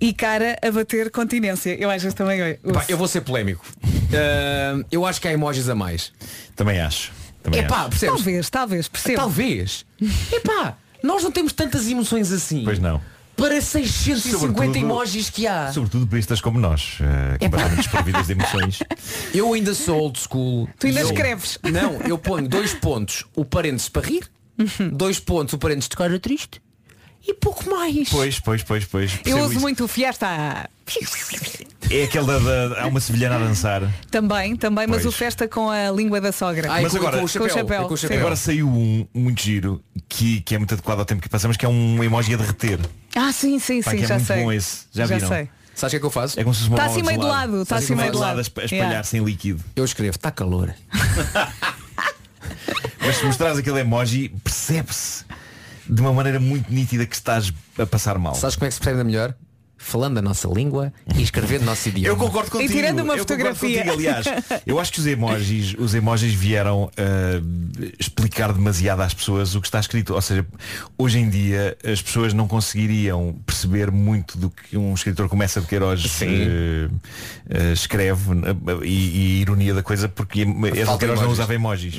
[0.00, 1.74] E cara a bater continência.
[1.78, 2.54] Eu acho que também.
[2.72, 3.62] Pá, eu vou ser polémico.
[4.10, 6.14] Ah, eu acho que há emojis a mais.
[6.54, 7.12] Também acho.
[7.42, 7.90] Também Epá, acho.
[7.90, 8.14] percebes?
[8.16, 9.16] Talvez, talvez, percebo.
[9.16, 9.84] Talvez.
[10.32, 12.64] Epá, nós não temos tantas emoções assim.
[12.64, 13.00] Pois não.
[13.36, 15.70] Para 650 Sobretudo- emojis que há.
[15.72, 18.78] Sobretudo bestas como nós, eh, completamente desprovidas de emoções.
[19.34, 20.68] Eu ainda sou old school.
[20.78, 21.58] Tu ainda Eu- escreves.
[21.62, 24.24] Não, eu ponho dois pontos o parênteses para rir,
[24.92, 26.62] dois pontos o parênteses de cara triste
[27.28, 28.08] e pouco mais.
[28.08, 29.18] Pois, pois, pois, pois.
[29.24, 29.60] Eu uso isso.
[29.60, 30.68] muito o Fiesta.
[31.90, 33.82] É aquele da, da- há uma sevilhana a dançar.
[34.10, 35.06] Também, também, mas Pois.
[35.14, 36.68] o festa com a língua da sogra.
[36.68, 38.14] Mas agora, sim.
[38.16, 41.66] agora saiu um muito giro que, que é muito adequado ao tempo que passamos, que
[41.66, 42.78] é um emoji a derreter.
[43.16, 44.42] Ah, sim, sim, Pá, sim, que é já muito sei.
[44.44, 44.84] bom esse.
[44.92, 45.28] Já, viram?
[45.28, 45.48] sei.
[45.74, 46.38] Sabes o que é que eu faço?
[46.40, 48.16] É como se fosse uma Tá bola assim meio de lado, tá assim meio de
[48.18, 48.38] lado.
[48.38, 49.62] a espalhar-se em líquido.
[49.74, 50.74] Eu escrevo, está calor.
[53.00, 55.24] Mas se mostrares aquele emoji, percebe-se
[55.88, 58.34] de uma maneira muito nítida que estás a passar mal.
[58.34, 59.34] Sabes como é que se percebe ainda melhor?
[59.78, 62.08] Falando a nossa língua e escrevendo o nosso idioma.
[62.08, 62.72] Eu concordo contigo.
[62.72, 63.84] tirando uma eu concordo fotografia.
[63.84, 64.26] contigo, aliás,
[64.66, 69.66] eu acho que os emojis, os emojis vieram uh, explicar demasiado às pessoas o que
[69.68, 70.14] está escrito.
[70.14, 70.46] Ou seja,
[70.98, 75.60] hoje em dia as pessoas não conseguiriam perceber muito do que um escritor como essa
[75.60, 76.24] de Queiroz uh,
[76.88, 81.26] uh, escreve uh, e, e a ironia da coisa porque essa de Falta Queiroz não
[81.26, 81.38] emojis.
[81.38, 81.94] usava emojis.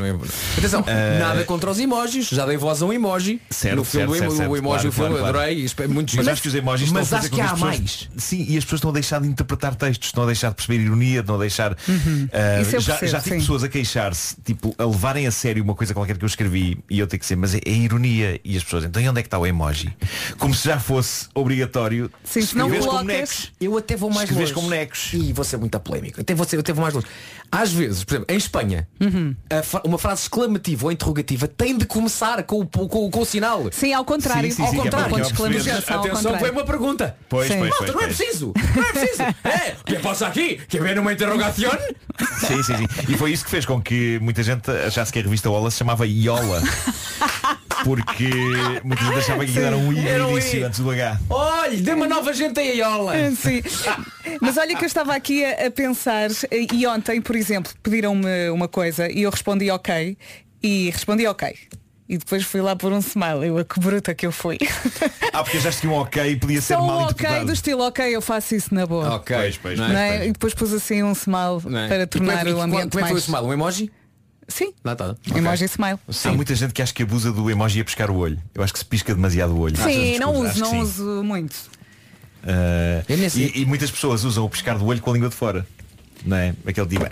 [0.57, 3.41] Atenção, Uh, nada contra os emojis, já dei voz a um emoji.
[3.49, 5.37] Certo, no filme certo, do emo- certo, o emoji claro, do filme, claro, claro.
[5.39, 7.41] adorei, isto é muito Mas acho que os emojis Mas estão a fazer que com
[7.41, 8.09] há as pessoas- mais.
[8.17, 10.83] Sim, e as pessoas estão a deixar de interpretar textos, estão a deixar de perceber
[10.83, 11.73] ironia, estão a deixar.
[11.73, 13.41] Uh, Isso eu já, percebo, já tive sim.
[13.41, 16.99] pessoas a queixar-se, tipo, a levarem a sério uma coisa qualquer que eu escrevi e
[16.99, 18.39] eu tenho que dizer, mas é, é ironia.
[18.43, 19.95] E as pessoas, então e onde é que está o emoji?
[20.37, 23.51] Como se já fosse obrigatório Sim, se não colocas-.
[23.59, 24.53] Eu até vou mais longe.
[24.53, 25.13] como necos.
[25.13, 26.21] E vou ser muito polémico.
[26.21, 27.07] Até vou, ser, até vou mais longe.
[27.51, 29.35] Às vezes, por exemplo, em Espanha, Uhum.
[29.63, 33.69] fra- uma frase exclamativa ou interrogativa tem de começar com o, com, com o sinal.
[33.71, 34.49] Sim, ao contrário.
[34.51, 35.15] Sim, sim, ao é contrário.
[35.15, 36.39] é Atenção, contrário.
[36.39, 37.15] foi uma pergunta.
[37.29, 37.47] Pois.
[37.59, 38.17] Pois, Malta, pois, não é pois.
[38.17, 38.53] preciso.
[38.75, 39.23] Não é preciso.
[39.47, 40.59] É, o que passa aqui?
[40.67, 41.71] Que vem numa interrogação?
[42.47, 42.87] Sim, sim, sim.
[43.09, 45.77] E foi isso que fez com que muita gente achasse que a revista Ola se
[45.77, 46.61] chamava Iola.
[47.83, 48.29] Porque
[48.83, 51.19] muita gente achava que era um I no início antes do H.
[51.29, 53.13] Olha, dê uma nova gente aí, Iola.
[53.35, 53.61] Sim.
[54.41, 58.67] Mas olha que eu estava aqui a, a pensar e ontem, por exemplo, pediram-me uma
[58.67, 60.17] coisa e eu respondi ok
[60.61, 61.55] e respondi ok.
[62.09, 63.47] E depois fui lá por um smile.
[63.47, 64.57] Eu, a que bruta que eu fui.
[65.33, 67.45] Ah, porque já tinha um ok e podia ser Só mal um ok interpretado.
[67.47, 69.15] do estilo ok, eu faço isso na boa.
[69.15, 69.35] Ok.
[69.35, 70.07] Pois, pois, não é?
[70.07, 70.17] É?
[70.17, 70.29] pois.
[70.29, 71.87] E depois pus assim um smile Não é?
[71.87, 73.23] para E como é tornar que- o ambiente Como é que foi o mais.
[73.25, 73.43] smile?
[73.45, 73.91] Um emoji?
[74.47, 75.13] Sim, Lá está.
[75.35, 75.99] emoji smile.
[76.23, 78.39] Há muita gente que acha que abusa do emoji a pescar o olho.
[78.55, 79.75] Eu acho que se pisca demasiado o olho.
[79.75, 80.79] Sim, não Acho uso, que não sim.
[80.79, 81.55] uso muito.
[82.43, 83.51] Ah, Eu nem sei.
[83.53, 85.67] e, e muitas pessoas usam o piscar do olho com a língua de fora.
[86.25, 86.53] Não é?
[86.65, 87.05] Aquele tipo.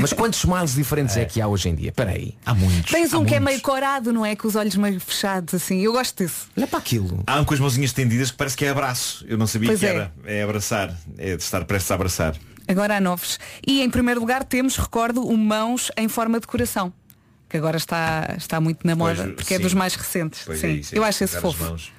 [0.00, 1.90] Mas quantos smiles diferentes é que há hoje em dia?
[1.90, 2.34] Espera aí.
[2.44, 2.90] Há muitos.
[2.90, 3.54] Tens há um que é muitos.
[3.54, 4.34] meio corado, não é?
[4.36, 5.80] Com os olhos meio fechados, assim.
[5.80, 6.46] Eu gosto desse.
[6.56, 7.22] Olha para aquilo.
[7.26, 9.24] Há um com as mãozinhas estendidas que parece que é abraço.
[9.28, 9.88] Eu não sabia Pois que é.
[9.90, 10.12] era.
[10.24, 10.94] É abraçar.
[11.16, 12.36] É de estar prestes a abraçar.
[12.66, 13.38] Agora há novos.
[13.66, 16.92] E em primeiro lugar temos, recordo, o mãos em forma de coração.
[17.48, 19.62] Que agora está, está muito na moda, Pois, porque é sim.
[19.62, 20.42] dos mais recentes.
[20.44, 20.66] Pois sim.
[20.66, 21.64] é isso, é Eu acho esse fofo.
[21.64, 21.90] mãos.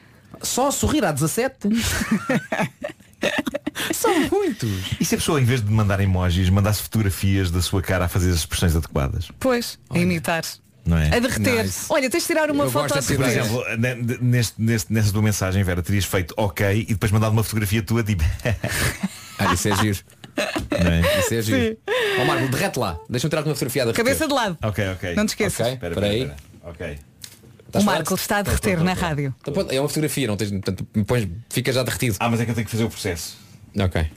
[0.44, 1.70] Só a sorrir há 17?
[4.60, 4.91] São muitos.
[4.99, 8.07] E se a pessoa, em vez de mandar emojis, mandasse fotografias da sua cara a
[8.07, 9.30] fazer as expressões adequadas?
[9.40, 10.44] Pois, a imitar.
[10.86, 11.07] Não é?
[11.15, 11.64] A derreter.
[11.64, 11.86] Nice.
[11.90, 15.11] Olha, tens de tirar uma Eu foto a dessa Por exemplo, ne- neste, neste, nessa
[15.11, 18.23] tua mensagem, Vera, terias feito ok e depois mandado uma fotografia tua tipo.
[19.41, 19.99] Ah, isso é giro.
[20.84, 21.19] não é?
[21.19, 21.77] Isso é giro.
[22.19, 22.99] Ó Marco, derrete lá.
[23.10, 24.57] Deixa-me tirar uma fotografia da Cabeça de lado.
[24.61, 25.15] Ok, ok.
[25.15, 25.60] Não te esqueças.
[25.61, 25.73] Ok.
[25.76, 26.22] Espera, Espera aí.
[26.23, 26.38] espera.
[26.64, 26.99] Ok.
[27.68, 27.86] Estás O?
[27.86, 29.34] Marco está a derreter na rádio.
[29.41, 32.18] Então, é uma fotografia, não tens, portanto, pões, fica já derretido.
[32.19, 33.38] Ah, mas é que eu tenho que fazer o processo.
[33.80, 34.07] Ok.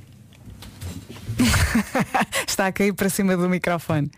[2.46, 4.10] Está a cair para cima do microfone.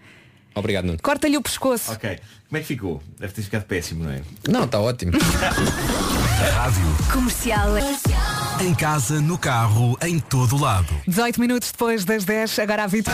[0.55, 0.99] Obrigado, Nuno.
[1.03, 1.93] Corta-lhe o pescoço.
[1.93, 2.19] Ok.
[2.49, 3.03] Como é que ficou?
[3.19, 4.23] Deve ter ficado péssimo, não é?
[4.49, 5.13] Não, está ótimo.
[7.13, 7.71] Comercial.
[8.61, 10.87] Em casa, no carro, em todo lado.
[11.09, 13.13] 18 minutos depois das 10, agora a Vitor.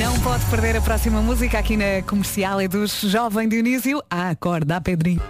[0.00, 4.02] Não pode perder a próxima música aqui na comercial, é dos Jovem Dionísio.
[4.10, 5.22] Ah, acorda, Pedrinho.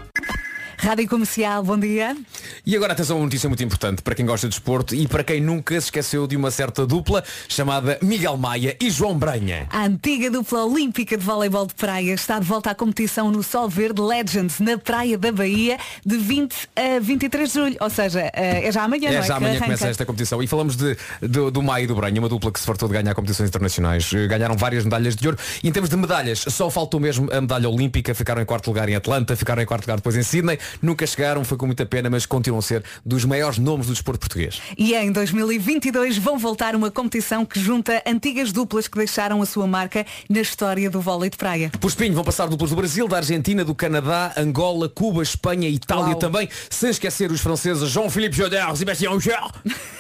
[0.80, 2.16] Rádio Comercial, bom dia.
[2.64, 5.24] E agora atenção a uma notícia muito importante para quem gosta de desporto e para
[5.24, 9.66] quem nunca se esqueceu de uma certa dupla chamada Miguel Maia e João Branha.
[9.70, 13.68] A antiga dupla olímpica de voleibol de praia está de volta à competição no Sol
[13.68, 17.76] Verde Legends, na Praia da Bahia, de 20 a 23 de julho.
[17.80, 19.22] Ou seja, eh, é já amanhã, não É é?
[19.22, 19.64] já amanhã arranca.
[19.64, 22.60] começa esta competição e falamos de, do, do Maia e do Branha, uma dupla que
[22.60, 24.08] se fartou de ganhar competições internacionais.
[24.14, 27.40] Eh, Ganharam várias medalhas de ouro e em termos de medalhas, só faltou mesmo a
[27.40, 30.58] medalha olímpica, ficaram em quarto lugar em Atlanta, ficaram em quarto lugar depois em Sydney,
[30.80, 34.20] nunca chegaram, foi com muita pena, mas continuam a ser dos maiores nomes do desporto
[34.20, 34.60] português.
[34.76, 39.66] E em 2022 vão voltar uma competição que junta antigas duplas que deixaram a sua
[39.66, 41.70] marca na história do vôlei de praia.
[41.80, 46.10] Por espinho vão passar duplas do Brasil, da Argentina, do Canadá, Angola, Cuba, Espanha, Itália
[46.10, 46.16] Uau.
[46.16, 49.38] também, sem esquecer os franceses Jean-Philippe Jodard, Sébastien Auger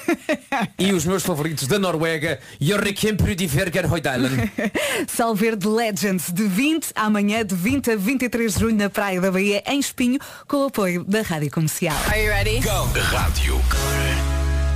[0.78, 4.50] e os meus favoritos da Noruega, Joachim Prudiverger Hoydalen.
[5.14, 9.30] Sol Verde Legends de 20 amanhã de 20 a 23 de julho na Praia da
[9.30, 11.96] Bahia em Espinho com o apoio da Rádio Comercial.
[12.08, 12.58] Are you ready?
[12.60, 13.60] Rádio.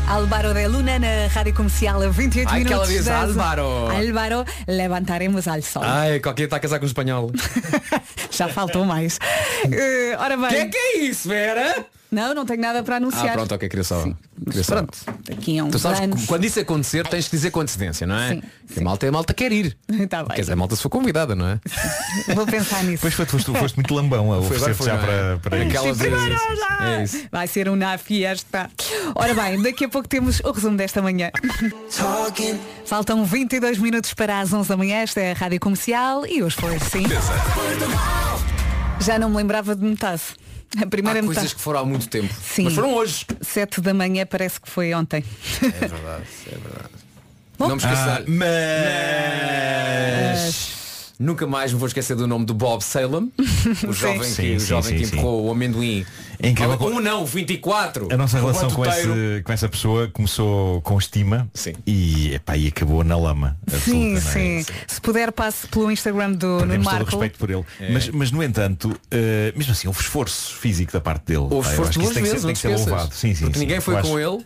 [0.08, 2.90] Álvaro de Luna na Rádio Comercial a 28 Ai, que minutos.
[2.90, 3.88] ela diz Álvaro.
[3.90, 5.82] Álvaro, levantaremos al sol.
[5.84, 7.32] Ai, qualquer está a casar com um espanhol.
[8.30, 9.18] Já faltou mais.
[9.70, 10.48] Eh, ora bem.
[10.50, 11.86] que é que é isso, Vera?
[12.12, 13.32] Não, não tenho nada para Ah, anunciar.
[13.32, 14.04] pronto, ok, queria só.
[14.44, 14.74] Queria só.
[14.76, 16.20] pronto, daqui a uns Tu sabes anos.
[16.20, 18.28] que quando isso acontecer tens que dizer com antecedência, não é?
[18.34, 19.76] Sim, Que a malta, a malta quer ir.
[20.10, 20.34] Tá bem.
[20.34, 21.58] Quer dizer, a malta se for convidada, não é?
[22.34, 22.96] Vou pensar nisso.
[23.06, 25.06] Depois foste, foste, foste muito lambão a Foi, oferecer foi, já não é?
[25.06, 25.68] para, para isso.
[25.68, 26.12] Aquela Sim, vez.
[26.14, 26.42] primeiro
[26.82, 27.24] É isso.
[27.32, 28.70] Vai ser uma fiesta.
[29.14, 31.30] Ora bem, daqui a pouco temos o resumo desta manhã.
[32.84, 34.96] Faltam 22 minutos para as 11 da manhã.
[34.98, 37.04] Esta é a Rádio Comercial e hoje foi assim.
[39.00, 40.20] Já não me lembrava de metade.
[40.80, 42.32] A primeira Há coisas que foram há muito tempo.
[42.42, 42.64] Sim.
[42.64, 43.26] Mas foram hoje.
[43.40, 45.24] Sete da manhã parece que foi ontem.
[45.62, 46.90] É verdade, é verdade.
[47.58, 47.68] Bom.
[47.68, 47.82] Não me.
[47.84, 48.22] Ah,
[50.34, 50.81] mas...
[51.18, 53.32] Nunca mais me vou esquecer do nome do Bob Salem,
[53.86, 55.16] o jovem, Sim, que, o sim, jovem sim, que sim.
[55.16, 56.04] empurrou o amendoim.
[56.40, 58.08] É incrível Um não, 24.
[58.12, 61.48] A nossa O relação com, esse, com essa pessoa começou com estima
[61.86, 63.56] e, epá, e acabou na lama.
[63.68, 64.60] Sim, absoluta, é?
[64.62, 64.72] sim.
[64.88, 67.10] Se puder, passe pelo Instagram do Perdemos todo o Marco.
[67.10, 67.64] respeito por ele.
[67.78, 67.92] É.
[67.92, 71.46] Mas, mas, no entanto, eh, mesmo assim, houve esforço físico da parte dele.
[71.48, 73.14] Houve esforço acho que duas isso tem que vezes, ser, tem que ser louvado.
[73.14, 73.64] Sim, sim, Porque sim.
[73.66, 74.44] ninguém foi com acho- ele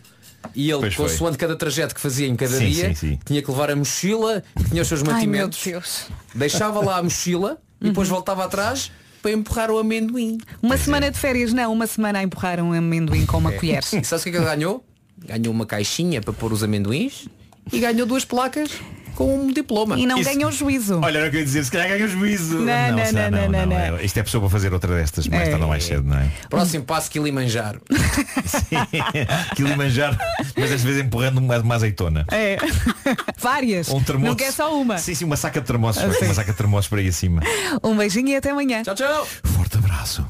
[0.55, 1.09] e ele, Pois foi.
[1.09, 3.19] consoante cada trajeto que fazia em cada Sim, dia, sim, sim.
[3.25, 6.07] tinha que levar a mochila, tinha os seus Ai mantimentos, Deus.
[6.33, 8.91] deixava lá a mochila e depois voltava atrás
[9.21, 10.37] para empurrar o amendoim.
[10.61, 13.83] Uma semana de férias, não, uma semana a empurrar um amendoim com uma colher.
[13.93, 14.83] E sabes o que é que ele ganhou?
[15.25, 17.27] Ganhou uma caixinha para pôr os amendoins
[17.73, 18.69] e ganhou duas placas
[19.17, 19.97] com um diploma.
[19.99, 20.99] E não Isso- ganhou juízo.
[21.03, 22.59] Olha, era o que eu ia dizer, se calhar ganha juízo.
[22.59, 23.97] Não, não, não, não, não.
[23.97, 25.49] é- Isto é pessoa para fazer outra destas, mais É.
[25.49, 26.27] tarde ou mais cedo, não é?
[26.49, 27.81] Próximo passo Kilimanjaro.
[29.55, 30.15] Kilimanjaro,
[30.55, 32.25] mas às vezes empurrando uma, uma azeitona.
[32.31, 32.57] É.
[33.39, 33.89] Várias.
[33.89, 34.27] Ou um termoço.
[34.29, 34.97] Não quer só uma.
[34.99, 36.03] Sim, sim, uma saca de termossos.
[36.03, 36.25] Ah, sim.
[36.25, 37.41] Uma saca de termossos para aí acima.
[37.83, 38.83] Um beijinho e até amanhã.
[38.83, 39.27] Tchau, tchau.
[39.43, 40.25] Forte abraço.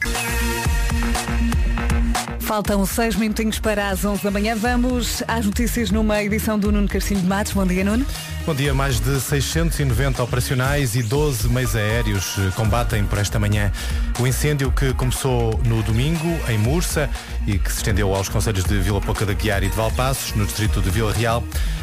[2.39, 4.55] Faltam seis minutinhos para as 11 da manhã.
[4.55, 7.51] Vamos às notícias numa edição do Nuno Carcinho de Matos.
[7.51, 8.05] Bom dia, Nuno.
[8.47, 13.73] Bom dia, mais de 690 operacionais e 12 meios aéreos eh, combatem por esta manhã
[14.21, 17.09] o incêndio que começou no domingo em Mursa
[17.47, 20.45] e que se estendeu aos conselhos de Vila Pouca da Guiar e de Valpassos, no
[20.45, 21.41] distrito de Vila Real.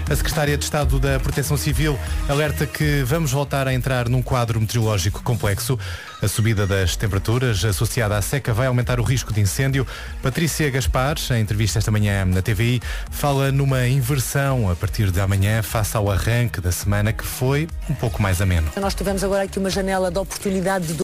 [0.09, 4.61] A Secretária de Estado da Proteção Civil alerta que vamos voltar a entrar num quadro
[4.61, 5.79] meteorológico complexo.
[6.21, 9.87] A subida das temperaturas associada à seca vai aumentar o risco de incêndio.
[10.23, 15.63] Patrícia Gaspar, em entrevista esta manhã na TVI, fala numa inversão a partir de amanhã
[15.63, 18.71] face ao arranque da semana que foi um pouco mais ameno.
[18.79, 20.93] Nós tivemos agora aqui uma janela de oportunidade de